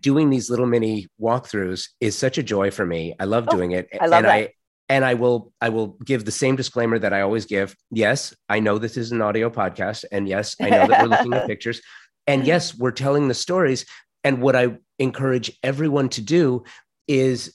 doing 0.00 0.30
these 0.30 0.50
little 0.50 0.66
mini 0.66 1.06
walkthroughs 1.20 1.88
is 2.00 2.16
such 2.16 2.38
a 2.38 2.42
joy 2.42 2.70
for 2.70 2.84
me 2.84 3.14
i 3.20 3.24
love 3.24 3.46
oh, 3.48 3.56
doing 3.56 3.72
it 3.72 3.88
I 4.00 4.06
love 4.06 4.18
and 4.18 4.26
that. 4.26 4.32
i 4.32 4.52
and 4.88 5.04
I 5.04 5.14
will 5.14 5.52
I 5.60 5.68
will 5.68 5.98
give 6.04 6.24
the 6.24 6.30
same 6.30 6.56
disclaimer 6.56 6.98
that 6.98 7.12
I 7.12 7.22
always 7.22 7.46
give. 7.46 7.76
Yes, 7.90 8.34
I 8.48 8.60
know 8.60 8.78
this 8.78 8.96
is 8.96 9.12
an 9.12 9.22
audio 9.22 9.50
podcast, 9.50 10.04
and 10.12 10.28
yes, 10.28 10.56
I 10.60 10.70
know 10.70 10.86
that 10.86 11.02
we're 11.02 11.08
looking 11.08 11.34
at 11.34 11.46
pictures, 11.48 11.80
and 12.26 12.46
yes, 12.46 12.76
we're 12.76 12.92
telling 12.92 13.28
the 13.28 13.34
stories. 13.34 13.84
And 14.24 14.42
what 14.42 14.56
I 14.56 14.76
encourage 14.98 15.56
everyone 15.62 16.08
to 16.10 16.20
do 16.20 16.64
is 17.06 17.54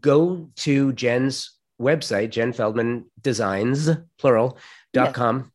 go 0.00 0.50
to 0.56 0.92
Jenn's 0.92 1.56
website, 1.80 2.30
Jenn 2.30 2.52
Feldman 2.52 3.10
Designs 3.20 3.90
plural 4.18 4.58
dot 4.92 5.14
com. 5.14 5.52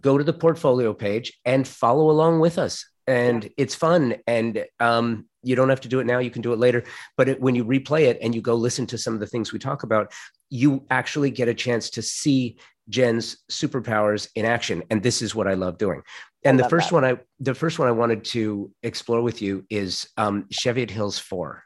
Go 0.00 0.18
to 0.18 0.24
the 0.24 0.32
portfolio 0.32 0.92
page 0.92 1.32
and 1.44 1.66
follow 1.66 2.10
along 2.10 2.40
with 2.40 2.58
us 2.58 2.84
and 3.06 3.44
yeah. 3.44 3.50
it's 3.56 3.74
fun 3.74 4.16
and 4.26 4.64
um, 4.80 5.26
you 5.46 5.56
don't 5.56 5.68
have 5.68 5.80
to 5.82 5.88
do 5.88 6.00
it 6.00 6.06
now 6.06 6.18
you 6.18 6.30
can 6.30 6.42
do 6.42 6.52
it 6.52 6.58
later. 6.58 6.84
But 7.16 7.28
it, 7.28 7.40
when 7.40 7.54
you 7.54 7.64
replay 7.64 8.02
it 8.02 8.18
and 8.20 8.34
you 8.34 8.40
go 8.40 8.54
listen 8.54 8.86
to 8.86 8.98
some 8.98 9.14
of 9.14 9.20
the 9.20 9.26
things 9.26 9.52
we 9.52 9.58
talk 9.58 9.82
about 9.82 10.12
you 10.50 10.84
actually 10.90 11.30
get 11.30 11.48
a 11.48 11.54
chance 11.54 11.90
to 11.90 12.02
see 12.02 12.56
jenn's 12.88 13.38
superpowers 13.50 14.28
in 14.34 14.44
action. 14.44 14.82
And 14.90 15.02
this 15.02 15.22
is 15.22 15.34
what 15.34 15.48
i 15.48 15.54
love 15.54 15.78
doing. 15.78 16.02
And 16.44 16.58
the 16.58 16.68
first 16.68 16.90
that. 16.90 16.94
one 16.94 17.04
i 17.04 17.16
the 17.40 17.54
first 17.54 17.78
one 17.78 17.88
i 17.88 17.92
wanted 17.92 18.24
to 18.24 18.70
explore 18.82 19.22
with 19.22 19.42
you 19.42 19.64
is 19.70 20.08
um, 20.16 20.46
cheviot 20.50 20.90
hills 20.90 21.18
4 21.18 21.62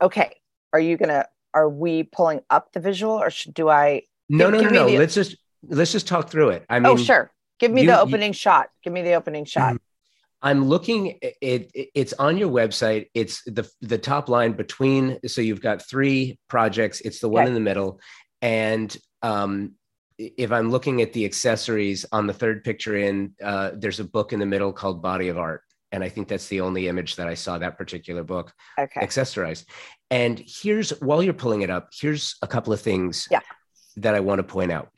okay. 0.00 0.36
Are 0.72 0.80
you 0.80 0.96
gonna 0.96 1.26
are 1.54 1.68
we 1.68 2.02
pulling 2.02 2.40
up 2.50 2.72
the 2.72 2.80
visual 2.80 3.12
or 3.12 3.30
should, 3.30 3.54
do 3.54 3.68
i 3.68 4.02
no 4.28 4.50
no 4.50 4.60
no 4.60 4.68
no. 4.68 4.86
the, 4.86 4.98
let's 4.98 5.14
just 5.14 5.36
let's 5.66 5.92
just 5.92 6.06
talk 6.06 6.30
through 6.30 6.50
it. 6.50 6.64
I 6.68 6.76
oh, 6.76 6.80
mean 6.80 6.92
oh 6.92 6.96
sure. 6.96 7.32
Give 7.58 7.72
me 7.72 7.82
you, 7.82 7.88
the 7.88 8.00
opening 8.00 8.30
you, 8.30 8.34
shot. 8.34 8.68
Give 8.84 8.92
me 8.92 9.02
the 9.02 9.14
opening 9.14 9.44
shot. 9.44 9.74
Mm-hmm. 9.74 9.87
I'm 10.40 10.66
looking 10.66 11.18
it, 11.20 11.36
it, 11.40 11.90
it's 11.94 12.12
on 12.14 12.38
your 12.38 12.50
website. 12.50 13.06
It's 13.14 13.42
the 13.44 13.68
the 13.80 13.98
top 13.98 14.28
line 14.28 14.52
between 14.52 15.18
so 15.26 15.40
you've 15.40 15.62
got 15.62 15.88
three 15.88 16.38
projects. 16.48 17.00
It's 17.00 17.20
the 17.20 17.28
one 17.28 17.42
okay. 17.42 17.48
in 17.48 17.54
the 17.54 17.60
middle 17.60 18.00
and 18.40 18.96
um 19.22 19.72
if 20.18 20.50
I'm 20.50 20.70
looking 20.70 21.00
at 21.00 21.12
the 21.12 21.24
accessories 21.24 22.04
on 22.10 22.26
the 22.26 22.32
third 22.32 22.64
picture 22.64 22.96
in 22.96 23.34
uh, 23.42 23.70
there's 23.74 24.00
a 24.00 24.04
book 24.04 24.32
in 24.32 24.40
the 24.40 24.46
middle 24.46 24.72
called 24.72 25.00
Body 25.00 25.28
of 25.28 25.38
Art 25.38 25.62
and 25.92 26.04
I 26.04 26.08
think 26.08 26.28
that's 26.28 26.48
the 26.48 26.60
only 26.60 26.88
image 26.88 27.16
that 27.16 27.28
I 27.28 27.34
saw 27.34 27.58
that 27.58 27.78
particular 27.78 28.22
book 28.22 28.52
okay. 28.78 29.00
accessorized. 29.00 29.64
And 30.10 30.42
here's 30.44 30.90
while 31.00 31.22
you're 31.22 31.34
pulling 31.34 31.62
it 31.62 31.70
up, 31.70 31.90
here's 31.98 32.36
a 32.42 32.46
couple 32.46 32.72
of 32.72 32.80
things 32.80 33.26
yeah. 33.30 33.40
that 33.96 34.14
I 34.14 34.20
want 34.20 34.40
to 34.40 34.42
point 34.42 34.72
out 34.72 34.90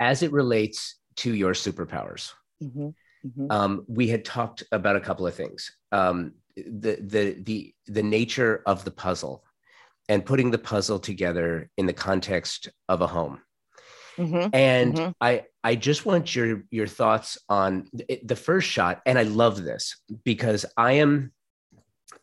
as 0.00 0.22
it 0.22 0.32
relates 0.32 0.96
to 1.16 1.34
your 1.34 1.52
superpowers. 1.52 2.32
Mm-hmm. 2.62 2.88
Mm-hmm. 3.26 3.50
Um, 3.50 3.84
we 3.88 4.08
had 4.08 4.24
talked 4.24 4.62
about 4.72 4.96
a 4.96 5.00
couple 5.00 5.26
of 5.26 5.34
things. 5.34 5.72
Um, 5.92 6.32
the 6.56 6.96
the 7.00 7.36
the 7.42 7.74
the 7.86 8.02
nature 8.02 8.62
of 8.66 8.84
the 8.84 8.90
puzzle 8.90 9.44
and 10.08 10.24
putting 10.24 10.50
the 10.50 10.58
puzzle 10.58 10.98
together 10.98 11.70
in 11.76 11.86
the 11.86 11.92
context 11.92 12.68
of 12.88 13.00
a 13.00 13.06
home. 13.06 13.40
Mm-hmm. 14.18 14.48
And 14.52 14.94
mm-hmm. 14.94 15.10
I 15.20 15.44
I 15.62 15.76
just 15.76 16.04
want 16.04 16.34
your 16.34 16.64
your 16.70 16.86
thoughts 16.86 17.38
on 17.48 17.88
the 18.22 18.36
first 18.36 18.68
shot. 18.68 19.00
And 19.06 19.18
I 19.18 19.22
love 19.22 19.62
this 19.62 19.96
because 20.24 20.66
I 20.76 20.92
am 20.92 21.32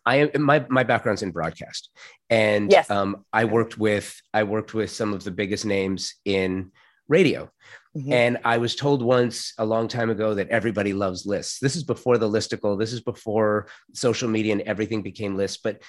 I 0.06 0.16
am 0.18 0.41
my 0.41 0.66
my 0.70 0.84
background's 0.84 1.24
in 1.24 1.32
broadcast, 1.32 1.89
and 2.30 2.72
yes. 2.72 2.89
um, 2.89 3.26
I 3.34 3.45
worked 3.45 3.78
with 3.78 4.20
I 4.34 4.43
worked 4.43 4.74
with 4.74 4.91
some 4.91 5.14
of 5.14 5.24
the 5.24 5.32
biggest 5.32 5.66
names 5.66 6.16
in 6.26 6.72
radio. 7.08 7.49
Mm-hmm. 7.95 8.14
And 8.14 8.38
I 8.43 8.58
was 8.58 8.76
told 8.76 9.01
once 9.01 9.53
a 9.58 9.66
long 9.66 9.88
time 9.88 10.10
ago 10.10 10.34
that 10.36 10.49
everybody 10.49 10.93
loves 10.93 11.26
lists. 11.26 11.60
This 11.60 11.76
is 11.76 11.84
before 11.84 12.18
the 12.18 12.30
listicle. 12.30 12.78
This 12.78 12.93
is 12.93 13.01
before 13.01 13.68
social 13.93 14.30
media 14.30 14.53
and 14.53 14.62
everything 14.62 15.01
became 15.01 15.36
lists. 15.36 15.60
But 15.64 15.82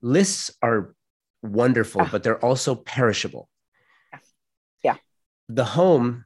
lists 0.00 0.50
are 0.62 0.94
wonderful, 1.42 2.02
ah. 2.02 2.08
but 2.10 2.22
they're 2.22 2.44
also 2.44 2.74
perishable. 2.74 3.48
Yeah. 4.82 4.96
The 5.48 5.64
home, 5.64 6.24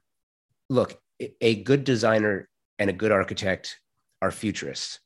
look, 0.69 0.99
a 1.39 1.63
good 1.63 1.83
designer 1.83 2.47
and 2.77 2.89
a 2.89 2.93
good 2.93 3.11
architect 3.11 3.79
are 4.21 4.31
futurists 4.31 4.99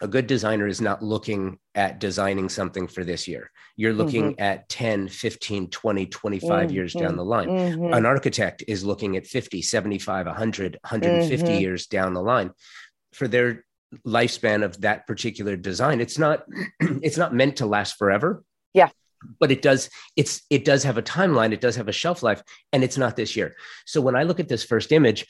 a 0.00 0.08
good 0.08 0.26
designer 0.26 0.66
is 0.66 0.80
not 0.80 1.02
looking 1.02 1.58
at 1.74 2.00
designing 2.00 2.48
something 2.48 2.86
for 2.88 3.04
this 3.04 3.28
year. 3.28 3.50
You're 3.76 3.92
looking 3.92 4.32
mm-hmm. 4.32 4.42
at 4.42 4.68
10, 4.68 5.08
15, 5.08 5.68
20, 5.68 6.06
25 6.06 6.50
mm-hmm. 6.50 6.74
years 6.74 6.92
down 6.94 7.16
the 7.16 7.24
line. 7.24 7.48
Mm-hmm. 7.48 7.92
An 7.92 8.06
architect 8.06 8.64
is 8.66 8.84
looking 8.84 9.16
at 9.16 9.26
50, 9.26 9.62
75, 9.62 10.26
100, 10.26 10.78
150 10.82 11.46
mm-hmm. 11.46 11.60
years 11.60 11.86
down 11.86 12.14
the 12.14 12.22
line 12.22 12.50
for 13.12 13.28
their 13.28 13.64
lifespan 14.06 14.64
of 14.64 14.80
that 14.80 15.06
particular 15.06 15.56
design. 15.56 16.00
It's 16.00 16.18
not 16.18 16.44
it's 16.80 17.16
not 17.16 17.34
meant 17.34 17.56
to 17.56 17.66
last 17.66 17.96
forever. 17.96 18.42
Yeah. 18.72 18.88
But 19.38 19.50
it 19.50 19.60
does 19.60 19.90
it's 20.16 20.42
it 20.48 20.64
does 20.64 20.82
have 20.84 20.96
a 20.96 21.02
timeline, 21.02 21.52
it 21.52 21.60
does 21.60 21.76
have 21.76 21.88
a 21.88 21.92
shelf 21.92 22.22
life 22.22 22.42
and 22.72 22.82
it's 22.82 22.96
not 22.96 23.16
this 23.16 23.36
year. 23.36 23.54
So 23.84 24.00
when 24.00 24.16
I 24.16 24.22
look 24.22 24.40
at 24.40 24.48
this 24.48 24.64
first 24.64 24.92
image 24.92 25.26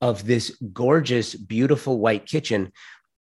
of 0.00 0.26
this 0.26 0.56
gorgeous 0.72 1.34
beautiful 1.34 1.98
white 1.98 2.26
kitchen 2.26 2.72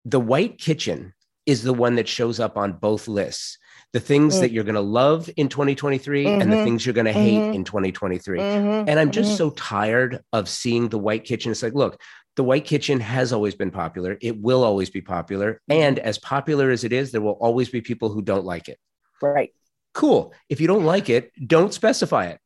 the 0.07 0.20
white 0.20 0.59
kitchen 0.59 1.12
is 1.44 1.62
the 1.62 1.74
one 1.74 1.96
that 1.96 2.09
shows 2.09 2.40
up 2.40 2.57
on 2.57 2.72
both 2.72 3.09
lists 3.09 3.59
the 3.92 4.00
things 4.00 4.36
mm. 4.36 4.40
that 4.40 4.50
you're 4.50 4.64
going 4.64 4.74
to 4.74 4.80
love 4.80 5.30
in 5.36 5.48
2023 5.48 6.24
mm-hmm. 6.24 6.40
and 6.40 6.52
the 6.52 6.57
mm-hmm. 6.57 6.64
things 6.64 6.84
you're 6.84 6.92
going 6.92 7.07
to 7.07 7.12
hate 7.12 7.38
mm-hmm. 7.38 7.54
in 7.54 7.64
2023 7.64 8.38
mm-hmm. 8.38 8.88
and 8.88 8.98
i'm 9.00 9.11
just 9.11 9.30
mm-hmm. 9.30 9.36
so 9.36 9.50
tired 9.50 10.22
of 10.32 10.48
seeing 10.48 10.88
the 10.88 10.98
white 10.98 11.24
kitchen 11.24 11.50
it's 11.50 11.62
like 11.62 11.74
look 11.74 12.00
the 12.36 12.44
white 12.44 12.64
kitchen 12.64 13.00
has 13.00 13.32
always 13.32 13.54
been 13.54 13.70
popular 13.70 14.16
it 14.20 14.40
will 14.40 14.62
always 14.62 14.90
be 14.90 15.00
popular 15.00 15.61
and 15.68 15.98
as 15.98 16.18
popular 16.18 16.70
as 16.70 16.84
it 16.84 16.92
is 16.92 17.11
there 17.11 17.20
will 17.20 17.38
always 17.40 17.68
be 17.68 17.80
people 17.80 18.11
who 18.11 18.22
don't 18.22 18.44
like 18.44 18.68
it 18.68 18.78
right 19.22 19.52
cool 19.94 20.32
if 20.48 20.61
you 20.61 20.66
don't 20.66 20.84
like 20.84 21.09
it 21.09 21.32
don't 21.46 21.72
specify 21.72 22.26
it 22.26 22.38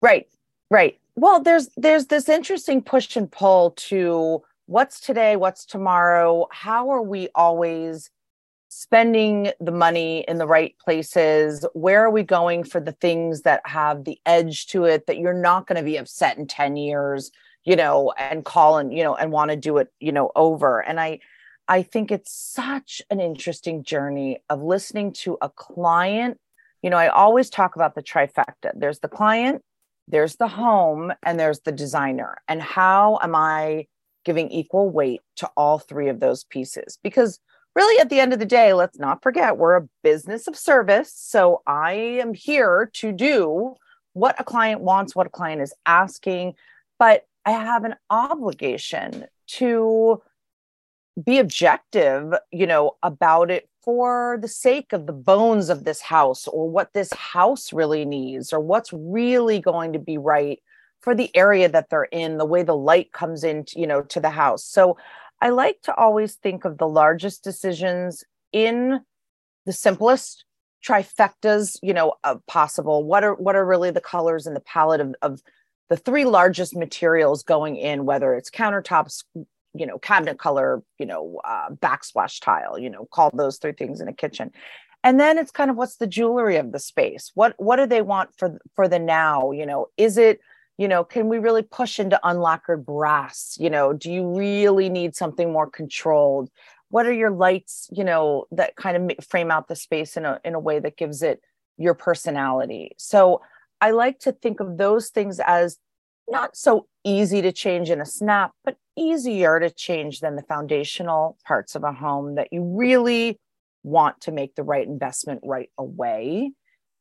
right 0.00 0.26
right 0.70 0.98
well 1.14 1.40
there's 1.40 1.68
there's 1.76 2.06
this 2.06 2.28
interesting 2.28 2.82
push 2.82 3.16
and 3.16 3.30
pull 3.30 3.70
to 3.72 4.42
what's 4.66 5.00
today, 5.00 5.36
what's 5.36 5.66
tomorrow? 5.66 6.46
How 6.50 6.90
are 6.90 7.02
we 7.02 7.28
always 7.34 8.10
spending 8.68 9.52
the 9.60 9.72
money 9.72 10.24
in 10.26 10.38
the 10.38 10.46
right 10.46 10.74
places? 10.78 11.66
Where 11.74 12.04
are 12.04 12.10
we 12.10 12.22
going 12.22 12.64
for 12.64 12.80
the 12.80 12.92
things 12.92 13.42
that 13.42 13.60
have 13.66 14.04
the 14.04 14.18
edge 14.24 14.66
to 14.68 14.84
it 14.84 15.06
that 15.06 15.18
you're 15.18 15.34
not 15.34 15.66
going 15.66 15.76
to 15.76 15.84
be 15.84 15.96
upset 15.96 16.38
in 16.38 16.46
10 16.46 16.76
years, 16.76 17.30
you 17.64 17.76
know, 17.76 18.12
and 18.18 18.44
call 18.44 18.78
and, 18.78 18.92
you 18.92 19.04
know, 19.04 19.14
and 19.14 19.30
want 19.30 19.50
to 19.50 19.56
do 19.56 19.78
it, 19.78 19.92
you 20.00 20.12
know, 20.12 20.30
over. 20.34 20.80
And 20.80 20.98
I, 20.98 21.20
I 21.68 21.82
think 21.82 22.10
it's 22.10 22.32
such 22.32 23.02
an 23.10 23.20
interesting 23.20 23.84
journey 23.84 24.42
of 24.48 24.62
listening 24.62 25.12
to 25.14 25.38
a 25.42 25.48
client. 25.48 26.38
You 26.82 26.90
know, 26.90 26.96
I 26.96 27.08
always 27.08 27.50
talk 27.50 27.76
about 27.76 27.94
the 27.94 28.02
trifecta. 28.02 28.72
There's 28.74 29.00
the 29.00 29.08
client, 29.08 29.62
there's 30.08 30.36
the 30.36 30.48
home, 30.48 31.12
and 31.22 31.38
there's 31.38 31.60
the 31.60 31.72
designer. 31.72 32.38
And 32.48 32.60
how 32.60 33.18
am 33.22 33.34
I 33.34 33.86
giving 34.24 34.50
equal 34.50 34.90
weight 34.90 35.20
to 35.36 35.50
all 35.56 35.78
three 35.78 36.08
of 36.08 36.20
those 36.20 36.44
pieces. 36.44 36.98
Because 37.02 37.40
really 37.74 38.00
at 38.00 38.10
the 38.10 38.20
end 38.20 38.32
of 38.32 38.38
the 38.38 38.46
day 38.46 38.72
let's 38.72 38.98
not 38.98 39.22
forget 39.22 39.56
we're 39.56 39.76
a 39.76 39.88
business 40.02 40.46
of 40.46 40.56
service. 40.56 41.12
So 41.14 41.62
i 41.66 41.92
am 41.92 42.34
here 42.34 42.90
to 42.94 43.12
do 43.12 43.74
what 44.14 44.38
a 44.38 44.44
client 44.44 44.80
wants 44.80 45.16
what 45.16 45.26
a 45.26 45.30
client 45.30 45.62
is 45.62 45.74
asking. 45.86 46.54
But 46.98 47.26
i 47.44 47.52
have 47.52 47.84
an 47.84 47.96
obligation 48.10 49.26
to 49.46 50.22
be 51.22 51.38
objective 51.38 52.32
you 52.50 52.66
know 52.66 52.96
about 53.02 53.50
it 53.50 53.68
for 53.82 54.38
the 54.40 54.48
sake 54.48 54.92
of 54.92 55.06
the 55.06 55.12
bones 55.12 55.68
of 55.68 55.84
this 55.84 56.00
house 56.00 56.46
or 56.46 56.70
what 56.70 56.92
this 56.92 57.12
house 57.12 57.72
really 57.72 58.04
needs 58.04 58.52
or 58.52 58.60
what's 58.60 58.92
really 58.92 59.58
going 59.58 59.92
to 59.92 59.98
be 59.98 60.16
right 60.16 60.62
for 61.02 61.14
the 61.14 61.34
area 61.36 61.68
that 61.68 61.90
they're 61.90 62.04
in 62.04 62.38
the 62.38 62.46
way 62.46 62.62
the 62.62 62.76
light 62.76 63.12
comes 63.12 63.44
in 63.44 63.64
you 63.74 63.86
know 63.86 64.00
to 64.02 64.20
the 64.20 64.30
house 64.30 64.64
so 64.64 64.96
I 65.42 65.48
like 65.48 65.82
to 65.82 65.94
always 65.96 66.36
think 66.36 66.64
of 66.64 66.78
the 66.78 66.86
largest 66.86 67.42
decisions 67.42 68.22
in 68.52 69.00
the 69.66 69.72
simplest 69.72 70.44
trifectas, 70.86 71.78
you 71.82 71.92
know, 71.92 72.14
possible. 72.46 73.02
What 73.02 73.24
are 73.24 73.34
what 73.34 73.56
are 73.56 73.64
really 73.64 73.90
the 73.90 74.00
colors 74.00 74.46
and 74.46 74.54
the 74.54 74.60
palette 74.60 75.00
of, 75.00 75.14
of 75.20 75.42
the 75.88 75.96
three 75.96 76.24
largest 76.24 76.76
materials 76.76 77.42
going 77.42 77.76
in, 77.76 78.04
whether 78.04 78.34
it's 78.34 78.50
countertops, 78.50 79.24
you 79.74 79.84
know, 79.84 79.98
cabinet 79.98 80.38
color, 80.38 80.80
you 81.00 81.06
know, 81.06 81.40
uh, 81.44 81.70
backsplash 81.70 82.40
tile, 82.40 82.78
you 82.78 82.88
know, 82.88 83.06
call 83.10 83.30
those 83.34 83.58
three 83.58 83.72
things 83.72 84.00
in 84.00 84.06
a 84.06 84.12
kitchen. 84.12 84.52
And 85.02 85.18
then 85.18 85.38
it's 85.38 85.50
kind 85.50 85.72
of 85.72 85.76
what's 85.76 85.96
the 85.96 86.06
jewelry 86.06 86.56
of 86.56 86.70
the 86.70 86.78
space? 86.78 87.32
What 87.34 87.54
what 87.58 87.76
do 87.76 87.86
they 87.86 88.02
want 88.02 88.30
for 88.36 88.60
for 88.76 88.86
the 88.86 89.00
now? 89.00 89.50
You 89.50 89.66
know, 89.66 89.88
is 89.96 90.18
it 90.18 90.40
you 90.78 90.88
know 90.88 91.04
can 91.04 91.28
we 91.28 91.38
really 91.38 91.62
push 91.62 91.98
into 92.00 92.20
unlacquered 92.24 92.84
brass? 92.84 93.56
You 93.58 93.70
know 93.70 93.92
do 93.92 94.12
you 94.12 94.26
really 94.26 94.88
need 94.88 95.14
something 95.14 95.52
more 95.52 95.70
controlled? 95.70 96.50
What 96.88 97.06
are 97.06 97.12
your 97.12 97.30
lights 97.30 97.88
you 97.92 98.04
know 98.04 98.46
that 98.52 98.76
kind 98.76 99.10
of 99.10 99.24
frame 99.24 99.50
out 99.50 99.68
the 99.68 99.76
space 99.76 100.16
in 100.16 100.24
a 100.24 100.40
in 100.44 100.54
a 100.54 100.60
way 100.60 100.78
that 100.80 100.96
gives 100.96 101.22
it 101.22 101.40
your 101.78 101.94
personality? 101.94 102.92
So 102.98 103.42
i 103.82 103.90
like 103.90 104.20
to 104.20 104.32
think 104.32 104.60
of 104.60 104.78
those 104.78 105.08
things 105.10 105.40
as 105.44 105.78
not 106.28 106.56
so 106.56 106.86
easy 107.04 107.42
to 107.42 107.52
change 107.52 107.90
in 107.90 108.00
a 108.00 108.06
snap 108.06 108.52
but 108.64 108.76
easier 108.96 109.58
to 109.58 109.70
change 109.70 110.20
than 110.20 110.36
the 110.36 110.42
foundational 110.42 111.36
parts 111.44 111.74
of 111.74 111.82
a 111.82 111.92
home 111.92 112.36
that 112.36 112.48
you 112.52 112.62
really 112.62 113.38
want 113.82 114.20
to 114.20 114.30
make 114.30 114.54
the 114.54 114.62
right 114.62 114.86
investment 114.86 115.40
right 115.42 115.70
away 115.76 116.52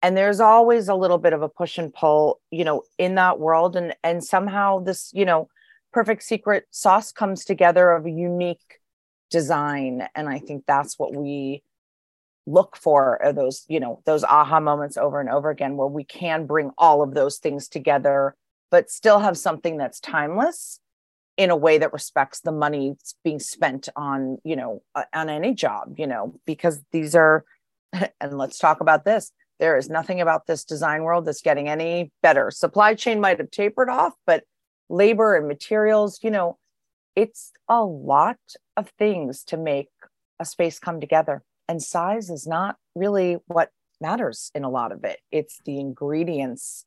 and 0.01 0.17
there's 0.17 0.39
always 0.39 0.87
a 0.87 0.95
little 0.95 1.17
bit 1.17 1.33
of 1.33 1.41
a 1.41 1.49
push 1.49 1.77
and 1.77 1.93
pull 1.93 2.39
you 2.51 2.63
know 2.63 2.83
in 2.97 3.15
that 3.15 3.39
world 3.39 3.75
and 3.75 3.95
and 4.03 4.23
somehow 4.23 4.79
this 4.79 5.11
you 5.13 5.25
know 5.25 5.47
perfect 5.93 6.23
secret 6.23 6.65
sauce 6.71 7.11
comes 7.11 7.45
together 7.45 7.91
of 7.91 8.05
a 8.05 8.11
unique 8.11 8.79
design 9.29 10.07
and 10.15 10.27
i 10.27 10.39
think 10.39 10.63
that's 10.67 10.97
what 10.97 11.15
we 11.15 11.63
look 12.47 12.75
for 12.75 13.21
are 13.23 13.33
those 13.33 13.65
you 13.67 13.79
know 13.79 14.01
those 14.05 14.23
aha 14.23 14.59
moments 14.59 14.97
over 14.97 15.19
and 15.19 15.29
over 15.29 15.49
again 15.49 15.77
where 15.77 15.87
we 15.87 16.03
can 16.03 16.45
bring 16.45 16.71
all 16.77 17.01
of 17.01 17.13
those 17.13 17.37
things 17.37 17.67
together 17.67 18.35
but 18.71 18.89
still 18.89 19.19
have 19.19 19.37
something 19.37 19.77
that's 19.77 19.99
timeless 19.99 20.79
in 21.37 21.49
a 21.49 21.55
way 21.55 21.77
that 21.77 21.93
respects 21.93 22.41
the 22.41 22.51
money 22.51 22.95
being 23.23 23.39
spent 23.39 23.89
on 23.95 24.37
you 24.43 24.55
know 24.55 24.81
on 25.13 25.29
any 25.29 25.53
job 25.53 25.93
you 25.97 26.07
know 26.07 26.33
because 26.45 26.81
these 26.91 27.15
are 27.15 27.45
and 27.93 28.37
let's 28.37 28.57
talk 28.57 28.81
about 28.81 29.05
this 29.05 29.31
there 29.61 29.77
is 29.77 29.91
nothing 29.91 30.19
about 30.19 30.47
this 30.47 30.65
design 30.65 31.03
world 31.03 31.25
that's 31.25 31.43
getting 31.43 31.69
any 31.69 32.11
better. 32.23 32.49
Supply 32.49 32.95
chain 32.95 33.21
might 33.21 33.37
have 33.37 33.51
tapered 33.51 33.89
off, 33.89 34.13
but 34.25 34.43
labor 34.89 35.35
and 35.35 35.47
materials, 35.47 36.19
you 36.23 36.31
know, 36.31 36.57
it's 37.15 37.51
a 37.69 37.85
lot 37.85 38.39
of 38.75 38.89
things 38.97 39.43
to 39.45 39.57
make 39.57 39.89
a 40.39 40.45
space 40.45 40.79
come 40.79 40.99
together. 40.99 41.43
And 41.67 41.81
size 41.81 42.31
is 42.31 42.47
not 42.47 42.77
really 42.95 43.37
what 43.45 43.69
matters 44.01 44.49
in 44.55 44.63
a 44.63 44.69
lot 44.69 44.91
of 44.91 45.03
it. 45.03 45.19
It's 45.31 45.61
the 45.63 45.79
ingredients 45.79 46.85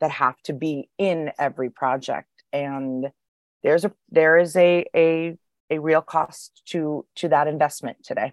that 0.00 0.10
have 0.10 0.42
to 0.42 0.52
be 0.52 0.90
in 0.98 1.30
every 1.38 1.70
project. 1.70 2.28
And 2.52 3.10
there's 3.62 3.84
a 3.84 3.92
there 4.10 4.38
is 4.38 4.56
a 4.56 4.84
a 4.94 5.36
a 5.70 5.78
real 5.78 6.02
cost 6.02 6.62
to 6.66 7.06
to 7.16 7.28
that 7.28 7.46
investment 7.46 7.98
today 8.02 8.32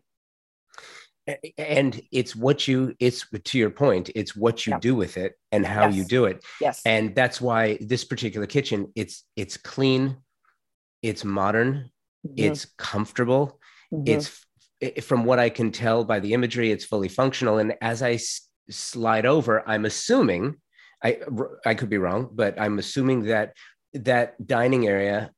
and 1.58 2.02
it's 2.12 2.36
what 2.36 2.68
you 2.68 2.96
it's 3.00 3.26
to 3.44 3.58
your 3.58 3.70
point 3.70 4.10
it's 4.16 4.36
what 4.36 4.66
you 4.66 4.72
yeah. 4.72 4.80
do 4.80 4.96
with 4.96 5.18
it 5.18 5.34
and 5.52 5.66
how 5.66 5.88
yes. 5.88 5.96
you 5.96 6.06
do 6.06 6.26
it 6.26 6.44
yes 6.62 6.82
and 6.86 7.16
that's 7.16 7.42
why 7.42 7.78
this 7.82 8.04
particular 8.04 8.46
kitchen 8.46 8.92
it's 8.96 9.24
it's 9.36 9.58
clean 9.58 10.18
it's 11.02 11.26
modern 11.26 11.90
mm-hmm. 12.26 12.34
it's 12.38 12.66
comfortable 12.78 13.60
mm-hmm. 13.94 14.04
it's 14.06 14.46
it, 14.80 15.04
from 15.04 15.26
what 15.26 15.40
i 15.40 15.50
can 15.50 15.72
tell 15.72 16.04
by 16.04 16.20
the 16.20 16.34
imagery 16.34 16.72
it's 16.72 16.86
fully 16.86 17.10
functional 17.10 17.58
and 17.58 17.74
as 17.82 18.02
I 18.02 18.14
s- 18.14 18.42
slide 18.70 19.26
over 19.26 19.68
i'm 19.68 19.86
assuming 19.86 20.56
i 21.04 21.18
i 21.66 21.74
could 21.74 21.90
be 21.90 21.98
wrong 21.98 22.30
but 22.32 22.60
i'm 22.60 22.78
assuming 22.78 23.24
that 23.24 23.54
that 23.94 24.36
dining 24.46 24.88
area 24.88 25.32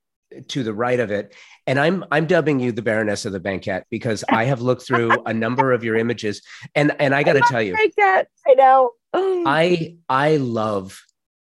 to 0.48 0.64
the 0.64 0.74
right 0.74 1.00
of 1.00 1.12
it 1.12 1.34
and 1.68 1.80
i'm 1.80 2.04
i'm 2.12 2.26
dubbing 2.26 2.60
you 2.60 2.72
the 2.72 2.82
baroness 2.82 3.26
of 3.26 3.32
the 3.32 3.40
banquette 3.40 3.86
because 3.90 4.24
i 4.30 4.44
have 4.44 4.62
looked 4.62 4.86
through 4.86 5.12
a 5.26 5.34
number 5.34 5.72
of 5.72 5.84
your 5.84 5.96
images 5.96 6.42
and 6.76 6.94
and 7.00 7.16
i 7.16 7.24
got 7.24 7.34
to 7.34 7.42
tell 7.48 7.62
you 7.62 7.76
that 7.98 8.28
i 8.46 8.54
know 8.54 8.92
i 9.14 9.96
i 10.10 10.38
love 10.38 11.02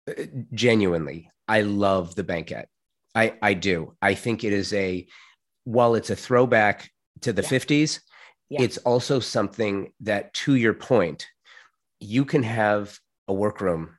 uh, 0.10 0.14
genuinely 0.54 1.30
i 1.48 1.62
love 1.62 2.16
the 2.16 2.24
banquette 2.24 2.68
i 3.14 3.34
i 3.42 3.54
do 3.54 3.94
i 4.02 4.14
think 4.14 4.44
it 4.44 4.54
is 4.54 4.74
a 4.74 5.06
while 5.66 5.96
it's 5.96 6.10
a 6.10 6.16
throwback 6.16 6.90
to 7.22 7.32
the 7.32 7.44
yeah. 7.44 7.50
50s 7.50 8.00
yeah. 8.50 8.62
it's 8.62 8.78
also 8.80 9.20
something 9.20 9.92
that 10.02 10.34
to 10.34 10.56
your 10.56 10.74
point 10.74 11.28
you 12.00 12.26
can 12.26 12.44
have 12.44 12.98
a 13.28 13.34
workroom 13.34 13.98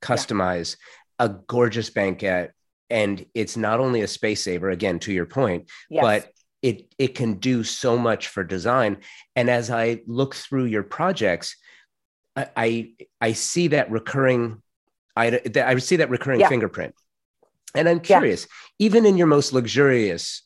customize 0.00 0.76
yeah. 1.18 1.26
a 1.26 1.28
gorgeous 1.48 1.90
banquette 1.90 2.52
and 2.90 3.24
it's 3.34 3.56
not 3.56 3.80
only 3.80 4.02
a 4.02 4.08
space 4.08 4.44
saver 4.44 4.70
again 4.70 4.98
to 4.98 5.12
your 5.12 5.26
point 5.26 5.68
yes. 5.88 6.02
but 6.02 6.30
it 6.62 6.94
it 6.98 7.14
can 7.14 7.34
do 7.34 7.62
so 7.62 7.96
much 7.96 8.28
for 8.28 8.44
design 8.44 8.98
and 9.36 9.50
as 9.50 9.70
i 9.70 10.00
look 10.06 10.34
through 10.34 10.64
your 10.64 10.82
projects 10.82 11.56
i 12.36 12.48
i, 12.56 12.92
I 13.20 13.32
see 13.32 13.68
that 13.68 13.90
recurring 13.90 14.62
i 15.16 15.40
i 15.56 15.76
see 15.78 15.96
that 15.96 16.10
recurring 16.10 16.40
yeah. 16.40 16.48
fingerprint 16.48 16.94
and 17.74 17.88
i'm 17.88 18.00
curious 18.00 18.46
yeah. 18.78 18.86
even 18.86 19.06
in 19.06 19.16
your 19.16 19.26
most 19.26 19.52
luxurious 19.52 20.42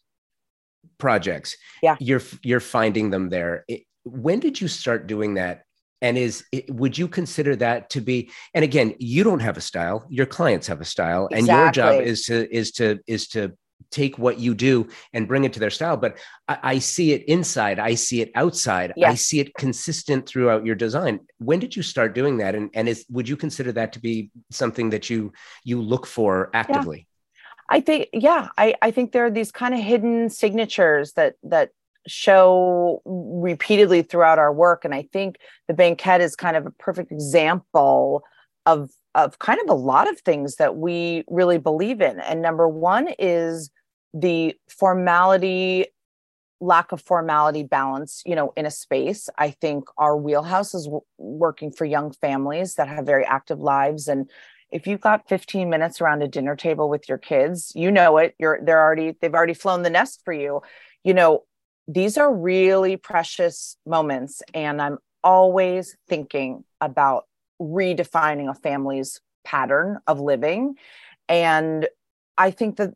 projects 0.99 1.57
yeah 1.82 1.97
you're 2.01 2.22
you're 2.43 2.61
finding 2.61 3.11
them 3.11 3.28
there 3.28 3.64
when 4.05 4.41
did 4.41 4.61
you 4.61 4.68
start 4.68 5.07
doing 5.07 5.34
that 5.34 5.62
and 6.03 6.16
is 6.16 6.44
would 6.68 6.96
you 6.96 7.09
consider 7.09 7.57
that 7.57 7.90
to 7.90 8.01
be 8.01 8.30
and 8.55 8.64
again 8.64 8.94
you 8.99 9.24
don't 9.24 9.40
have 9.40 9.57
a 9.57 9.61
style 9.61 10.07
your 10.09 10.26
clients 10.26 10.66
have 10.66 10.80
a 10.80 10.84
style 10.84 11.26
exactly. 11.26 11.38
and 11.38 11.46
your 11.49 11.70
job 11.72 12.01
is 12.01 12.24
to 12.24 12.55
is 12.55 12.72
to 12.72 12.99
is 13.07 13.28
to 13.28 13.53
take 13.90 14.18
what 14.18 14.38
you 14.38 14.55
do 14.55 14.86
and 15.12 15.28
bring 15.28 15.44
it 15.44 15.53
to 15.53 15.61
their 15.61 15.70
style 15.70 15.96
but 15.96 16.18
i, 16.49 16.59
I 16.62 16.78
see 16.78 17.12
it 17.12 17.24
inside 17.28 17.78
i 17.78 17.94
see 17.94 18.20
it 18.20 18.30
outside 18.34 18.92
yes. 18.96 19.12
i 19.12 19.14
see 19.14 19.40
it 19.40 19.55
consistent 19.55 20.28
throughout 20.28 20.66
your 20.66 20.74
design 20.74 21.20
when 21.38 21.59
did 21.59 21.74
you 21.76 21.82
start 21.82 22.14
doing 22.14 22.38
that 22.38 22.55
and 22.55 22.70
and 22.74 22.88
is 22.88 23.07
would 23.11 23.28
you 23.28 23.36
consider 23.36 23.72
that 23.72 23.92
to 23.94 24.01
be 24.01 24.30
something 24.51 24.90
that 24.90 25.09
you 25.11 25.32
you 25.64 25.80
look 25.80 26.07
for 26.07 26.51
actively 26.55 26.99
yeah. 26.99 27.05
I 27.70 27.82
think, 27.82 28.09
yeah, 28.14 28.49
I, 28.57 28.74
I 28.80 28.90
think 28.90 29.12
there 29.12 29.26
are 29.26 29.30
these 29.30 29.53
kind 29.53 29.74
of 29.74 29.80
hidden 29.80 30.30
signatures 30.30 31.12
that 31.12 31.34
that 31.42 31.70
show 32.07 33.03
repeatedly 33.05 34.03
throughout 34.03 34.38
our 34.38 34.53
work. 34.53 34.84
And 34.84 34.94
I 34.94 35.09
think 35.12 35.36
the 35.66 35.74
banquette 35.74 36.20
is 36.20 36.36
kind 36.36 36.57
of 36.57 36.66
a 36.66 36.70
perfect 36.70 37.12
example 37.12 38.22
of 38.66 38.90
of 39.14 39.38
kind 39.38 39.59
of 39.61 39.68
a 39.68 39.74
lot 39.74 40.09
of 40.09 40.20
things 40.20 40.57
that 40.57 40.76
we 40.76 41.24
really 41.28 41.59
believe 41.59 42.01
in. 42.01 42.20
And 42.20 42.40
number 42.40 42.68
one 42.68 43.09
is 43.18 43.70
the 44.14 44.55
formality 44.68 45.86
lack 46.61 46.92
of 46.92 47.01
formality 47.01 47.62
balance 47.62 48.22
you 48.26 48.34
know 48.34 48.53
in 48.57 48.66
a 48.66 48.70
space 48.70 49.28
i 49.38 49.49
think 49.49 49.84
our 49.96 50.16
wheelhouse 50.16 50.74
is 50.74 50.86
w- 50.86 51.03
working 51.16 51.70
for 51.70 51.84
young 51.84 52.11
families 52.11 52.74
that 52.74 52.88
have 52.88 53.07
very 53.07 53.24
active 53.24 53.61
lives 53.61 54.09
and 54.09 54.28
if 54.72 54.86
you've 54.86 55.01
got 55.01 55.28
15 55.28 55.70
minutes 55.70 56.01
around 56.01 56.20
a 56.20 56.26
dinner 56.26 56.57
table 56.57 56.88
with 56.88 57.09
your 57.09 57.18
kids 57.18 57.70
you 57.76 57.92
know 57.92 58.18
it 58.18 58.34
you're 58.40 58.59
they're 58.64 58.82
already 58.82 59.14
they've 59.20 59.34
already 59.34 59.55
flown 59.55 59.82
the 59.82 59.90
nest 59.90 60.20
for 60.24 60.32
you 60.32 60.61
you 61.05 61.14
know 61.14 61.44
these 61.89 62.18
are 62.18 62.32
really 62.32 62.97
precious 62.97 63.76
moments. 63.86 64.43
And 64.53 64.80
I'm 64.80 64.99
always 65.24 65.97
thinking 66.07 66.64
about 66.80 67.24
redefining 67.61 68.49
a 68.49 68.55
family's 68.55 69.20
pattern 69.45 69.99
of 70.07 70.20
living. 70.20 70.74
And 71.28 71.89
I 72.36 72.53
think 72.53 72.76
that 72.76 72.95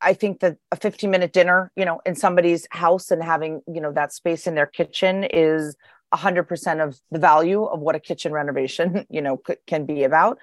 I 0.00 0.14
think 0.14 0.40
that 0.40 0.56
a 0.72 0.76
15 0.76 1.10
minute 1.10 1.32
dinner, 1.32 1.70
you 1.76 1.84
know, 1.84 2.00
in 2.06 2.14
somebody's 2.14 2.66
house 2.70 3.10
and 3.10 3.22
having, 3.22 3.60
you 3.66 3.80
know, 3.80 3.92
that 3.92 4.12
space 4.12 4.46
in 4.46 4.54
their 4.54 4.66
kitchen 4.66 5.24
is 5.24 5.76
100% 6.14 6.82
of 6.82 6.98
the 7.10 7.18
value 7.18 7.64
of 7.64 7.80
what 7.80 7.96
a 7.96 8.00
kitchen 8.00 8.32
renovation, 8.32 9.04
you 9.10 9.20
know, 9.20 9.42
c- 9.46 9.56
can 9.66 9.84
be 9.84 10.04
about. 10.04 10.38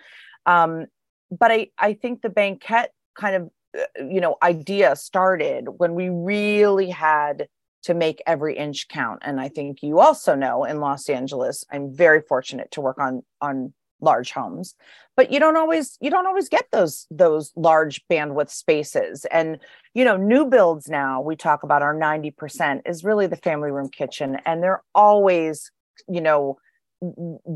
Um, 0.45 0.85
but 1.31 1.51
I, 1.51 1.69
I 1.79 1.93
think 1.93 2.21
the 2.21 2.29
banquette 2.29 2.91
kind 3.17 3.35
of, 3.35 3.49
uh, 3.75 4.03
you 4.03 4.21
know, 4.21 4.35
idea 4.43 4.95
started 4.95 5.67
when 5.77 5.95
we 5.95 6.09
really 6.09 6.91
had 6.91 7.47
to 7.85 7.93
make 7.93 8.21
every 8.27 8.57
inch 8.57 8.87
count. 8.87 9.21
And 9.23 9.39
i 9.39 9.49
think 9.49 9.81
you 9.81 9.99
also 9.99 10.35
know 10.35 10.63
in 10.63 10.79
los 10.79 11.09
angeles 11.09 11.65
i'm 11.71 11.93
very 11.93 12.21
fortunate 12.21 12.71
to 12.71 12.81
work 12.81 12.99
on 12.99 13.23
on 13.41 13.73
large 14.01 14.31
homes 14.31 14.75
but 15.15 15.31
you 15.31 15.39
don't 15.39 15.55
always 15.55 15.97
you 16.01 16.09
don't 16.09 16.27
always 16.27 16.49
get 16.49 16.67
those 16.71 17.07
those 17.09 17.51
large 17.55 18.05
bandwidth 18.07 18.49
spaces. 18.49 19.25
And 19.25 19.59
you 19.93 20.03
know 20.03 20.17
new 20.17 20.45
builds 20.45 20.89
now 20.89 21.21
we 21.21 21.35
talk 21.35 21.63
about 21.63 21.81
our 21.81 21.95
90% 21.95 22.81
is 22.85 23.03
really 23.03 23.27
the 23.27 23.37
family 23.37 23.71
room 23.71 23.89
kitchen. 23.89 24.37
And 24.45 24.61
they're 24.61 24.83
always 24.93 25.71
you 26.07 26.21
know 26.21 26.57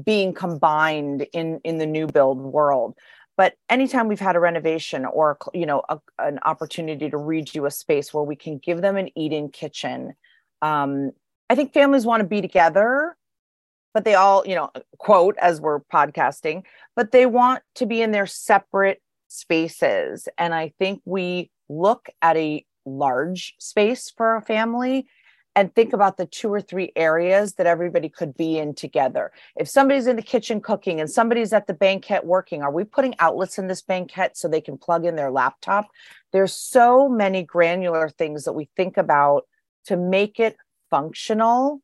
being 0.03 0.33
combined 0.33 1.27
in 1.33 1.59
in 1.63 1.77
the 1.77 1.85
new 1.85 2.07
build 2.07 2.39
world 2.39 2.95
but 3.39 3.53
anytime 3.69 4.09
we've 4.09 4.19
had 4.19 4.35
a 4.35 4.39
renovation 4.39 5.05
or 5.05 5.37
you 5.53 5.65
know 5.65 5.81
a, 5.87 5.97
an 6.19 6.39
opportunity 6.43 7.09
to 7.09 7.15
redo 7.15 7.65
a 7.65 7.71
space 7.71 8.13
where 8.13 8.25
we 8.25 8.35
can 8.35 8.57
give 8.57 8.81
them 8.81 8.97
an 8.97 9.09
eat-in 9.17 9.47
kitchen 9.47 10.13
um, 10.61 11.11
i 11.49 11.55
think 11.55 11.73
families 11.73 12.05
want 12.05 12.19
to 12.19 12.27
be 12.27 12.41
together 12.41 13.15
but 13.93 14.03
they 14.03 14.13
all 14.13 14.45
you 14.45 14.55
know 14.55 14.69
quote 14.97 15.37
as 15.41 15.61
we're 15.61 15.79
podcasting 15.79 16.63
but 16.97 17.13
they 17.13 17.25
want 17.25 17.63
to 17.75 17.85
be 17.85 18.01
in 18.01 18.11
their 18.11 18.27
separate 18.27 19.01
spaces. 19.29 20.27
And 20.37 20.53
i 20.53 20.73
think 20.77 21.01
we 21.05 21.49
look 21.69 22.09
at 22.21 22.35
a 22.35 22.65
large 22.85 23.55
space 23.57 24.11
for 24.15 24.35
a 24.35 24.41
family 24.41 25.07
and 25.55 25.73
think 25.73 25.93
about 25.93 26.17
the 26.17 26.25
two 26.25 26.53
or 26.53 26.61
three 26.61 26.91
areas 26.95 27.55
that 27.55 27.67
everybody 27.67 28.07
could 28.07 28.35
be 28.37 28.57
in 28.57 28.73
together. 28.73 29.31
If 29.55 29.67
somebody's 29.67 30.07
in 30.07 30.15
the 30.15 30.21
kitchen 30.21 30.61
cooking 30.61 30.99
and 30.99 31.09
somebody's 31.09 31.53
at 31.53 31.67
the 31.67 31.73
banquette 31.73 32.25
working, 32.25 32.61
are 32.61 32.71
we 32.71 32.83
putting 32.83 33.15
outlets 33.19 33.57
in 33.57 33.67
this 33.67 33.81
banquette 33.81 34.37
so 34.37 34.47
they 34.47 34.61
can 34.61 34.77
plug 34.77 35.05
in 35.05 35.15
their 35.15 35.31
laptop? 35.31 35.87
There's 36.31 36.53
so 36.53 37.09
many 37.09 37.43
granular 37.43 38.09
things 38.09 38.45
that 38.45 38.53
we 38.53 38.69
think 38.77 38.97
about 38.97 39.47
to 39.85 39.97
make 39.97 40.39
it 40.39 40.55
functional 40.89 41.81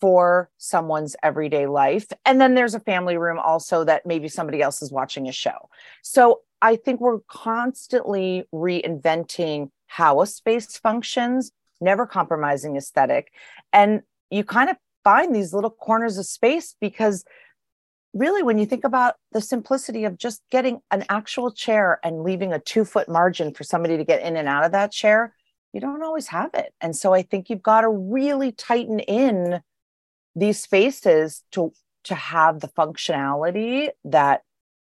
for 0.00 0.50
someone's 0.58 1.16
everyday 1.22 1.66
life. 1.66 2.06
And 2.24 2.40
then 2.40 2.54
there's 2.54 2.74
a 2.74 2.80
family 2.80 3.16
room 3.16 3.38
also 3.38 3.84
that 3.84 4.06
maybe 4.06 4.28
somebody 4.28 4.60
else 4.60 4.82
is 4.82 4.92
watching 4.92 5.28
a 5.28 5.32
show. 5.32 5.68
So 6.02 6.40
I 6.60 6.76
think 6.76 7.00
we're 7.00 7.20
constantly 7.28 8.44
reinventing 8.52 9.70
how 9.86 10.20
a 10.20 10.26
space 10.26 10.76
functions 10.76 11.52
never 11.80 12.06
compromising 12.06 12.76
aesthetic. 12.76 13.32
And 13.72 14.02
you 14.30 14.44
kind 14.44 14.70
of 14.70 14.76
find 15.02 15.34
these 15.34 15.52
little 15.52 15.70
corners 15.70 16.18
of 16.18 16.26
space 16.26 16.74
because 16.80 17.24
really 18.14 18.42
when 18.42 18.58
you 18.58 18.64
think 18.64 18.84
about 18.84 19.16
the 19.32 19.40
simplicity 19.40 20.04
of 20.04 20.16
just 20.16 20.40
getting 20.50 20.80
an 20.90 21.04
actual 21.08 21.50
chair 21.52 21.98
and 22.02 22.22
leaving 22.22 22.52
a 22.52 22.58
two 22.58 22.84
foot 22.84 23.08
margin 23.08 23.52
for 23.52 23.64
somebody 23.64 23.96
to 23.96 24.04
get 24.04 24.22
in 24.22 24.36
and 24.36 24.48
out 24.48 24.64
of 24.64 24.72
that 24.72 24.92
chair 24.92 25.34
you 25.72 25.80
don't 25.80 26.02
always 26.02 26.28
have 26.28 26.50
it 26.54 26.72
and 26.80 26.96
so 26.96 27.12
i 27.12 27.22
think 27.22 27.50
you've 27.50 27.62
got 27.62 27.82
to 27.82 27.90
really 27.90 28.52
tighten 28.52 29.00
in 29.00 29.60
these 30.36 30.60
spaces 30.62 31.42
to 31.50 31.72
to 32.04 32.14
have 32.14 32.60
the 32.60 32.68
functionality 32.68 33.88
that 34.04 34.42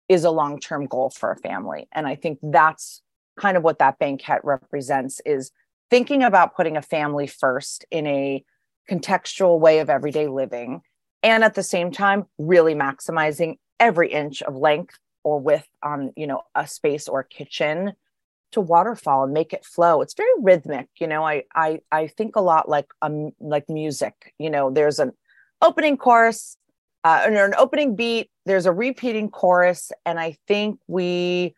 is 0.08 0.24
a 0.24 0.30
long-term 0.30 0.86
goal 0.86 1.10
for 1.10 1.30
a 1.30 1.36
family 1.36 1.88
and 1.92 2.06
i 2.06 2.14
think 2.14 2.38
that's 2.42 3.00
kind 3.38 3.56
of 3.56 3.64
what 3.64 3.78
that 3.78 3.98
banquette 3.98 4.44
represents 4.44 5.20
is 5.24 5.50
thinking 5.94 6.24
about 6.24 6.56
putting 6.56 6.76
a 6.76 6.82
family 6.82 7.28
first 7.28 7.84
in 7.88 8.04
a 8.08 8.44
contextual 8.90 9.60
way 9.60 9.78
of 9.78 9.88
everyday 9.88 10.26
living 10.26 10.82
and 11.22 11.44
at 11.44 11.54
the 11.54 11.62
same 11.62 11.92
time 11.92 12.24
really 12.36 12.74
maximizing 12.74 13.58
every 13.78 14.10
inch 14.10 14.42
of 14.42 14.56
length 14.56 14.98
or 15.22 15.38
width 15.38 15.68
on 15.84 16.12
you 16.16 16.26
know 16.26 16.42
a 16.56 16.66
space 16.66 17.06
or 17.06 17.22
kitchen 17.22 17.92
to 18.50 18.60
waterfall 18.60 19.22
and 19.22 19.32
make 19.32 19.52
it 19.52 19.64
flow. 19.64 20.02
It's 20.02 20.14
very 20.14 20.32
rhythmic 20.40 20.88
you 20.98 21.06
know 21.06 21.24
i 21.24 21.44
i 21.54 21.78
i 21.92 22.08
think 22.08 22.34
a 22.34 22.40
lot 22.40 22.68
like 22.68 22.88
um 23.00 23.30
like 23.38 23.68
music 23.68 24.34
you 24.36 24.50
know 24.50 24.72
there's 24.72 24.98
an 24.98 25.12
opening 25.62 25.96
chorus 25.96 26.56
uh, 27.04 27.22
or 27.24 27.44
an 27.44 27.54
opening 27.56 27.94
beat 27.94 28.32
there's 28.46 28.66
a 28.66 28.72
repeating 28.72 29.30
chorus 29.30 29.92
and 30.04 30.18
i 30.18 30.36
think 30.48 30.80
we 30.88 31.54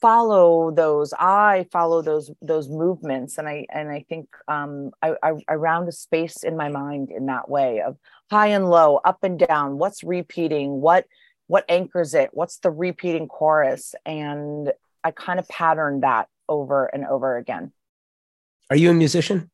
follow 0.00 0.70
those 0.70 1.12
i 1.18 1.66
follow 1.72 2.02
those 2.02 2.30
those 2.40 2.68
movements 2.68 3.38
and 3.38 3.48
i 3.48 3.66
and 3.72 3.90
i 3.90 4.04
think 4.08 4.28
um 4.46 4.90
I, 5.02 5.14
I, 5.22 5.32
I 5.48 5.54
round 5.54 5.88
a 5.88 5.92
space 5.92 6.44
in 6.44 6.56
my 6.56 6.68
mind 6.68 7.10
in 7.10 7.26
that 7.26 7.48
way 7.48 7.80
of 7.80 7.96
high 8.30 8.48
and 8.48 8.68
low 8.70 8.96
up 9.04 9.24
and 9.24 9.38
down 9.38 9.78
what's 9.78 10.04
repeating 10.04 10.80
what 10.80 11.04
what 11.48 11.64
anchors 11.68 12.14
it 12.14 12.30
what's 12.32 12.58
the 12.58 12.70
repeating 12.70 13.26
chorus 13.26 13.94
and 14.06 14.72
i 15.02 15.10
kind 15.10 15.38
of 15.38 15.48
pattern 15.48 16.00
that 16.00 16.28
over 16.48 16.86
and 16.86 17.04
over 17.04 17.36
again. 17.36 17.72
Are 18.70 18.76
you 18.76 18.90
a 18.90 18.94
musician? 18.94 19.50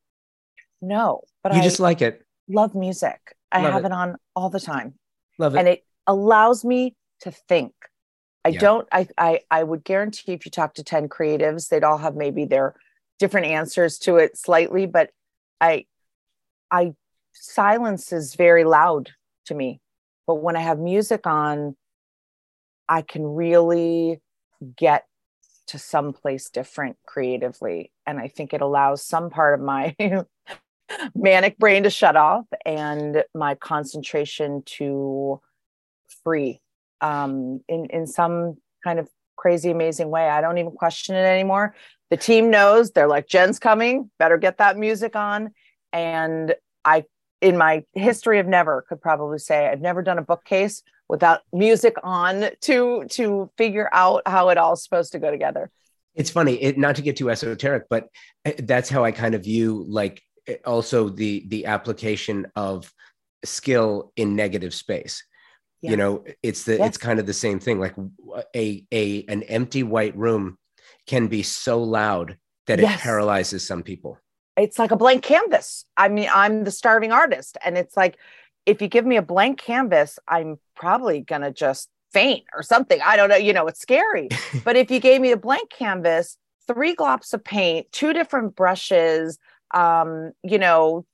No 0.80 1.22
but 1.42 1.52
you 1.52 1.60
I 1.60 1.62
just 1.62 1.80
like 1.80 2.02
it. 2.02 2.22
love 2.48 2.74
music. 2.74 3.20
I 3.52 3.62
Love 3.62 3.72
have 3.74 3.84
it. 3.84 3.86
it 3.86 3.92
on 3.92 4.16
all 4.34 4.50
the 4.50 4.60
time. 4.60 4.94
Love 5.38 5.54
it. 5.54 5.58
And 5.58 5.68
it 5.68 5.84
allows 6.06 6.64
me 6.64 6.96
to 7.20 7.30
think 7.30 7.72
I 8.44 8.50
Yeah. 8.50 8.60
don't 8.60 8.88
I, 8.92 9.08
I 9.16 9.40
I 9.50 9.62
would 9.62 9.84
guarantee 9.84 10.32
if 10.32 10.44
you 10.44 10.50
talk 10.50 10.74
to 10.74 10.84
10 10.84 11.08
creatives, 11.08 11.68
they'd 11.68 11.84
all 11.84 11.98
have 11.98 12.14
maybe 12.14 12.44
their 12.44 12.74
different 13.18 13.46
answers 13.46 13.98
to 14.00 14.16
it 14.16 14.36
slightly, 14.36 14.86
but 14.86 15.10
I 15.60 15.86
I 16.70 16.94
silence 17.32 18.12
is 18.12 18.34
very 18.34 18.64
loud 18.64 19.10
to 19.46 19.54
me. 19.54 19.80
But 20.26 20.36
when 20.36 20.56
I 20.56 20.60
have 20.60 20.78
music 20.78 21.26
on, 21.26 21.76
I 22.88 23.02
can 23.02 23.24
really 23.24 24.20
get 24.76 25.04
to 25.68 25.78
someplace 25.78 26.50
different 26.50 26.96
creatively. 27.06 27.90
And 28.06 28.18
I 28.18 28.28
think 28.28 28.52
it 28.52 28.60
allows 28.60 29.02
some 29.02 29.30
part 29.30 29.58
of 29.58 29.64
my 29.64 29.96
manic 31.14 31.58
brain 31.58 31.84
to 31.84 31.90
shut 31.90 32.16
off 32.16 32.44
and 32.66 33.24
my 33.34 33.54
concentration 33.54 34.62
to 34.66 35.40
free 36.22 36.60
um, 37.04 37.60
in 37.68 37.86
in 37.86 38.06
some 38.06 38.56
kind 38.82 38.98
of 38.98 39.08
crazy 39.36 39.70
amazing 39.70 40.10
way. 40.10 40.28
I 40.28 40.40
don't 40.40 40.58
even 40.58 40.72
question 40.72 41.14
it 41.14 41.24
anymore. 41.24 41.74
The 42.10 42.16
team 42.16 42.50
knows 42.50 42.90
they're 42.90 43.08
like 43.08 43.28
Jenn's 43.28 43.58
coming, 43.58 44.10
better 44.18 44.38
get 44.38 44.58
that 44.58 44.76
music 44.76 45.14
on. 45.14 45.52
And 45.92 46.54
I 46.84 47.04
in 47.40 47.58
my 47.58 47.84
history 47.92 48.38
of 48.38 48.46
never 48.46 48.86
could 48.88 49.00
probably 49.00 49.38
say 49.38 49.68
I've 49.68 49.80
never 49.80 50.02
done 50.02 50.18
a 50.18 50.22
bookcase 50.22 50.82
without 51.08 51.42
music 51.52 51.94
on 52.02 52.46
to 52.62 53.04
to 53.10 53.50
figure 53.58 53.88
out 53.92 54.22
how 54.26 54.48
it 54.48 54.56
all's 54.58 54.82
supposed 54.82 55.12
to 55.12 55.18
go 55.18 55.30
together. 55.30 55.70
it's 56.14 56.30
funny 56.30 56.54
it 56.62 56.78
not 56.78 56.96
to 56.96 57.02
get 57.02 57.16
too 57.16 57.30
esoteric 57.30 57.84
but 57.90 58.08
uh, 58.46 58.52
that's 58.60 58.88
how 58.88 59.04
i 59.04 59.12
kind 59.12 59.34
of 59.34 59.42
view 59.42 59.84
like 59.88 60.22
uh, 60.48 60.54
also 60.64 61.08
the 61.08 61.44
the 61.48 61.66
application 61.66 62.46
of 62.56 62.90
skill 63.44 64.12
in 64.16 64.36
negative 64.36 64.72
space 64.72 65.24
Yeah. 65.84 65.90
you 65.90 65.96
know 65.96 66.24
it's 66.42 66.64
the 66.64 66.78
Yes. 66.78 66.88
it's 66.88 66.98
kind 66.98 67.20
of 67.20 67.26
the 67.26 67.34
same 67.34 67.60
thing 67.60 67.78
like 67.78 67.94
a 68.56 68.84
a 68.92 69.24
an 69.28 69.42
empty 69.44 69.82
white 69.82 70.16
room 70.16 70.58
can 71.06 71.26
be 71.28 71.42
so 71.42 71.82
loud 71.82 72.38
that 72.66 72.80
it 72.80 72.86
paralyzes 72.86 73.66
some 73.66 73.82
people 73.82 74.18
it's 74.56 74.78
like 74.78 74.90
a 74.90 74.96
blank 74.96 75.22
canvas. 75.22 75.84
I 75.96 76.08
mean, 76.08 76.28
I'm 76.32 76.64
the 76.64 76.70
starving 76.70 77.12
artist. 77.12 77.58
And 77.64 77.76
it's 77.76 77.96
like, 77.96 78.16
if 78.66 78.80
you 78.80 78.88
give 78.88 79.04
me 79.04 79.16
a 79.16 79.22
blank 79.22 79.58
canvas, 79.58 80.18
I'm 80.28 80.58
probably 80.76 81.20
going 81.20 81.42
to 81.42 81.52
just 81.52 81.88
faint 82.12 82.44
or 82.54 82.62
something. 82.62 83.00
I 83.04 83.16
don't 83.16 83.28
know. 83.28 83.36
You 83.36 83.52
know, 83.52 83.66
it's 83.66 83.80
scary. 83.80 84.28
but 84.64 84.76
if 84.76 84.90
you 84.90 85.00
gave 85.00 85.20
me 85.20 85.32
a 85.32 85.36
blank 85.36 85.70
canvas, 85.70 86.36
three 86.66 86.94
glops 86.94 87.34
of 87.34 87.44
paint, 87.44 87.90
two 87.92 88.12
different 88.12 88.54
brushes, 88.54 89.38
um, 89.74 90.32
you 90.42 90.58
know, 90.58 91.04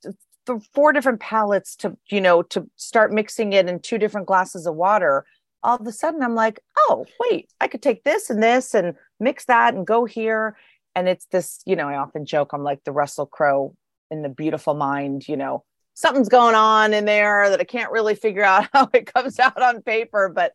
th- 0.47 0.61
four 0.73 0.93
different 0.93 1.19
palettes 1.19 1.75
to, 1.77 1.97
you 2.09 2.21
know, 2.21 2.41
to 2.43 2.69
start 2.75 3.11
mixing 3.13 3.53
it 3.53 3.67
in 3.67 3.79
two 3.79 3.97
different 3.97 4.27
glasses 4.27 4.65
of 4.65 4.75
water, 4.75 5.25
all 5.63 5.77
of 5.77 5.85
a 5.87 5.91
sudden 5.91 6.21
I'm 6.23 6.35
like, 6.35 6.59
oh, 6.77 7.05
wait, 7.19 7.49
I 7.59 7.67
could 7.67 7.81
take 7.81 8.03
this 8.03 8.29
and 8.29 8.41
this 8.41 8.73
and 8.73 8.95
mix 9.19 9.45
that 9.45 9.73
and 9.73 9.85
go 9.85 10.05
here 10.05 10.55
and 10.95 11.07
it's 11.07 11.25
this 11.27 11.61
you 11.65 11.75
know 11.75 11.87
i 11.87 11.95
often 11.95 12.25
joke 12.25 12.53
i'm 12.53 12.63
like 12.63 12.83
the 12.83 12.91
russell 12.91 13.25
crowe 13.25 13.75
in 14.09 14.21
the 14.21 14.29
beautiful 14.29 14.73
mind 14.73 15.27
you 15.27 15.37
know 15.37 15.63
something's 15.93 16.29
going 16.29 16.55
on 16.55 16.93
in 16.93 17.05
there 17.05 17.49
that 17.49 17.59
i 17.59 17.63
can't 17.63 17.91
really 17.91 18.15
figure 18.15 18.43
out 18.43 18.67
how 18.73 18.89
it 18.93 19.11
comes 19.11 19.39
out 19.39 19.61
on 19.61 19.81
paper 19.81 20.29
but 20.33 20.53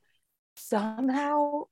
somehow 0.57 1.63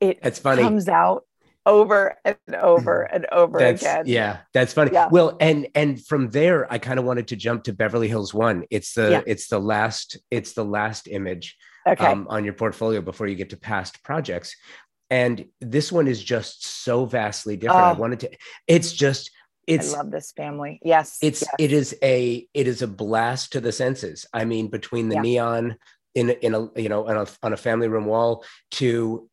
it 0.00 0.22
That's 0.22 0.38
funny. 0.38 0.62
comes 0.62 0.88
out 0.88 1.24
over 1.66 2.16
and 2.24 2.36
over 2.60 3.02
and 3.02 3.26
over 3.32 3.58
that's 3.58 3.82
again 3.82 4.04
yeah 4.06 4.38
that's 4.52 4.72
funny 4.72 4.90
Yeah. 4.92 5.08
well 5.10 5.36
and 5.40 5.66
and 5.74 6.04
from 6.04 6.30
there 6.30 6.70
i 6.72 6.78
kind 6.78 6.98
of 6.98 7.04
wanted 7.06 7.28
to 7.28 7.36
jump 7.36 7.64
to 7.64 7.72
beverly 7.72 8.08
hills 8.08 8.34
one 8.34 8.64
it's 8.70 8.92
the 8.94 9.10
Yeah. 9.10 9.22
it's 9.26 9.48
the 9.48 9.58
last 9.58 10.18
it's 10.30 10.52
the 10.52 10.64
last 10.64 11.08
image 11.08 11.56
okay 11.88 12.06
um, 12.06 12.26
on 12.28 12.44
your 12.44 12.54
portfolio 12.54 13.00
before 13.00 13.26
you 13.26 13.34
get 13.34 13.50
to 13.50 13.56
past 13.56 14.02
projects. 14.02 14.54
And 15.10 15.44
this 15.60 15.92
one 15.92 16.08
is 16.08 16.22
just 16.24 16.66
so 16.66 17.04
vastly 17.04 17.56
different. 17.58 17.84
I 17.84 17.90
Oh. 17.92 17.94
wanted 17.94 18.20
to, 18.20 18.30
it's 18.66 18.90
just, 18.92 19.30
it's, 19.68 19.92
i 19.94 19.98
love 19.98 20.10
this 20.10 20.32
family 20.32 20.80
yes 20.82 21.18
it's, 21.22 21.42
yes. 21.42 21.50
it 21.58 21.72
is 21.72 21.96
a, 22.02 22.46
it 22.54 22.66
is 22.66 22.80
a 22.82 22.86
blast 22.86 23.52
to 23.52 23.60
the 23.60 23.70
senses. 23.70 24.26
I 24.32 24.44
mean, 24.46 24.68
between 24.68 25.08
the 25.10 25.16
Yeah. 25.16 25.20
neon 25.22 25.76
in, 26.14 26.30
in 26.30 26.54
a, 26.54 26.80
you 26.80 26.88
know, 26.88 27.06
on 27.06 27.16
a, 27.18 27.26
on 27.42 27.52
a 27.52 27.56
family 27.58 27.86
room 27.88 28.06
wall 28.06 28.44
to, 28.72 29.28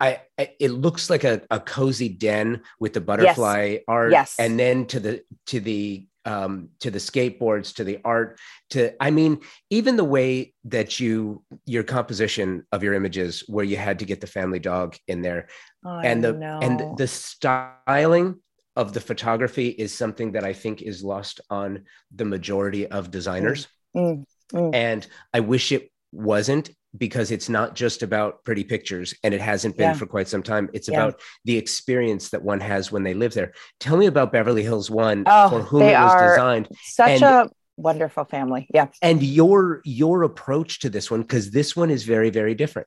I, 0.00 0.20
I- 0.38 0.54
it 0.58 0.70
looks 0.70 1.10
like 1.10 1.24
a, 1.24 1.42
a 1.50 1.60
cozy 1.60 2.08
den 2.08 2.62
with 2.80 2.92
the 2.94 3.00
butterfly 3.00 3.78
art. 3.88 4.12
Yes. 4.12 4.36
And 4.38 4.58
then 4.58 4.86
to 4.86 5.00
the, 5.00 5.22
to 5.46 5.60
the, 5.60 6.06
um, 6.24 6.68
to 6.80 6.90
the 6.90 6.98
skateboards, 7.00 7.74
to 7.76 7.84
the 7.84 7.98
art, 8.04 8.38
to, 8.70 8.92
I 9.02 9.10
mean, 9.10 9.40
even 9.70 9.96
the 9.96 10.04
way 10.04 10.54
that 10.64 11.00
you 11.00 11.42
your 11.66 11.82
composition 11.82 12.64
of 12.70 12.82
your 12.84 12.94
images 12.94 13.42
where 13.48 13.64
you 13.64 13.76
had 13.76 13.98
to 13.98 14.04
get 14.04 14.20
the 14.20 14.26
family 14.28 14.60
dog 14.60 14.96
in 15.08 15.22
there 15.22 15.48
I 15.84 16.06
and 16.06 16.22
the 16.22 16.32
know. 16.32 16.60
and 16.62 16.96
the 16.96 17.08
styling 17.08 18.36
of 18.76 18.92
the 18.92 19.00
photography 19.00 19.68
is 19.68 19.92
something 19.92 20.32
that 20.32 20.44
i 20.44 20.52
think 20.54 20.80
is 20.80 21.02
lost 21.02 21.40
on 21.50 21.84
the 22.14 22.24
majority 22.24 22.86
of 22.86 23.10
designers 23.10 23.66
Mm, 23.94 24.24
mm. 24.54 24.74
and 24.74 25.06
i 25.34 25.40
wish 25.40 25.72
it 25.72 25.90
wasn't 26.12 26.70
because 26.98 27.30
it's 27.30 27.48
not 27.48 27.74
just 27.74 28.02
about 28.02 28.44
pretty 28.44 28.64
pictures 28.64 29.14
and 29.24 29.32
it 29.32 29.40
hasn't 29.40 29.76
been 29.76 29.90
Yeah. 29.90 29.94
for 29.94 30.06
quite 30.06 30.28
some 30.28 30.42
time. 30.42 30.68
It's 30.74 30.88
Yeah. 30.88 31.02
about 31.04 31.20
the 31.44 31.56
experience 31.56 32.30
that 32.30 32.42
one 32.42 32.60
has 32.60 32.92
when 32.92 33.02
they 33.02 33.14
live 33.14 33.32
there. 33.34 33.52
Tell 33.80 33.96
me 33.96 34.06
about 34.06 34.32
Beverly 34.32 34.62
Hills 34.62 34.90
One 34.90 35.24
Oh, 35.26 35.48
for 35.48 35.60
whom 35.60 35.80
they 35.80 35.94
it 35.94 35.98
was 35.98 36.12
are- 36.12 36.28
designed 36.30 36.68
Such 36.84 37.22
And- 37.22 37.22
a 37.22 37.50
wonderful 37.78 38.24
family. 38.24 38.68
Yeah. 38.74 38.88
and 39.00 39.22
your 39.22 39.80
your 39.84 40.22
approach 40.22 40.80
to 40.80 40.90
this 40.90 41.10
one 41.10 41.22
because 41.22 41.50
this 41.50 41.74
one 41.74 41.90
is 41.90 42.04
very 42.04 42.28
very 42.30 42.54
different. 42.54 42.86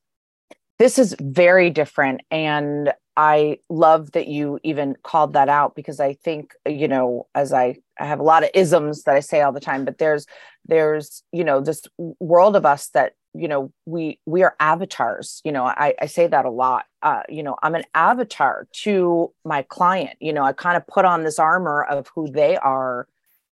This 0.77 0.99
is 0.99 1.15
very 1.19 1.69
different. 1.69 2.21
And 2.29 2.93
I 3.17 3.59
love 3.69 4.11
that 4.11 4.27
you 4.27 4.59
even 4.63 4.97
called 5.01 5.33
that 5.33 5.47
out 5.47 5.73
because 5.73 6.01
I 6.01 6.13
think, 6.13 6.51
you 6.67 6.89
know, 6.89 7.27
as 7.33 7.53
I, 7.53 7.77
I 7.97 8.05
have 8.05 8.19
a 8.19 8.23
lot 8.23 8.43
of 8.43 8.49
isms 8.53 9.03
that 9.03 9.15
I 9.15 9.21
say 9.21 9.41
all 9.41 9.53
the 9.53 9.61
time, 9.61 9.85
but 9.85 9.97
there's, 9.99 10.25
there's, 10.65 11.23
you 11.31 11.45
know, 11.45 11.61
this 11.61 11.81
world 12.19 12.57
of 12.57 12.65
us 12.65 12.89
that, 12.89 13.13
you 13.37 13.47
know, 13.47 13.71
we, 13.85 14.19
we 14.25 14.43
are 14.43 14.55
avatars, 14.59 15.41
you 15.43 15.51
know, 15.51 15.65
I, 15.65 15.93
I 16.01 16.05
say 16.05 16.27
that 16.27 16.45
a 16.45 16.49
lot. 16.49 16.85
Uh, 17.01 17.23
you 17.29 17.43
know, 17.43 17.55
I'm 17.61 17.75
an 17.75 17.83
avatar 17.93 18.67
to 18.83 19.31
my 19.43 19.63
client, 19.63 20.17
you 20.19 20.33
know, 20.33 20.43
I 20.43 20.53
kind 20.53 20.77
of 20.77 20.87
put 20.87 21.05
on 21.05 21.23
this 21.23 21.39
armor 21.39 21.83
of 21.83 22.09
who 22.15 22.29
they 22.29 22.57
are 22.57 23.07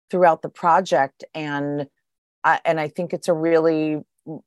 throughout 0.09 0.41
the 0.41 0.49
project. 0.49 1.23
And 1.33 1.87
I, 2.43 2.59
and 2.65 2.79
I 2.79 2.87
think 2.87 3.13
it's 3.13 3.27
a 3.27 3.33
really 3.33 4.01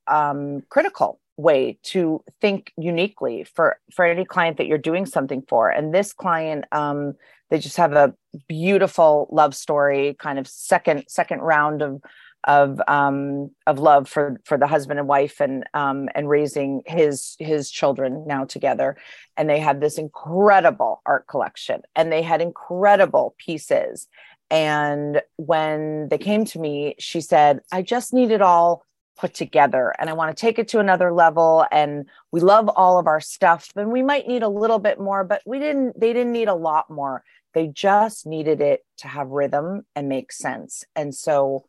um, 0.07 0.62
critical 0.68 1.20
way 1.37 1.78
to 1.83 2.22
think 2.41 2.72
uniquely 2.76 3.45
for 3.45 3.78
for 3.91 4.05
any 4.05 4.24
client 4.24 4.59
that 4.59 4.66
you're 4.66 4.78
doing 4.78 5.07
something 5.07 5.43
for 5.49 5.70
and 5.70 5.95
this 5.95 6.12
client 6.12 6.64
um 6.72 7.14
they 7.51 7.59
just 7.59 7.78
have 7.78 7.93
a 7.95 8.14
beautiful 8.49 9.28
love 9.33 9.55
story 9.55 10.14
kind 10.18 10.39
of 10.39 10.47
second 10.47 11.05
second 11.09 11.41
round 11.41 11.80
of 11.80 12.03
of 12.45 12.80
um 12.88 13.51
of 13.66 13.78
love 13.78 14.09
for 14.09 14.40
for 14.45 14.59
the 14.59 14.66
husband 14.66 14.99
and 14.99 15.09
wife 15.09 15.40
and 15.40 15.64
um 15.74 16.09
and 16.14 16.28
raising 16.28 16.82
his 16.86 17.36
his 17.38 17.70
children 17.70 18.24
now 18.26 18.45
together. 18.45 18.97
And 19.36 19.49
they 19.49 19.61
had 19.61 19.80
this 19.80 19.99
incredible 19.99 21.03
art 21.07 21.26
collection 21.26 21.82
and 21.95 22.12
they 22.12 22.22
had 22.22 22.40
incredible 22.40 23.34
pieces. 23.38 24.09
And 24.51 25.22
when 25.36 26.09
they 26.09 26.18
came 26.18 26.45
to 26.47 26.59
me 26.59 26.95
she 26.99 27.20
said 27.20 27.61
i 27.72 27.82
just 27.82 28.12
need 28.12 28.30
it 28.30 28.43
all 28.43 28.84
put 29.16 29.34
together 29.34 29.95
and 29.99 30.09
I 30.09 30.14
want 30.14 30.36
to 30.36 30.40
take 30.40 30.59
it 30.59 30.68
to 30.68 30.80
another 30.80 31.12
level 31.12 31.66
and 31.70 32.07
we 32.30 32.40
love 32.40 32.68
all 32.68 32.99
of 32.99 33.07
our 33.07 33.20
stuff. 33.20 33.70
And 33.76 33.93
we 33.93 34.03
might 34.03 34.26
need 34.26 34.43
a 34.43 34.49
little 34.49 34.78
bit 34.78 34.99
more 34.99 35.22
but 35.22 35.43
we 35.47 35.59
didn't 35.59 35.99
they 36.01 36.12
didn't 36.12 36.32
need 36.32 36.49
a 36.49 36.55
lot 36.55 36.90
more. 36.90 37.22
They 37.55 37.68
just 37.68 38.26
needed 38.26 38.61
it 38.61 38.84
to 38.99 39.09
have 39.09 39.28
rhythm 39.28 39.84
and 39.95 40.09
make 40.09 40.32
sense. 40.32 40.84
And 40.97 41.14
so 41.14 41.66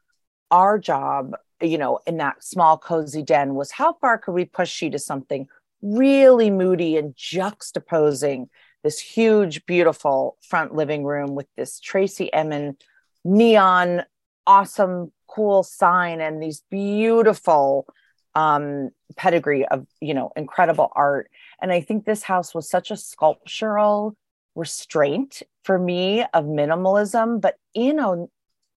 our 0.53 0.77
job 0.77 1.35
you 1.61 1.79
know 1.79 1.99
in 2.05 2.17
that 2.17 2.43
small 2.43 2.77
cozy 2.77 3.23
den 3.23 3.55
was 3.55 3.71
how 3.71 3.93
far 3.93 4.19
could 4.19 4.33
we 4.33 4.45
push 4.45 4.81
you 4.83 4.89
to 4.91 4.99
something 4.99 5.47
really 5.81 6.51
moody 6.51 6.95
and 6.95 7.15
juxtaposing 7.15 8.47
this 8.83 8.99
huge 8.99 9.65
beautiful 9.65 10.37
front 10.47 10.75
living 10.75 11.03
room 11.03 11.33
with 11.33 11.47
this 11.57 11.79
Tracey 11.79 12.31
Emin 12.31 12.77
neon 13.25 14.03
awesome 14.45 15.11
cool 15.27 15.63
sign 15.63 16.21
and 16.21 16.41
these 16.41 16.61
beautiful 16.69 17.87
um 18.35 18.91
pedigree 19.17 19.65
of 19.67 19.87
you 20.01 20.13
know 20.13 20.31
incredible 20.35 20.91
art. 20.95 21.31
And 21.61 21.71
i 21.71 21.81
think 21.81 22.05
this 22.05 22.21
house 22.21 22.53
was 22.53 22.69
such 22.69 22.91
a 22.91 22.97
sculptural 22.97 24.15
restraint 24.53 25.41
for 25.63 25.79
me 25.79 26.21
of 26.21 26.45
minimalism 26.45 27.41
but 27.41 27.55
in 27.73 27.97
a 27.97 28.25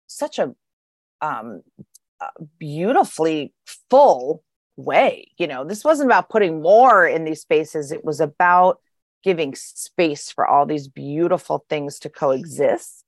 such 0.08 0.40
a 0.40 0.56
um 1.22 1.62
beautifully 2.60 3.54
full 3.90 4.44
way 4.78 5.32
you 5.38 5.48
know? 5.48 5.64
This 5.64 5.84
wasn't 5.84 6.10
about 6.10 6.30
putting 6.30 6.62
more 6.62 7.08
in 7.08 7.24
these 7.24 7.42
spaces. 7.42 7.92
It 7.92 8.04
was 8.04 8.20
about 8.20 8.80
giving 9.24 9.56
space 9.56 10.32
for 10.32 10.46
all 10.46 10.66
these 10.66 10.88
beautiful 10.88 11.66
things 11.70 12.00
to 12.00 12.10
coexist 12.10 13.05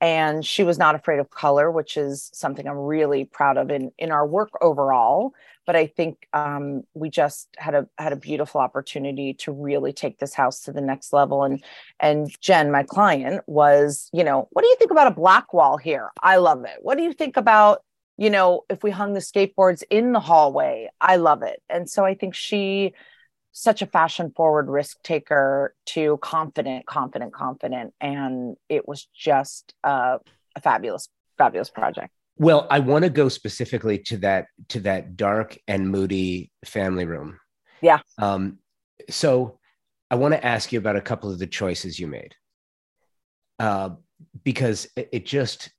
and 0.00 0.44
she 0.44 0.62
was 0.62 0.78
not 0.78 0.94
afraid 0.94 1.18
of 1.18 1.30
color 1.30 1.70
which 1.70 1.96
is 1.96 2.30
something 2.32 2.68
i'm 2.68 2.76
really 2.76 3.24
proud 3.24 3.56
of 3.56 3.70
in 3.70 3.90
in 3.98 4.12
our 4.12 4.26
work 4.26 4.50
overall. 4.60 5.32
But 5.66 5.76
i 5.76 5.86
think 5.86 6.26
um, 6.32 6.82
we 6.94 7.10
just 7.10 7.48
had 7.58 7.74
a 7.74 7.86
had 7.98 8.12
a 8.12 8.16
beautiful 8.16 8.60
opportunity 8.60 9.34
to 9.34 9.52
really 9.52 9.92
take 9.92 10.18
this 10.18 10.34
house 10.34 10.60
to 10.62 10.72
the 10.72 10.80
next 10.80 11.12
level. 11.12 11.44
And 11.44 11.62
and 12.00 12.30
jenn 12.40 12.70
my 12.70 12.84
client 12.84 13.42
was 13.46 14.08
you 14.12 14.24
know 14.24 14.48
what 14.50 14.62
do 14.62 14.68
you 14.68 14.76
think 14.76 14.90
about 14.90 15.08
a 15.08 15.14
black 15.14 15.52
wall 15.52 15.76
here? 15.76 16.10
I 16.22 16.36
love 16.36 16.64
it. 16.64 16.78
What 16.80 16.96
do 16.96 17.04
you 17.04 17.12
think 17.12 17.36
about 17.36 17.82
you 18.16 18.30
know 18.30 18.64
if 18.70 18.82
we 18.82 18.90
hung 18.90 19.12
the 19.12 19.20
skateboards 19.20 19.82
in 19.90 20.12
the 20.12 20.20
hallway? 20.20 20.88
I 21.00 21.16
love 21.16 21.42
it. 21.42 21.62
And 21.68 21.88
so 21.90 22.04
i 22.04 22.14
think 22.14 22.34
she 22.34 22.94
such 23.60 23.82
a 23.82 23.86
fashion 23.86 24.32
forward 24.36 24.68
risk 24.68 25.02
taker 25.02 25.74
to 25.84 26.16
confident 26.18 26.86
confident 26.86 27.32
confident 27.32 27.92
and 28.00 28.56
it 28.68 28.86
was 28.86 29.08
just 29.14 29.74
uh, 29.82 30.18
a 30.54 30.60
fabulous 30.60 31.08
fabulous 31.36 31.70
project 31.70 32.12
Well, 32.36 32.68
I 32.70 32.78
want 32.78 33.02
to 33.04 33.10
go 33.10 33.28
specifically 33.28 33.98
to 33.98 34.18
that 34.18 34.46
to 34.68 34.80
that 34.80 35.16
dark 35.16 35.58
and 35.66 35.90
moody 35.90 36.52
family 36.64 37.04
room. 37.04 37.38
Yeah. 37.80 37.98
Um, 38.16 38.58
so 39.10 39.58
I 40.10 40.14
want 40.14 40.34
to 40.34 40.46
ask 40.46 40.72
you 40.72 40.78
about 40.78 40.96
a 40.96 41.00
couple 41.00 41.30
of 41.30 41.38
the 41.38 41.46
choices 41.48 41.98
you 41.98 42.06
made, 42.06 42.34
uh, 43.58 43.90
because 44.44 44.86
it, 44.96 45.08
it 45.12 45.26
just 45.26 45.70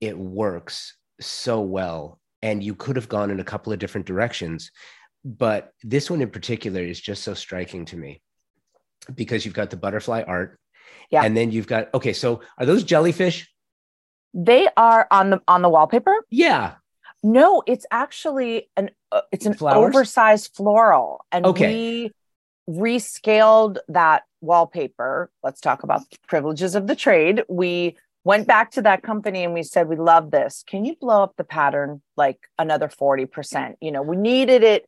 it 0.00 0.18
works 0.18 0.96
so 1.20 1.60
well, 1.60 2.20
and 2.42 2.64
you 2.64 2.74
could 2.74 2.96
have 2.96 3.08
gone 3.08 3.30
in 3.30 3.40
a 3.40 3.44
couple 3.44 3.72
of 3.72 3.78
different 3.78 4.06
directions, 4.06 4.72
but 5.36 5.72
this 5.82 6.10
one 6.10 6.22
in 6.22 6.30
particular 6.30 6.80
is 6.80 6.98
just 6.98 7.22
so 7.22 7.34
striking 7.34 7.84
to 7.86 7.96
me 7.96 8.22
because 9.14 9.44
you've 9.44 9.54
got 9.54 9.68
the 9.70 9.76
butterfly 9.76 10.22
art, 10.26 10.58
Yeah. 11.10 11.22
and 11.22 11.36
then 11.36 11.50
you've 11.52 11.66
got 11.66 11.92
okay. 11.92 12.12
So 12.14 12.40
are 12.58 12.66
those 12.66 12.82
jellyfish? 12.84 13.52
they 14.34 14.68
are 14.76 15.06
on 15.10 15.30
the 15.30 15.40
on 15.48 15.62
the 15.62 15.68
wallpaper 15.70 16.14
Yeah. 16.30 16.74
no 17.22 17.62
it's 17.66 17.86
actually 17.90 18.68
an 18.76 18.90
uh, 19.10 19.22
it's 19.32 19.46
an 19.46 19.54
Flowers? 19.54 19.94
oversized 19.94 20.54
floral 20.54 21.24
and 21.32 21.46
Okay. 21.46 21.72
we 21.72 22.12
rescaled 22.68 23.78
that 23.88 24.24
wallpaper 24.42 25.30
let's 25.42 25.62
talk 25.62 25.82
about 25.82 26.00
the 26.10 26.18
privileges 26.28 26.74
of 26.74 26.86
the 26.86 26.94
trade 26.94 27.42
we 27.48 27.96
went 28.24 28.46
back 28.46 28.70
to 28.72 28.82
that 28.82 29.02
company 29.02 29.44
and 29.44 29.54
we 29.54 29.62
said 29.62 29.88
we 29.88 29.96
love 29.96 30.30
this 30.30 30.62
can 30.66 30.84
you 30.84 30.94
blow 31.00 31.22
up 31.22 31.32
the 31.38 31.42
pattern 31.44 32.02
like 32.18 32.38
another 32.58 32.88
40% 32.88 33.76
you 33.80 33.90
know 33.90 34.02
we 34.02 34.14
needed 34.16 34.62
it 34.62 34.86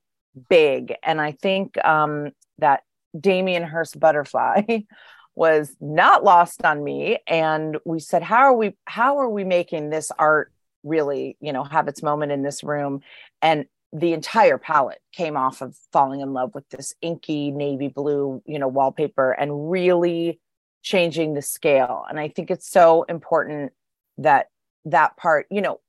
big. 0.48 0.94
And 1.02 1.20
i 1.20 1.32
think 1.32 1.82
um 1.84 2.30
that 2.58 2.82
damien 3.18 3.62
hirst 3.62 3.98
butterfly 3.98 4.62
was 5.34 5.74
not 5.80 6.24
lost 6.24 6.64
on 6.64 6.82
me. 6.82 7.18
And 7.26 7.78
we 7.84 8.00
said 8.00 8.22
how 8.22 8.40
are 8.40 8.54
we 8.54 8.76
how 8.84 9.18
are 9.18 9.28
we 9.28 9.44
making 9.44 9.90
this 9.90 10.10
art 10.18 10.52
really 10.82 11.36
you 11.40 11.52
know 11.52 11.64
have 11.64 11.88
its 11.88 12.02
moment 12.02 12.32
in 12.32 12.42
this 12.42 12.62
room? 12.62 13.00
And 13.42 13.66
the 13.92 14.12
entire 14.12 14.58
palette 14.58 15.00
came 15.12 15.36
off 15.36 15.62
of 15.62 15.76
falling 15.92 16.20
in 16.20 16.32
love 16.32 16.54
with 16.54 16.68
this 16.68 16.94
inky 17.00 17.50
navy 17.50 17.88
blue 17.88 18.42
you 18.46 18.58
know 18.58 18.68
wallpaper 18.68 19.32
and 19.32 19.70
really 19.70 20.40
changing 20.82 21.34
the 21.34 21.42
scale. 21.42 22.04
And 22.08 22.18
i 22.18 22.28
think 22.28 22.50
it's 22.50 22.70
so 22.70 23.02
important 23.04 23.72
that 24.18 24.46
that 24.84 25.16
part 25.16 25.46
you 25.50 25.60
know 25.60 25.80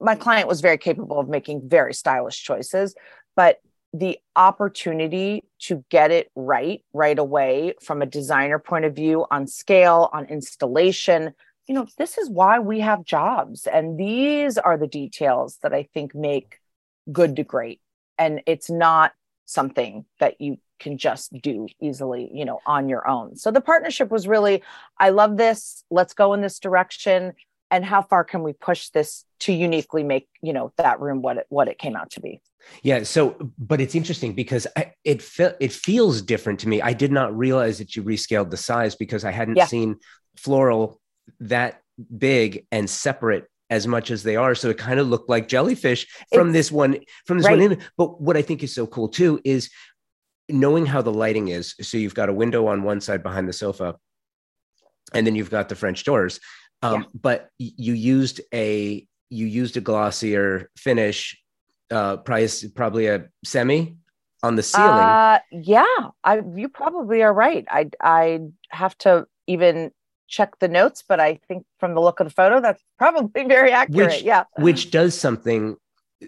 my 0.00 0.14
client 0.14 0.48
was 0.48 0.62
very 0.62 0.78
capable 0.78 1.20
of 1.20 1.28
making 1.28 1.68
very 1.68 1.92
stylish 1.92 2.42
choices 2.42 2.94
but 3.36 3.60
the 3.92 4.18
opportunity 4.36 5.44
to 5.58 5.84
get 5.90 6.12
it 6.12 6.30
right 6.36 6.84
right 6.92 7.18
away 7.18 7.74
from 7.82 8.02
a 8.02 8.06
designer 8.06 8.58
point 8.58 8.84
of 8.84 8.94
view 8.94 9.26
on 9.30 9.48
scale 9.48 10.08
on 10.12 10.26
installation 10.26 11.34
you 11.70 11.74
know 11.74 11.86
this 11.98 12.18
is 12.18 12.28
why 12.28 12.58
we 12.58 12.80
have 12.80 13.04
jobs. 13.04 13.68
And 13.68 13.96
these 13.96 14.58
are 14.58 14.76
the 14.76 14.88
details 14.88 15.58
that 15.62 15.72
i 15.72 15.84
think 15.94 16.16
make 16.16 16.58
good 17.12 17.36
to 17.36 17.44
great. 17.44 17.80
And 18.18 18.42
it's 18.44 18.68
not 18.68 19.12
something 19.46 20.04
that 20.18 20.40
you 20.40 20.58
can 20.80 20.98
just 20.98 21.32
do 21.32 21.68
easily 21.80 22.28
you 22.34 22.44
know 22.44 22.58
on 22.66 22.88
your 22.88 23.06
own. 23.06 23.36
So 23.36 23.52
the 23.52 23.60
partnership 23.60 24.10
was 24.10 24.26
really 24.26 24.64
i 24.98 25.10
love 25.10 25.36
this. 25.36 25.84
Let's 25.92 26.12
go 26.12 26.34
in 26.34 26.40
this 26.40 26.58
direction 26.58 27.34
and 27.70 27.84
how 27.84 28.02
far 28.02 28.24
can 28.24 28.42
we 28.42 28.52
push 28.52 28.88
this 28.90 29.24
to 29.40 29.52
uniquely 29.52 30.02
make 30.02 30.28
you 30.42 30.52
know 30.52 30.72
that 30.76 31.00
room 31.00 31.22
what 31.22 31.36
it 31.38 31.46
what 31.48 31.68
it 31.68 31.78
came 31.78 31.96
out 31.96 32.10
to 32.12 32.20
be 32.20 32.40
Yeah. 32.82 33.04
So, 33.04 33.36
but 33.58 33.80
it's 33.80 33.94
interesting 33.94 34.34
because 34.34 34.66
I, 34.76 34.92
it 35.04 35.22
felt 35.22 35.54
it 35.60 35.72
feels 35.72 36.20
different 36.22 36.60
to 36.60 36.68
me. 36.68 36.82
I 36.82 36.92
did 36.92 37.10
not 37.10 37.36
realize 37.36 37.78
that 37.78 37.96
you 37.96 38.02
rescaled 38.02 38.50
the 38.50 38.56
size 38.58 38.94
because 38.96 39.24
I 39.24 39.30
hadn't 39.30 39.56
Yeah. 39.56 39.66
seen 39.66 39.96
floral 40.36 41.00
that 41.40 41.80
big 42.18 42.66
and 42.70 42.88
separate 42.88 43.44
as 43.70 43.86
much 43.86 44.10
as 44.10 44.22
they 44.24 44.36
are. 44.36 44.54
So 44.54 44.68
it 44.68 44.78
kind 44.78 45.00
of 45.00 45.06
looked 45.08 45.30
like 45.30 45.48
jellyfish 45.48 46.06
from 46.34 46.48
It's- 46.50 46.52
this 46.58 46.72
one 46.72 46.98
from 47.26 47.38
this 47.38 47.46
right. 47.46 47.56
one. 47.56 47.66
image. 47.66 47.80
But 47.96 48.20
what 48.20 48.36
I 48.36 48.42
think 48.42 48.62
is 48.62 48.74
so 48.74 48.86
cool 48.86 49.08
too 49.08 49.40
is 49.44 49.70
knowing 50.48 50.84
how 50.86 51.00
the 51.02 51.12
lighting 51.12 51.48
is. 51.48 51.74
So 51.80 51.96
you've 51.96 52.14
got 52.20 52.28
a 52.28 52.32
window 52.42 52.66
on 52.66 52.82
one 52.82 53.00
side 53.00 53.22
behind 53.22 53.48
the 53.48 53.52
sofa, 53.52 53.96
and 55.14 55.26
then 55.26 55.34
you've 55.34 55.50
got 55.50 55.68
the 55.68 55.76
French 55.76 56.04
doors. 56.04 56.40
Um, 56.82 57.02
Yeah. 57.02 57.08
But 57.20 57.50
you 57.58 57.94
used 57.94 58.40
a 58.52 59.06
you 59.28 59.46
used 59.46 59.76
a 59.76 59.80
glossier 59.80 60.70
finish, 60.76 61.38
uh, 61.90 62.16
price 62.18 62.64
probably 62.74 63.06
a 63.06 63.28
semi 63.44 63.96
on 64.42 64.56
the 64.56 64.62
ceiling. 64.62 64.88
Uh, 64.88 65.38
yeah, 65.52 65.84
I 66.24 66.42
you 66.56 66.68
probably 66.68 67.22
are 67.22 67.32
right. 67.32 67.64
I 67.68 67.90
I 68.00 68.40
have 68.70 68.96
to 68.98 69.26
even 69.46 69.92
check 70.28 70.58
the 70.60 70.68
notes, 70.68 71.02
but 71.06 71.20
I 71.20 71.40
think 71.48 71.64
from 71.78 71.94
the 71.94 72.00
look 72.00 72.20
of 72.20 72.26
the 72.26 72.32
photo, 72.32 72.60
that's 72.60 72.82
probably 72.98 73.44
very 73.48 73.72
accurate. 73.72 74.12
Which, 74.12 74.22
yeah, 74.22 74.44
which 74.56 74.90
does 74.90 75.18
something 75.18 75.76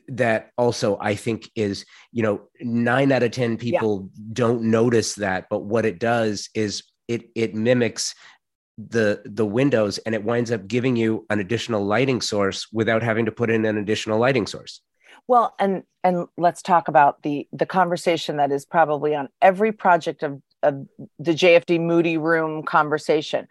that 0.09 0.50
also 0.57 0.96
I 1.00 1.14
think 1.14 1.50
is 1.55 1.84
you 2.12 2.22
know 2.22 2.42
nine 2.61 3.12
out 3.12 3.22
of 3.22 3.30
ten 3.30 3.57
people 3.57 4.11
yeah. 4.14 4.24
don't 4.32 4.62
notice 4.62 5.14
that, 5.16 5.46
but 5.50 5.64
what 5.64 5.86
it 5.86 5.98
does 5.98 6.48
is 6.55 6.82
it 7.09 7.30
it 7.34 7.55
mimics 7.55 8.14
the 8.78 9.22
the 9.24 9.44
windows 9.44 9.98
and 9.98 10.14
it 10.14 10.24
winds 10.24 10.50
up 10.50 10.66
giving 10.66 10.96
you 10.96 11.26
an 11.30 11.40
additional 11.40 11.84
lighting 11.84 12.20
source 12.20 12.66
without 12.72 13.02
having 13.02 13.26
to 13.26 13.32
put 13.32 13.50
in 13.50 13.64
an 13.64 13.76
additional 13.76 14.18
lighting 14.18 14.46
source 14.46 14.80
well 15.26 15.54
and 15.58 15.82
and 16.02 16.26
let's 16.38 16.62
talk 16.62 16.88
about 16.88 17.22
the 17.22 17.46
the 17.52 17.66
conversation 17.66 18.38
that 18.38 18.50
is 18.50 18.64
probably 18.64 19.14
on 19.14 19.28
every 19.42 19.72
project 19.72 20.22
of 20.22 20.40
of 20.62 20.86
the 21.18 21.32
jfd 21.32 21.78
moody 21.80 22.16
room 22.16 22.62
conversation 22.62 23.46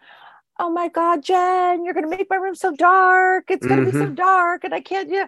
oh 0.58 0.70
my 0.70 0.88
god 0.88 1.22
jenn 1.22 1.84
you're 1.84 1.94
going 1.94 2.08
to 2.08 2.16
make 2.16 2.28
my 2.28 2.36
room 2.36 2.54
so 2.54 2.74
dark 2.74 3.44
it's 3.48 3.66
going 3.66 3.84
to 3.84 3.86
mm-hmm. 3.86 3.98
be 3.98 4.04
so 4.04 4.06
mm-hmm. 4.06 4.14
dark 4.14 4.64
and 4.64 4.74
i 4.74 4.80
can't 4.80 5.08
yeah 5.08 5.26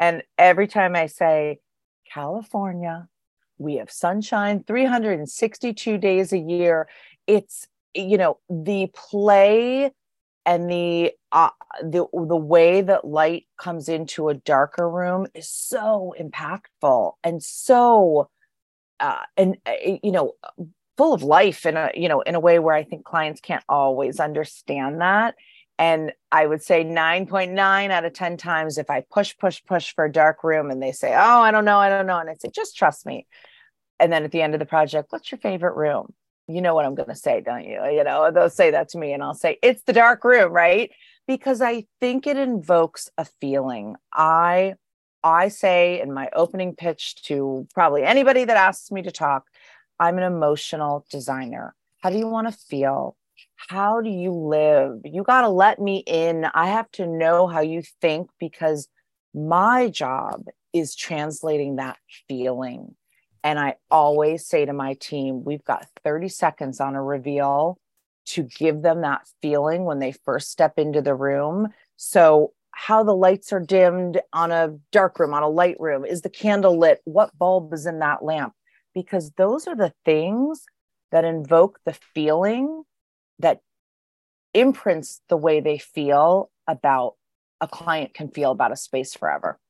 and 0.00 0.24
every 0.38 0.66
time 0.66 0.96
i 0.96 1.06
say 1.06 1.58
california 2.12 3.08
we 3.58 3.76
have 3.76 3.90
sunshine 3.92 4.64
362 4.64 5.98
days 5.98 6.32
a 6.32 6.38
year 6.38 6.88
it's 7.28 7.68
you 7.96 8.18
know 8.18 8.38
the 8.48 8.90
play 8.94 9.90
and 10.44 10.70
the 10.70 11.12
uh, 11.32 11.50
the 11.82 12.06
the 12.12 12.36
way 12.36 12.80
that 12.80 13.04
light 13.04 13.46
comes 13.58 13.88
into 13.88 14.28
a 14.28 14.34
darker 14.34 14.88
room 14.88 15.26
is 15.34 15.48
so 15.48 16.14
impactful 16.18 17.12
and 17.24 17.42
so 17.42 18.30
uh, 19.00 19.22
and 19.36 19.56
uh, 19.66 19.72
you 20.02 20.12
know 20.12 20.32
full 20.96 21.12
of 21.12 21.22
life 21.22 21.66
in 21.66 21.76
a 21.76 21.90
you 21.94 22.08
know 22.08 22.20
in 22.22 22.34
a 22.34 22.40
way 22.40 22.58
where 22.58 22.74
I 22.74 22.84
think 22.84 23.04
clients 23.04 23.40
can't 23.40 23.64
always 23.68 24.20
understand 24.20 25.00
that. 25.00 25.34
And 25.78 26.12
I 26.32 26.46
would 26.46 26.62
say 26.62 26.84
9.9 26.84 27.90
out 27.90 28.04
of 28.06 28.12
10 28.14 28.38
times 28.38 28.78
if 28.78 28.88
I 28.88 29.04
push, 29.12 29.36
push, 29.36 29.62
push 29.66 29.94
for 29.94 30.06
a 30.06 30.12
dark 30.12 30.42
room 30.42 30.70
and 30.70 30.82
they 30.82 30.92
say, 30.92 31.12
Oh, 31.12 31.40
I 31.40 31.50
don't 31.50 31.66
know, 31.66 31.78
I 31.78 31.90
don't 31.90 32.06
know. 32.06 32.18
And 32.18 32.30
I 32.30 32.34
say, 32.34 32.48
just 32.50 32.76
trust 32.76 33.04
me. 33.04 33.26
And 34.00 34.10
then 34.10 34.24
at 34.24 34.32
the 34.32 34.40
end 34.40 34.54
of 34.54 34.60
the 34.60 34.64
project, 34.64 35.12
what's 35.12 35.30
your 35.30 35.38
favorite 35.38 35.76
room? 35.76 36.14
You 36.48 36.60
know 36.60 36.74
what 36.74 36.84
I'm 36.84 36.94
going 36.94 37.08
to 37.08 37.16
say, 37.16 37.40
don't 37.40 37.64
you? 37.64 37.84
You 37.86 38.04
know, 38.04 38.30
they'll 38.30 38.50
say 38.50 38.70
that 38.70 38.88
to 38.90 38.98
me 38.98 39.12
and 39.12 39.22
I'll 39.22 39.34
say, 39.34 39.58
it's 39.62 39.82
the 39.82 39.92
dark 39.92 40.24
room, 40.24 40.52
right? 40.52 40.90
Because 41.26 41.60
I 41.60 41.86
think 42.00 42.26
it 42.26 42.36
invokes 42.36 43.10
a 43.18 43.24
feeling. 43.24 43.96
I 44.12 44.74
I 45.24 45.48
say 45.48 46.00
in 46.00 46.12
my 46.12 46.28
opening 46.34 46.76
pitch 46.76 47.16
to 47.24 47.66
probably 47.74 48.04
anybody 48.04 48.44
that 48.44 48.56
asks 48.56 48.92
me 48.92 49.02
to 49.02 49.10
talk, 49.10 49.46
I'm 49.98 50.18
an 50.18 50.24
emotional 50.24 51.04
designer. 51.10 51.74
How 52.00 52.10
do 52.10 52.18
you 52.18 52.28
want 52.28 52.46
to 52.46 52.56
feel? 52.56 53.16
How 53.56 54.00
do 54.00 54.10
you 54.10 54.30
live? 54.30 55.00
You 55.04 55.24
got 55.24 55.40
to 55.40 55.48
let 55.48 55.80
me 55.80 56.04
in. 56.06 56.44
I 56.54 56.68
have 56.68 56.90
to 56.92 57.06
know 57.06 57.48
how 57.48 57.60
you 57.60 57.82
think 58.00 58.30
because 58.38 58.88
my 59.34 59.88
job 59.88 60.44
is 60.72 60.94
translating 60.94 61.76
that 61.76 61.98
feeling 62.28 62.94
and 63.46 63.60
I 63.60 63.76
always 63.92 64.44
say 64.44 64.64
to 64.64 64.72
my 64.72 64.94
team, 64.94 65.44
we've 65.44 65.64
got 65.64 65.86
30 66.02 66.28
seconds 66.28 66.80
on 66.80 66.96
a 66.96 67.02
reveal 67.02 67.78
to 68.30 68.42
give 68.42 68.82
them 68.82 69.02
that 69.02 69.28
feeling 69.40 69.84
when 69.84 70.00
they 70.00 70.10
first 70.10 70.50
step 70.50 70.72
into 70.78 71.00
the 71.00 71.14
room. 71.14 71.68
So, 71.96 72.54
how 72.72 73.04
the 73.04 73.14
lights 73.14 73.52
are 73.52 73.60
dimmed 73.60 74.20
on 74.32 74.50
a 74.50 74.76
dark 74.90 75.20
room, 75.20 75.32
on 75.32 75.44
a 75.44 75.48
light 75.48 75.76
room, 75.78 76.04
is 76.04 76.22
the 76.22 76.28
candle 76.28 76.76
lit? 76.76 77.00
What 77.04 77.38
bulb 77.38 77.72
is 77.72 77.86
in 77.86 78.00
that 78.00 78.24
lamp? 78.24 78.52
Because 78.92 79.30
those 79.36 79.68
are 79.68 79.76
the 79.76 79.94
things 80.04 80.64
that 81.12 81.24
invoke 81.24 81.78
the 81.86 81.96
feeling 82.14 82.82
that 83.38 83.60
imprints 84.54 85.20
the 85.28 85.36
way 85.36 85.60
they 85.60 85.78
feel 85.78 86.50
about 86.66 87.14
a 87.60 87.68
client 87.68 88.12
can 88.12 88.28
feel 88.28 88.50
about 88.50 88.72
a 88.72 88.76
space 88.76 89.14
forever. 89.14 89.60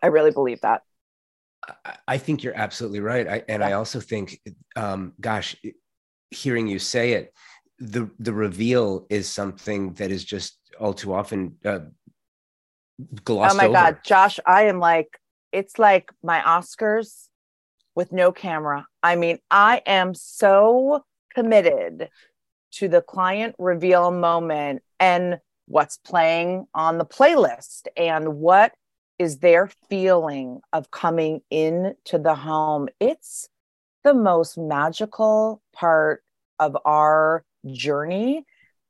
I 0.00 0.06
really 0.06 0.30
believe 0.30 0.60
that. 0.60 0.82
I 2.08 2.18
think 2.18 2.42
you're 2.42 2.56
absolutely 2.56 3.00
right. 3.00 3.28
I, 3.28 3.42
and. 3.48 3.62
I 3.62 3.72
also 3.72 4.00
think, 4.00 4.40
um, 4.76 5.12
gosh, 5.20 5.56
hearing 6.30 6.66
you 6.66 6.78
say 6.78 7.12
it, 7.12 7.32
the 7.78 8.10
the 8.18 8.32
reveal 8.32 9.06
is 9.10 9.28
something 9.28 9.94
that 9.94 10.10
is 10.10 10.24
just 10.24 10.58
all 10.78 10.94
too 10.94 11.14
often 11.14 11.56
uh, 11.64 11.80
glossed. 13.24 13.54
Oh 13.54 13.58
my 13.58 13.66
over. 13.66 13.72
God, 13.72 13.98
Josh, 14.04 14.38
I 14.46 14.64
am 14.64 14.78
like, 14.78 15.18
it's 15.52 15.78
like 15.78 16.10
my 16.22 16.40
Oscars 16.40 17.28
with 17.94 18.12
no 18.12 18.32
camera. 18.32 18.86
I 19.02 19.16
mean, 19.16 19.38
I 19.50 19.82
am 19.86 20.14
so 20.14 21.04
committed 21.34 22.08
to 22.72 22.88
the 22.88 23.02
client 23.02 23.54
reveal 23.58 24.10
moment 24.10 24.82
and 24.98 25.38
what's 25.66 25.96
playing 25.98 26.66
on 26.74 26.98
the 26.98 27.04
playlist 27.04 27.86
and 27.96 28.36
what 28.36 28.72
is 29.20 29.40
their 29.40 29.70
feeling 29.90 30.62
of 30.72 30.90
coming 30.90 31.42
into 31.50 32.18
the 32.18 32.34
home. 32.34 32.88
It's 32.98 33.50
the 34.02 34.14
most 34.14 34.56
magical 34.56 35.60
part 35.74 36.24
of 36.58 36.74
our 36.86 37.44
journey. 37.70 38.46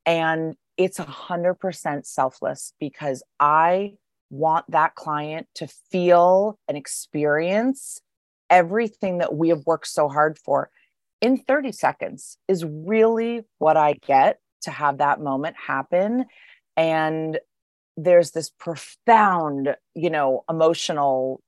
And 0.07 0.55
it's 0.77 1.01
a 1.01 1.05
hundred 1.05 1.55
percent 1.55 2.07
selfless 2.07 2.73
because 2.79 3.25
I 3.41 3.95
want 4.31 4.71
that 4.71 4.95
client 4.95 5.49
to 5.57 5.67
feel 5.67 6.61
and 6.69 6.79
experience 6.79 8.01
everything 8.49 9.19
that 9.19 9.35
we 9.35 9.49
have 9.49 9.67
worked 9.67 9.89
so 9.89 10.09
hard 10.09 10.39
for 10.39 10.71
in 11.21 11.39
30 11.39 11.73
seconds 11.73 12.39
is 12.47 12.65
really 12.65 13.43
what 13.59 13.77
I 13.77 13.95
get 14.07 14.39
to 14.63 14.71
have 14.71 14.99
that 14.99 15.21
moment 15.21 15.57
happen. 15.57 16.27
And 16.77 17.39
there's 18.05 18.31
this 18.31 18.51
profound, 18.51 19.77
you 19.95 20.11
know, 20.11 20.45
emotional 20.49 21.41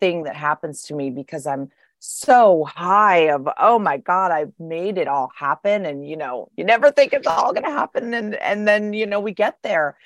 thing 0.00 0.24
that 0.24 0.36
happens 0.36 0.82
to 0.82 0.94
me 0.94 1.10
because 1.10 1.46
I'm 1.46 1.70
so 2.06 2.64
high 2.64 3.30
of 3.30 3.48
oh 3.58 3.78
my 3.78 3.96
god 3.96 4.30
i've 4.30 4.52
made 4.58 4.98
it 4.98 5.08
all 5.08 5.32
happen. 5.34 5.86
And 5.86 6.06
you 6.06 6.16
know 6.18 6.50
you 6.54 6.62
never 6.62 6.90
think 6.90 7.14
it's 7.14 7.26
all 7.26 7.54
going 7.54 7.64
to 7.64 7.70
happen. 7.70 8.12
And 8.12 8.34
and 8.34 8.68
then 8.68 8.92
you 8.92 9.06
know 9.06 9.20
we 9.20 9.32
get 9.32 9.58
there. 9.62 9.96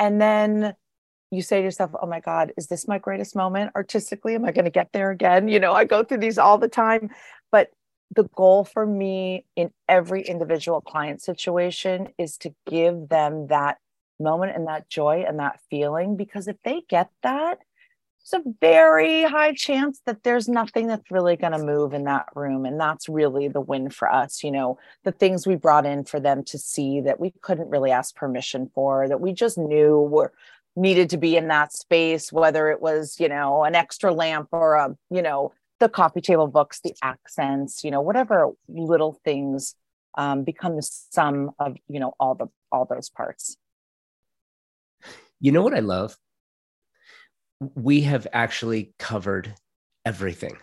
And 0.00 0.20
then 0.20 0.74
you 1.30 1.42
say 1.42 1.58
to 1.58 1.64
yourself 1.64 1.92
oh 2.00 2.06
my 2.06 2.18
god 2.18 2.52
is 2.56 2.66
this 2.66 2.88
my 2.88 2.98
greatest 2.98 3.36
moment 3.36 3.70
artistically? 3.76 4.34
Am 4.34 4.44
i 4.44 4.50
going 4.50 4.64
to 4.64 4.70
get 4.70 4.90
there 4.92 5.10
again? 5.12 5.46
You 5.46 5.60
know 5.60 5.72
i 5.72 5.84
go 5.84 6.02
through 6.02 6.18
these 6.18 6.38
all 6.38 6.58
the 6.58 6.68
time. 6.68 7.10
But 7.52 7.70
the 8.16 8.24
goal 8.34 8.64
for 8.64 8.84
me 8.84 9.44
in 9.54 9.70
every 9.88 10.22
individual 10.22 10.80
client 10.80 11.22
situation 11.22 12.08
is 12.18 12.36
to 12.38 12.52
give 12.68 13.08
them 13.08 13.46
that 13.46 13.78
moment 14.20 14.52
and 14.54 14.66
that 14.66 14.88
joy 14.88 15.24
and 15.26 15.38
that 15.38 15.60
feeling 15.70 16.16
because 16.16 16.48
if 16.48 16.56
they 16.64 16.82
get 16.88 17.10
that 17.22 17.58
it's 18.24 18.32
a 18.32 18.42
very 18.58 19.22
high 19.24 19.52
chance 19.52 20.00
that 20.06 20.22
there's 20.22 20.48
nothing 20.48 20.86
that's 20.86 21.10
really 21.10 21.36
going 21.36 21.52
to 21.52 21.58
move 21.58 21.92
in 21.92 22.04
that 22.04 22.24
room 22.34 22.64
and 22.64 22.80
that's 22.80 23.06
really 23.06 23.48
the 23.48 23.60
win 23.60 23.90
for 23.90 24.10
us 24.10 24.42
you 24.42 24.50
know 24.50 24.78
the 25.04 25.12
things 25.12 25.46
we 25.46 25.56
brought 25.56 25.84
in 25.84 26.04
for 26.04 26.18
them 26.18 26.42
to 26.42 26.58
see 26.58 27.00
that 27.02 27.20
we 27.20 27.32
couldn't 27.42 27.68
really 27.68 27.90
ask 27.90 28.14
permission 28.14 28.70
for 28.74 29.08
that 29.08 29.20
we 29.20 29.32
just 29.32 29.58
knew 29.58 30.00
were 30.00 30.32
needed 30.76 31.10
to 31.10 31.18
be 31.18 31.36
in 31.36 31.48
that 31.48 31.72
space 31.72 32.32
whether 32.32 32.70
it 32.70 32.80
was 32.80 33.16
you 33.20 33.28
know 33.28 33.62
an 33.64 33.74
extra 33.74 34.12
lamp 34.12 34.48
or 34.52 34.74
a 34.74 34.96
you 35.10 35.20
know 35.20 35.52
the 35.80 35.88
coffee 35.88 36.22
table 36.22 36.46
books 36.46 36.80
the 36.80 36.94
accents 37.02 37.84
you 37.84 37.90
know 37.90 38.00
whatever 38.00 38.50
little 38.68 39.20
things 39.24 39.74
um, 40.16 40.44
become 40.44 40.76
the 40.76 40.82
sum 40.82 41.50
of 41.58 41.76
you 41.88 42.00
know 42.00 42.14
all 42.18 42.34
the 42.34 42.46
all 42.72 42.86
those 42.86 43.10
parts 43.10 43.56
you 45.44 45.52
know 45.52 45.60
what 45.60 45.74
I 45.74 45.80
love? 45.80 46.16
We 47.74 48.00
have 48.00 48.26
actually 48.32 48.94
covered 48.98 49.54
everything. 50.06 50.56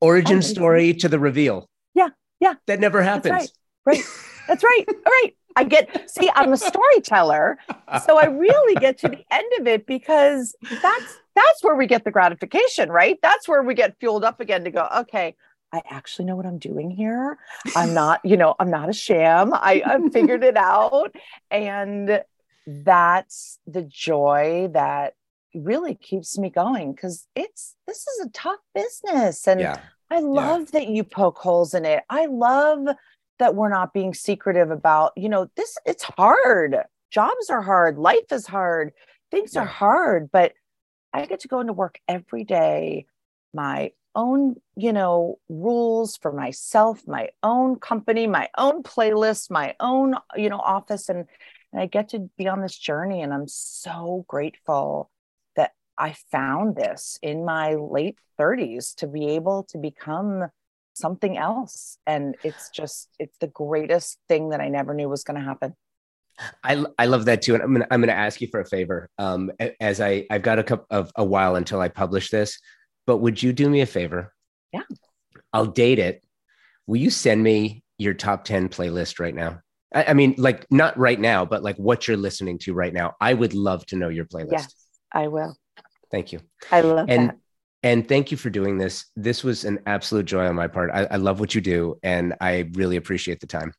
Origin 0.00 0.38
oh, 0.38 0.40
story 0.40 0.94
to 0.94 1.08
the 1.08 1.20
reveal. 1.20 1.68
Yeah, 1.94 2.08
yeah. 2.40 2.54
That 2.66 2.80
never 2.80 3.00
happens. 3.02 3.30
That's 3.32 3.52
right. 3.86 3.98
right. 3.98 4.04
That's 4.48 4.64
right. 4.64 4.84
All 4.88 5.12
right. 5.22 5.36
I 5.54 5.62
get 5.62 6.10
see, 6.10 6.28
I'm 6.34 6.52
a 6.52 6.56
storyteller. 6.56 7.58
So 8.04 8.18
I 8.18 8.26
really 8.26 8.74
get 8.80 8.98
to 8.98 9.08
the 9.08 9.24
end 9.30 9.52
of 9.60 9.66
it 9.68 9.86
because 9.86 10.56
that's 10.82 11.18
that's 11.36 11.62
where 11.62 11.76
we 11.76 11.86
get 11.86 12.04
the 12.04 12.10
gratification, 12.10 12.90
right? 12.90 13.16
That's 13.22 13.46
where 13.46 13.62
we 13.62 13.74
get 13.74 13.96
fueled 14.00 14.24
up 14.24 14.40
again 14.40 14.64
to 14.64 14.72
go, 14.72 14.88
okay, 14.98 15.36
I 15.72 15.82
actually 15.88 16.24
know 16.24 16.34
what 16.34 16.46
I'm 16.46 16.58
doing 16.58 16.90
here. 16.90 17.38
I'm 17.76 17.94
not, 17.94 18.20
you 18.24 18.36
know, 18.36 18.56
I'm 18.58 18.70
not 18.70 18.88
a 18.88 18.92
sham. 18.92 19.52
I, 19.54 19.82
I've 19.86 20.12
figured 20.12 20.42
it 20.42 20.56
out. 20.56 21.14
And 21.50 22.22
that's 22.66 23.58
the 23.66 23.82
joy 23.82 24.68
that 24.72 25.14
really 25.54 25.94
keeps 25.94 26.38
me 26.38 26.50
going 26.50 26.92
because 26.92 27.26
it's 27.34 27.74
this 27.86 28.06
is 28.06 28.26
a 28.26 28.30
tough 28.30 28.60
business 28.74 29.48
and 29.48 29.60
yeah. 29.60 29.80
i 30.10 30.20
love 30.20 30.60
yeah. 30.72 30.80
that 30.80 30.88
you 30.88 31.02
poke 31.02 31.38
holes 31.38 31.74
in 31.74 31.84
it 31.84 32.04
i 32.08 32.26
love 32.26 32.86
that 33.38 33.54
we're 33.54 33.68
not 33.68 33.92
being 33.92 34.14
secretive 34.14 34.70
about 34.70 35.12
you 35.16 35.28
know 35.28 35.50
this 35.56 35.76
it's 35.84 36.04
hard 36.04 36.76
jobs 37.10 37.50
are 37.50 37.62
hard 37.62 37.98
life 37.98 38.30
is 38.30 38.46
hard 38.46 38.92
things 39.30 39.54
yeah. 39.54 39.62
are 39.62 39.66
hard 39.66 40.30
but 40.30 40.52
i 41.12 41.26
get 41.26 41.40
to 41.40 41.48
go 41.48 41.60
into 41.60 41.72
work 41.72 41.98
every 42.06 42.44
day 42.44 43.06
my 43.52 43.90
own, 44.14 44.56
you 44.76 44.92
know, 44.92 45.38
rules 45.48 46.16
for 46.16 46.32
myself, 46.32 47.06
my 47.06 47.28
own 47.42 47.76
company, 47.76 48.26
my 48.26 48.48
own 48.58 48.82
playlist, 48.82 49.50
my 49.50 49.74
own, 49.78 50.16
you 50.36 50.48
know, 50.48 50.58
office. 50.58 51.08
And, 51.08 51.26
and 51.72 51.80
I 51.80 51.86
get 51.86 52.10
to 52.10 52.30
be 52.36 52.48
on 52.48 52.60
this 52.60 52.78
journey. 52.78 53.22
And 53.22 53.32
I'm 53.32 53.48
so 53.48 54.24
grateful 54.28 55.10
that 55.56 55.72
I 55.96 56.14
found 56.30 56.76
this 56.76 57.18
in 57.22 57.44
my 57.44 57.74
late 57.74 58.16
30s 58.38 58.94
to 58.96 59.06
be 59.06 59.30
able 59.30 59.64
to 59.70 59.78
become 59.78 60.46
something 60.94 61.36
else. 61.36 61.98
And 62.06 62.36
it's 62.42 62.70
just, 62.70 63.08
it's 63.18 63.36
the 63.38 63.46
greatest 63.46 64.18
thing 64.28 64.50
that 64.50 64.60
I 64.60 64.68
never 64.68 64.94
knew 64.94 65.08
was 65.08 65.24
going 65.24 65.38
to 65.38 65.46
happen. 65.46 65.74
I, 66.64 66.84
I 66.98 67.06
love 67.06 67.26
that 67.26 67.42
too, 67.42 67.52
and 67.54 67.62
I'm 67.62 67.72
gonna 67.72 67.86
I'm 67.90 68.00
gonna 68.00 68.12
ask 68.12 68.40
you 68.40 68.48
for 68.48 68.60
a 68.60 68.64
favor. 68.64 69.10
Um, 69.18 69.50
as 69.78 70.00
I 70.00 70.26
I've 70.30 70.40
got 70.40 70.58
a 70.58 70.62
couple 70.62 70.86
of 70.88 71.12
a 71.16 71.22
while 71.22 71.56
until 71.56 71.82
I 71.82 71.88
publish 71.88 72.30
this, 72.30 72.58
but 73.06 73.18
would 73.18 73.42
you 73.42 73.52
do 73.52 73.68
me 73.68 73.82
a 73.82 73.86
favor? 73.86 74.32
Yeah. 74.72 74.84
I'll 75.52 75.66
date 75.66 75.98
it. 75.98 76.24
Will 76.86 76.96
you 76.96 77.10
send 77.10 77.42
me 77.42 77.82
your 77.98 78.14
top 78.14 78.44
10 78.44 78.70
playlist 78.70 79.20
right 79.20 79.34
now? 79.34 79.60
I, 79.94 80.04
I 80.08 80.12
mean, 80.14 80.34
like 80.38 80.66
not 80.70 80.96
right 80.98 81.18
now, 81.18 81.44
but 81.44 81.62
like 81.62 81.76
what 81.76 82.06
you're 82.06 82.16
listening 82.16 82.58
to 82.60 82.74
right 82.74 82.92
now. 82.92 83.14
I 83.20 83.34
would 83.34 83.54
love 83.54 83.84
to 83.86 83.96
know 83.96 84.08
your 84.08 84.24
playlist. 84.24 84.52
Yes, 84.52 84.74
I 85.12 85.28
will. 85.28 85.56
Thank 86.10 86.32
you. 86.32 86.40
I 86.70 86.80
love 86.80 87.08
and, 87.08 87.30
that. 87.30 87.38
And 87.82 88.06
thank 88.06 88.30
you 88.30 88.36
for 88.36 88.50
doing 88.50 88.78
this. 88.78 89.06
This 89.16 89.42
was 89.42 89.64
an 89.64 89.80
absolute 89.86 90.26
joy 90.26 90.46
on 90.46 90.54
my 90.54 90.66
part. 90.66 90.90
I, 90.92 91.04
I 91.04 91.16
love 91.16 91.40
what 91.40 91.54
you 91.54 91.60
do, 91.60 91.96
and 92.02 92.34
I 92.40 92.70
really 92.72 92.96
appreciate 92.96 93.40
the 93.40 93.46
time. 93.46 93.72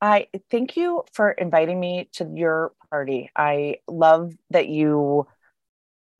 I 0.00 0.28
thank 0.50 0.76
you 0.76 1.02
for 1.12 1.32
inviting 1.32 1.80
me 1.80 2.08
to 2.14 2.30
your 2.32 2.72
party. 2.88 3.30
I 3.34 3.78
love 3.88 4.32
that 4.50 4.68
you 4.68 5.26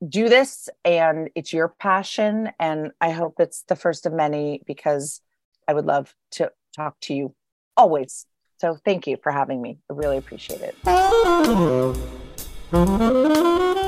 do 0.07 0.29
this 0.29 0.69
and 0.85 1.31
it's 1.35 1.53
your 1.53 1.69
passion. 1.69 2.51
And 2.59 2.91
I 3.01 3.11
hope 3.11 3.35
it's 3.39 3.63
the 3.63 3.77
first 3.77 4.07
of 4.07 4.13
many 4.13 4.63
because 4.67 5.21
I 5.67 5.75
would 5.75 5.87
love 5.87 6.15
to 6.33 6.53
talk 6.75 6.99
to 7.03 7.15
you 7.15 7.35
always. 7.77 8.27
So 8.59 8.79
thank 8.85 9.07
you 9.07 9.17
for 9.23 9.31
having 9.31 9.63
me. 9.63 9.79
I 9.91 9.95
really 9.95 10.17
appreciate 10.17 10.61
it. 10.61 10.75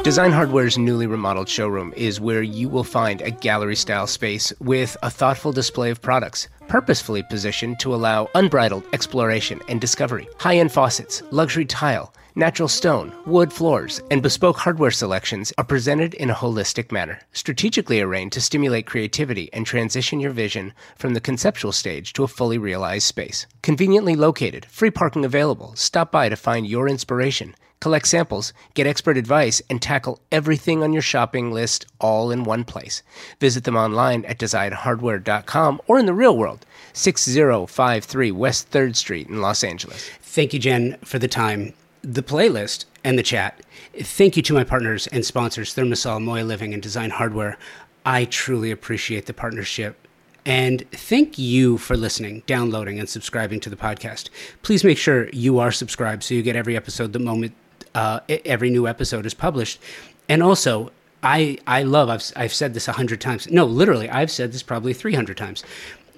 Design 0.02 0.32
Hardware's 0.32 0.78
newly 0.78 1.06
remodeled 1.06 1.48
showroom 1.48 1.92
is 1.94 2.20
where 2.20 2.42
you 2.42 2.68
will 2.68 2.84
find 2.84 3.20
a 3.20 3.30
gallery 3.30 3.76
style 3.76 4.06
space 4.06 4.52
with 4.60 4.96
a 5.02 5.10
thoughtful 5.10 5.52
display 5.52 5.90
of 5.90 6.00
products, 6.00 6.48
purposefully 6.68 7.22
positioned 7.24 7.78
to 7.80 7.94
allow 7.94 8.28
unbridled 8.34 8.84
exploration 8.94 9.60
and 9.68 9.80
discovery. 9.80 10.26
High 10.38 10.56
end 10.56 10.72
faucets, 10.72 11.22
luxury 11.30 11.66
tile, 11.66 12.14
Natural 12.36 12.68
stone, 12.68 13.12
wood 13.26 13.52
floors, 13.52 14.00
and 14.08 14.22
bespoke 14.22 14.58
hardware 14.58 14.92
selections 14.92 15.52
are 15.58 15.64
presented 15.64 16.14
in 16.14 16.30
a 16.30 16.34
holistic 16.34 16.92
manner, 16.92 17.18
strategically 17.32 18.00
arranged 18.00 18.34
to 18.34 18.40
stimulate 18.40 18.86
creativity 18.86 19.52
and 19.52 19.66
transition 19.66 20.20
your 20.20 20.30
vision 20.30 20.72
from 20.96 21.14
the 21.14 21.20
conceptual 21.20 21.72
stage 21.72 22.12
to 22.12 22.22
a 22.22 22.28
fully 22.28 22.56
realized 22.56 23.06
space. 23.06 23.46
Conveniently 23.62 24.14
located, 24.14 24.64
free 24.66 24.92
parking 24.92 25.24
available. 25.24 25.74
Stop 25.74 26.12
by 26.12 26.28
to 26.28 26.36
find 26.36 26.68
your 26.68 26.88
inspiration. 26.88 27.56
Collect 27.80 28.06
samples, 28.06 28.52
get 28.74 28.86
expert 28.86 29.16
advice, 29.16 29.60
and 29.68 29.82
tackle 29.82 30.20
everything 30.30 30.84
on 30.84 30.92
your 30.92 31.02
shopping 31.02 31.50
list 31.50 31.84
all 31.98 32.30
in 32.30 32.44
one 32.44 32.62
place. 32.62 33.02
Visit 33.40 33.64
them 33.64 33.76
online 33.76 34.24
at 34.26 34.38
designhardware.com 34.38 35.80
or 35.88 35.98
in 35.98 36.06
the 36.06 36.14
real 36.14 36.36
world, 36.36 36.64
6053 36.92 38.30
West 38.30 38.70
3rd 38.70 38.94
Street 38.94 39.28
in 39.28 39.40
Los 39.40 39.64
Angeles. 39.64 40.08
Thank 40.20 40.52
you, 40.52 40.60
Jenn, 40.60 40.96
for 41.02 41.18
the 41.18 41.26
time 41.26 41.72
the 42.02 42.22
playlist 42.22 42.84
and 43.04 43.18
the 43.18 43.22
chat. 43.22 43.60
Thank 43.98 44.36
you 44.36 44.42
to 44.44 44.54
my 44.54 44.64
partners 44.64 45.06
and 45.08 45.24
sponsors, 45.24 45.74
ThermaSol, 45.74 46.22
Moya 46.22 46.44
Living, 46.44 46.72
and 46.74 46.82
Design 46.82 47.10
Hardware. 47.10 47.58
I 48.04 48.24
truly 48.24 48.70
appreciate 48.70 49.26
the 49.26 49.34
partnership. 49.34 50.06
And 50.46 50.90
thank 50.90 51.38
you 51.38 51.76
for 51.76 51.96
listening, 51.96 52.42
downloading, 52.46 52.98
and 52.98 53.08
subscribing 53.08 53.60
to 53.60 53.70
the 53.70 53.76
podcast. 53.76 54.30
Please 54.62 54.84
make 54.84 54.96
sure 54.96 55.28
you 55.30 55.58
are 55.58 55.70
subscribed 55.70 56.22
so 56.22 56.34
you 56.34 56.42
get 56.42 56.56
every 56.56 56.76
episode 56.76 57.12
the 57.12 57.18
moment 57.18 57.52
uh, 57.94 58.20
every 58.28 58.70
new 58.70 58.86
episode 58.86 59.26
is 59.26 59.34
published. 59.34 59.80
And 60.28 60.42
also, 60.42 60.92
I 61.22 61.58
I 61.66 61.82
love 61.82 62.08
I've 62.08 62.24
I've 62.36 62.54
said 62.54 62.74
this 62.74 62.88
a 62.88 62.92
hundred 62.92 63.20
times. 63.20 63.50
No, 63.50 63.64
literally, 63.64 64.08
I've 64.08 64.30
said 64.30 64.52
this 64.52 64.62
probably 64.62 64.94
three 64.94 65.14
hundred 65.14 65.36
times. 65.36 65.62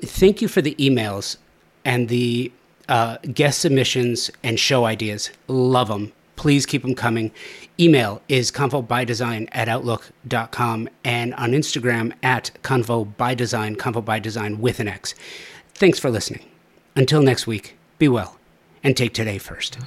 Thank 0.00 0.42
you 0.42 0.48
for 0.48 0.62
the 0.62 0.74
emails 0.76 1.36
and 1.84 2.08
the 2.08 2.52
uh, 2.88 3.18
guest 3.32 3.60
submissions 3.60 4.30
and 4.42 4.58
show 4.58 4.84
ideas. 4.84 5.30
Love 5.48 5.88
them. 5.88 6.12
Please 6.36 6.66
keep 6.66 6.82
them 6.82 6.94
coming. 6.94 7.30
Email 7.78 8.20
is 8.28 8.50
convobydesign 8.50 9.48
at 9.52 9.68
outlook.com 9.68 10.88
and 11.04 11.34
on 11.34 11.52
Instagram 11.52 12.12
at 12.22 12.50
convobydesign, 12.62 13.76
convo 13.76 14.04
by 14.04 14.18
design 14.18 14.60
with 14.60 14.80
an 14.80 14.88
X. 14.88 15.14
Thanks 15.74 15.98
for 15.98 16.10
listening. 16.10 16.44
Until 16.96 17.22
next 17.22 17.46
week, 17.46 17.76
be 17.98 18.08
well 18.08 18.38
and 18.82 18.96
take 18.96 19.14
today 19.14 19.38
first. 19.38 19.78